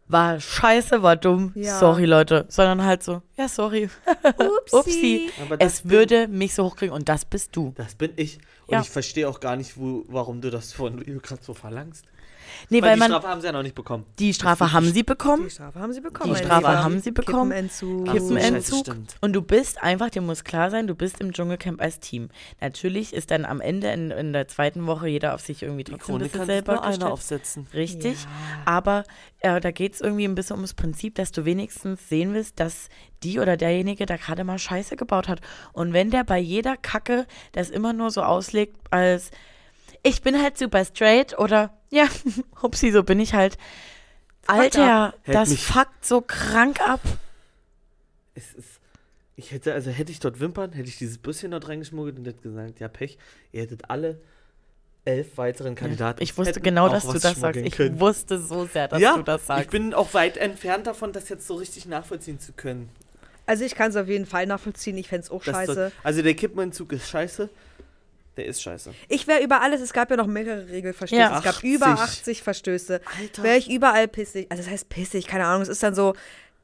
war 0.09 0.39
scheiße, 0.41 1.03
war 1.03 1.17
dumm, 1.17 1.53
Ja. 1.55 1.79
sorry 1.79 2.05
Leute. 2.05 2.45
Sondern 2.49 2.85
halt 2.85 3.03
so, 3.03 3.23
ja, 3.39 3.49
sorry. 3.49 3.89
Upsi. 4.73 5.31
Das 5.49 5.59
Es 5.77 5.83
bin- 5.83 5.91
würde 5.91 6.29
mich 6.29 6.55
so 6.55 6.65
hochkriegen 6.65 6.95
und 6.95 7.09
das 7.09 7.25
bist 7.25 7.57
du. 7.57 7.73
Das 7.77 7.95
bin 7.95 8.13
ich. 8.17 8.39
Und 8.67 8.73
Ja. 8.75 8.81
ich 8.83 8.91
verstehe 8.91 9.29
auch 9.29 9.41
gar 9.41 9.57
nicht, 9.57 9.79
wo, 9.79 10.05
warum 10.09 10.41
du 10.41 10.51
das 10.51 10.73
von 10.73 11.03
ihr 11.05 11.19
gerade 11.21 11.43
so 11.43 11.55
verlangst. 11.55 12.05
Nee, 12.69 12.83
Weil, 12.83 12.91
weil 12.91 12.95
die 12.95 13.01
man, 13.01 13.11
Strafe 13.11 13.29
haben 13.29 13.41
sie 13.41 13.47
ja 13.47 13.53
noch 13.53 13.63
nicht 13.63 13.75
bekommen. 13.75 14.05
die 14.19 14.35
Strafe 14.35 14.73
haben 14.73 14.87
sie 14.93 15.03
bekommen. 15.03 15.45
Die 15.45 15.51
Strafe 15.51 15.79
haben 15.79 15.93
sie 15.93 16.01
bekommen. 16.01 16.35
Die 16.35 16.41
Strafe 16.41 16.67
Lieber. 16.67 16.85
haben 16.85 17.01
sie 17.01 17.11
bekommen. 17.11 17.51
Kippenentzug. 17.51 18.13
Kippenentzug. 18.13 18.87
scheiße. 18.87 18.99
Und 19.21 19.33
du 19.33 19.43
bist 19.43 19.83
einfach, 19.83 20.11
dir 20.11 20.21
muss 20.23 20.45
klar 20.45 20.71
sein, 20.71 20.87
du 20.87 20.95
bist 20.95 21.21
im 21.21 21.33
Dschungelcamp 21.33 21.81
als 21.81 22.01
Team. 22.01 22.29
Natürlich 22.61 23.13
ist 23.13 23.31
dann 23.31 23.45
am 23.45 23.61
Ende 23.61 23.89
in, 23.89 24.11
in 24.11 24.33
der 24.33 24.49
zweiten 24.49 24.87
Woche 24.87 25.09
jeder 25.09 25.35
auf 25.35 25.41
sich 25.41 25.63
irgendwie 25.63 25.85
trotzdem 25.85 26.17
ein 26.17 26.23
bisschen 26.23 26.47
selber 26.47 26.75
nur 26.75 26.85
einer 26.85 27.13
aufsetzen. 27.13 27.67
Richtig. 27.75 28.17
Aber 28.65 29.05
äh, 29.41 29.61
da 29.61 29.71
geht 29.71 29.95
es 29.95 30.01
irgendwie 30.01 30.25
ein 30.25 30.35
bisschen 30.35 30.57
ums 30.57 30.75
Prinzip, 30.75 31.15
dass 31.17 31.33
du 31.33 31.45
wenigstens 31.45 32.09
sehen 32.09 32.35
willst, 32.35 32.61
dass 32.61 32.89
die 33.23 33.39
oder 33.41 33.57
derjenige 33.57 34.07
da 34.07 34.17
gerade 34.17 34.45
mal 34.45 34.59
Scheiße 34.59 34.97
gebaut 34.97 35.29
hat. 35.29 35.41
Und 35.73 35.93
wenn 35.93 36.11
der 36.11 36.25
bei 36.25 36.39
jeder 36.39 36.77
Kacke 36.77 37.27
das 37.53 37.71
immer 37.71 37.93
nur 37.93 38.11
so 38.11 38.23
auslegt 38.23 38.77
als 38.91 39.31
ich 40.05 40.23
bin 40.23 40.41
halt 40.41 40.57
super 40.57 40.85
straight 40.85 41.37
oder 41.39 41.77
ja, 41.91 42.07
hupsi, 42.63 42.93
so 42.93 43.03
bin 43.03 43.19
ich 43.19 43.35
halt. 43.35 43.59
Alter, 44.47 45.15
Hält 45.23 45.35
das 45.37 45.49
mich- 45.49 45.65
fuckt 45.65 46.05
so 46.07 46.21
krank 46.21 46.81
ab. 46.87 47.01
Es 48.35 48.53
ist. 48.55 48.69
Ich 49.37 49.51
hätte, 49.51 49.73
also 49.75 49.91
hätte 49.91 50.13
ich 50.13 50.21
dort 50.21 50.39
Wimpern, 50.39 50.73
hätte 50.73 50.89
ich 50.89 50.97
dieses 50.99 51.19
Büsschen 51.19 51.51
dort 51.51 51.67
reingeschmuggelt 51.67 52.17
und 52.19 52.25
hätte 52.27 52.41
gesagt, 52.43 52.79
ja 52.79 52.87
Pech, 52.87 53.19
ihr 53.51 53.63
hättet 53.63 53.91
alle 53.91 54.21
elf 55.05 55.37
weiteren 55.39 55.75
Kandidaten. 55.75 56.23
Ich 56.23 56.39
wusste 56.39 56.61
genau, 56.61 56.89
dass 56.89 57.05
du 57.05 57.15
das 57.19 57.35
sagst. 57.41 57.61
Ich 57.61 57.75
können. 57.77 57.99
wusste 57.99 58.39
so 58.39 58.65
sehr, 58.67 58.87
dass 58.87 59.01
ja, 59.01 59.17
du 59.17 59.23
das 59.25 59.41
ich 59.43 59.47
sagst. 59.49 59.71
bin 59.71 59.93
auch 59.93 60.15
weit 60.15 60.37
entfernt 60.37 60.87
davon, 60.87 61.13
das 61.13 61.29
jetzt 61.29 61.47
so 61.49 61.55
richtig 61.57 61.87
nachvollziehen 61.87 62.39
zu 62.39 62.53
können. 62.53 62.89
Also 63.45 63.65
ich 63.65 63.75
kann 63.75 63.91
es 63.91 63.97
auf 63.97 64.07
jeden 64.09 64.25
Fall 64.25 64.47
nachvollziehen. 64.47 64.97
Ich 64.99 65.09
fände 65.09 65.25
es 65.25 65.31
auch 65.33 65.43
Das 65.43 65.55
scheiße. 65.57 65.75
dort- 65.75 65.93
also 66.05 66.23
der 66.23 66.35
Kippenentzug 66.35 66.93
ist 66.93 67.09
scheiße. 67.09 67.49
Der 68.37 68.47
ist 68.47 68.63
scheiße. 68.63 68.93
Ich 69.09 69.27
wäre 69.27 69.43
über 69.43 69.61
alles, 69.63 69.81
es 69.81 69.93
gab 69.93 70.11
ja 70.11 70.17
noch 70.17 70.27
mehrere 70.27 70.69
Regelverstöße. 70.69 71.21
Ja. 71.21 71.37
Es 71.39 71.45
gab 71.45 71.55
80. 71.57 71.71
über 71.75 71.87
80 71.87 72.43
Verstöße. 72.43 73.01
Alter. 73.21 73.43
Wäre 73.43 73.57
ich 73.59 73.71
überall 73.71 74.09
pissig, 74.09 74.47
also 74.51 74.63
das 74.63 74.71
heißt 74.73 74.89
pissig, 74.89 75.27
keine 75.27 75.45
Ahnung, 75.47 75.63
es 75.63 75.69
ist 75.69 75.83
dann 75.83 75.95
so, 75.95 76.15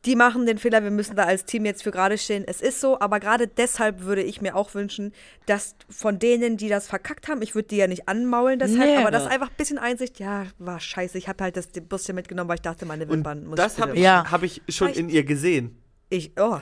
die 0.07 0.17
machen 0.17 0.47
den 0.47 0.57
Fehler, 0.57 0.83
wir 0.83 0.91
müssen 0.91 1.15
da 1.15 1.25
als 1.25 1.45
Team 1.45 1.67
jetzt 1.67 1.83
für 1.83 1.91
gerade 1.91 2.17
stehen. 2.17 2.43
Es 2.47 2.63
ist 2.63 2.81
so, 2.81 2.99
aber 3.01 3.21
gerade 3.21 3.47
deshalb 3.47 4.01
würde 4.01 4.23
ich 4.23 4.41
mir 4.41 4.57
auch 4.57 4.73
wünschen, 4.75 5.13
dass 5.45 5.75
von 5.91 6.19
denen, 6.19 6.57
die 6.57 6.71
das 6.71 6.89
verkackt 6.89 7.29
haben, 7.29 7.43
ich 7.43 7.55
würde 7.55 7.69
die 7.69 7.77
ja 7.77 7.87
nicht 7.87 8.09
anmaulen 8.09 8.59
deshalb, 8.59 8.81
Nee. 8.81 8.97
aber 8.97 9.11
das 9.11 9.27
einfach 9.27 9.51
ein 9.51 9.57
bisschen 9.59 9.77
Einsicht, 9.79 10.19
ja, 10.19 10.47
war 10.59 10.81
scheiße, 10.81 11.19
ich 11.19 11.29
habe 11.29 11.45
halt 11.45 11.57
das 11.59 11.67
Buschen 11.69 12.15
mitgenommen, 12.15 12.49
weil 12.49 12.55
ich 12.57 12.63
dachte, 12.63 12.87
meine 12.87 13.05
Und 13.05 13.11
Wimpern 13.11 13.45
muss 13.47 13.57
das 13.57 13.75
ich 13.75 13.81
habe 13.81 13.91
bitte- 13.93 13.99
ich, 14.01 14.05
Ja. 14.05 14.25
hab 14.31 14.43
ich 14.43 14.63
schon 14.71 14.87
Reicht. 14.89 14.99
in 14.99 15.09
ihr 15.11 15.23
gesehen. 15.23 15.77
Ich, 16.09 16.33
oh, 16.41 16.59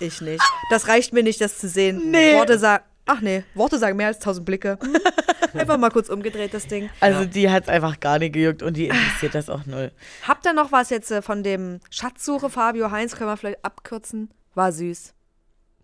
ich 0.00 0.20
nicht. 0.20 0.42
Das 0.70 0.88
reicht 0.88 1.12
mir 1.12 1.22
nicht, 1.22 1.40
das 1.40 1.58
zu 1.58 1.68
sehen. 1.68 2.12
Worte 2.12 2.58
sagen, 2.58 2.84
ach 3.06 3.20
nee, 3.20 3.44
Worte 3.54 3.78
sagen 3.78 3.96
mehr 3.96 4.08
als 4.08 4.18
tausend 4.18 4.46
Blicke. 4.46 4.78
Einfach 5.54 5.78
mal 5.78 5.90
kurz 5.90 6.08
umgedreht, 6.08 6.52
das 6.52 6.66
Ding. 6.66 6.90
also 7.00 7.24
die 7.24 7.48
hat 7.48 7.62
es 7.64 7.68
einfach 7.68 8.00
gar 8.00 8.18
nicht 8.18 8.32
gejuckt 8.32 8.60
und 8.64 8.76
die 8.76 8.86
interessiert 8.88 9.36
das 9.36 9.48
auch 9.48 9.66
null. 9.66 9.92
Habt 10.26 10.44
ihr 10.46 10.52
noch 10.52 10.72
was 10.72 10.90
jetzt 10.90 11.12
äh, 11.12 11.22
von 11.22 11.44
dem 11.44 11.78
Schatzsuche 11.90 12.50
Fabio 12.50 12.90
Heinz? 12.90 13.14
Können 13.14 13.30
wir 13.30 13.36
vielleicht 13.36 13.64
abkürzen? 13.64 14.30
War 14.54 14.72
süß. 14.72 15.14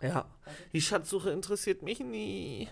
Ja. 0.02 0.24
Die 0.72 0.80
Schatzsuche 0.80 1.30
interessiert 1.30 1.82
mich 1.82 2.00
nie. 2.00 2.68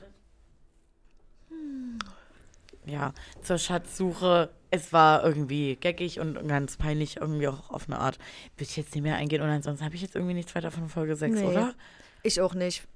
Ja, 2.85 3.13
zur 3.43 3.59
Schatzsuche. 3.59 4.51
Es 4.71 4.93
war 4.93 5.25
irgendwie 5.25 5.77
geckig 5.77 6.21
und 6.21 6.47
ganz 6.49 6.77
peinlich, 6.77 7.17
irgendwie 7.19 7.49
auch 7.49 7.71
auf 7.71 7.87
eine 7.87 7.99
Art. 7.99 8.19
Will 8.57 8.67
ich 8.67 8.77
jetzt 8.77 8.95
nicht 8.95 9.05
mehr 9.05 9.17
eingehen 9.17 9.41
und 9.41 9.49
ansonsten 9.49 9.85
habe 9.85 9.95
ich 9.95 10.03
jetzt 10.03 10.15
irgendwie 10.15 10.35
nichts 10.35 10.55
weiter 10.55 10.71
von 10.71 10.89
Folge 10.89 11.17
6, 11.17 11.35
Nee. 11.41 11.45
oder? 11.47 11.75
Ich 12.23 12.41
auch 12.41 12.55
nicht. 12.55 12.87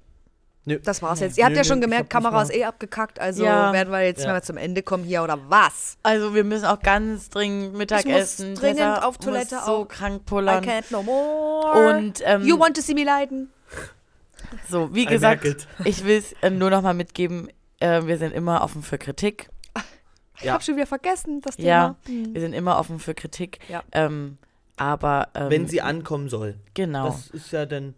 Nö. 0.65 0.79
Das 0.79 1.01
war's 1.01 1.19
jetzt. 1.19 1.37
Ihr 1.37 1.43
habt 1.43 1.53
Nö, 1.53 1.57
ja 1.59 1.63
schon 1.65 1.79
ich 1.79 1.83
gemerkt, 1.83 2.09
Kamera 2.09 2.41
ist 2.41 2.53
eh 2.53 2.63
abgekackt, 2.63 3.19
also 3.19 3.43
Ja. 3.43 3.73
werden 3.73 3.91
wir 3.91 4.01
jetzt 4.05 4.23
Ja. 4.23 4.31
mal 4.31 4.41
zum 4.43 4.55
Ende 4.57 4.81
kommen 4.81 5.03
hier 5.03 5.21
oder 5.23 5.37
was? 5.49 5.97
Also 6.03 6.33
wir 6.33 6.43
müssen 6.45 6.65
auch 6.65 6.79
ganz 6.79 7.29
dringend 7.29 7.73
Mittagessen. 7.75 8.55
dringend 8.55 8.77
Tessa 8.77 8.99
auf 9.03 9.17
Toilette 9.17 9.55
muss 9.55 9.65
so 9.65 9.71
auch. 9.71 9.87
krank 9.87 10.21
I 10.21 10.25
pullern. 10.25 10.63
can't 10.63 10.85
no 10.91 11.03
more. 11.03 11.89
Und 11.97 12.21
ähm, 12.25 12.43
you 12.45 12.57
want 12.57 12.75
to 12.77 12.81
see 12.81 12.93
me 12.93 13.03
leiden? 13.03 13.49
so, 14.69 14.93
wie 14.93 15.03
I 15.03 15.05
gesagt, 15.05 15.67
ich 15.83 16.05
will 16.05 16.17
es 16.17 16.33
äh, 16.41 16.49
nur 16.49 16.69
noch 16.69 16.81
mal 16.81 16.93
mitgeben, 16.93 17.49
äh, 17.79 18.05
wir 18.05 18.17
sind 18.17 18.33
immer 18.33 18.61
offen 18.63 18.83
für 18.83 18.97
Kritik. 18.97 19.49
Ich 20.37 20.45
Ja. 20.45 20.53
habe 20.53 20.63
schon 20.63 20.75
wieder 20.75 20.87
vergessen, 20.87 21.41
das 21.41 21.57
Ja, 21.57 21.95
Thema. 22.05 22.23
Hm. 22.25 22.33
wir 22.33 22.41
sind 22.41 22.53
immer 22.53 22.79
offen 22.79 22.99
für 22.99 23.13
Kritik. 23.13 23.59
Ja. 23.69 23.83
Ähm, 23.91 24.37
aber 24.77 25.29
ähm, 25.35 25.49
Wenn 25.51 25.67
sie 25.67 25.81
ankommen 25.81 26.27
soll. 26.27 26.55
genau, 26.73 27.05
Das 27.05 27.27
ist 27.27 27.51
ja 27.51 27.65
dann. 27.67 27.93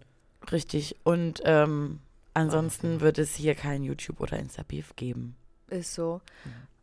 richtig. 0.51 0.97
Und 1.03 1.41
ähm, 1.45 1.99
ansonsten 2.36 3.01
wird 3.01 3.17
es 3.17 3.33
hier 3.36 3.55
kein 3.55 3.83
YouTube 3.83 4.19
oder 4.21 4.38
Insta-Beef 4.38 4.95
geben. 4.95 5.36
Ist 5.69 5.95
so. 5.95 6.21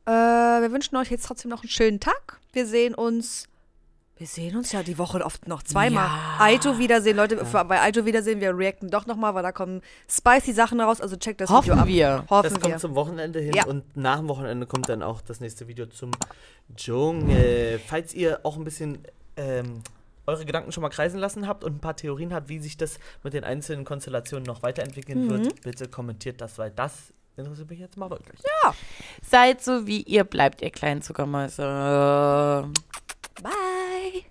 Äh, 0.06 0.10
wir 0.10 0.72
wünschen 0.72 0.96
euch 0.96 1.10
jetzt 1.10 1.24
trotzdem 1.26 1.50
noch 1.50 1.62
einen 1.62 1.68
schönen 1.70 2.00
Tag. 2.00 2.40
Wir 2.52 2.66
sehen 2.66 2.94
uns. 2.94 3.46
Wir 4.16 4.26
sehen 4.26 4.56
uns 4.56 4.70
ja 4.72 4.82
die 4.84 4.98
Woche 4.98 5.24
oft 5.24 5.48
noch 5.48 5.62
zweimal. 5.64 6.04
Ja. 6.06 6.36
Aito 6.38 6.78
Wiedersehen, 6.78 7.16
Leute, 7.16 7.44
für, 7.44 7.64
bei 7.64 7.80
Aito 7.80 8.04
Wiedersehen, 8.04 8.40
wir 8.40 8.56
reacten 8.56 8.88
doch 8.90 9.06
nochmal, 9.06 9.34
weil 9.34 9.42
da 9.42 9.50
kommen 9.52 9.80
spicy 10.08 10.52
Sachen 10.52 10.80
raus. 10.80 11.00
Also 11.00 11.16
checkt 11.16 11.40
das 11.40 11.50
Hoffen 11.50 11.70
Video 11.70 11.80
ab. 11.82 11.88
wir. 11.88 12.24
Hoffen 12.30 12.42
Das 12.44 12.52
wir. 12.54 12.60
kommt 12.60 12.80
zum 12.80 12.94
Wochenende 12.94 13.40
hin 13.40 13.52
Ja. 13.54 13.66
und 13.66 13.96
nach 13.96 14.18
dem 14.18 14.28
Wochenende 14.28 14.66
kommt 14.66 14.88
dann 14.88 15.02
auch 15.02 15.22
das 15.22 15.40
nächste 15.40 15.66
Video 15.66 15.86
zum 15.86 16.12
Dschungel. 16.76 17.80
Falls 17.86 18.14
ihr 18.14 18.40
auch 18.44 18.56
ein 18.56 18.64
bisschen 18.64 18.98
ähm, 19.36 19.82
eure 20.26 20.44
Gedanken 20.44 20.72
schon 20.72 20.82
mal 20.82 20.88
kreisen 20.88 21.18
lassen 21.18 21.46
habt 21.46 21.64
und 21.64 21.76
ein 21.76 21.80
paar 21.80 21.96
Theorien 21.96 22.32
habt, 22.32 22.48
wie 22.48 22.58
sich 22.58 22.76
das 22.76 22.98
mit 23.22 23.34
den 23.34 23.44
einzelnen 23.44 23.84
Konstellationen 23.84 24.44
noch 24.44 24.62
weiterentwickeln 24.62 25.26
mhm. 25.26 25.30
wird, 25.30 25.62
bitte 25.62 25.88
kommentiert 25.88 26.40
das, 26.40 26.58
weil 26.58 26.70
das 26.70 27.12
interessiert 27.36 27.70
mich 27.70 27.80
jetzt 27.80 27.96
mal 27.96 28.10
wirklich. 28.10 28.40
Ja. 28.62 28.74
Seid 29.22 29.62
so 29.62 29.86
wie 29.86 30.02
ihr 30.02 30.24
bleibt, 30.24 30.62
ihr 30.62 30.70
kleinen 30.70 31.02
Zuckermäuse. 31.02 32.68
Bye. 33.42 34.24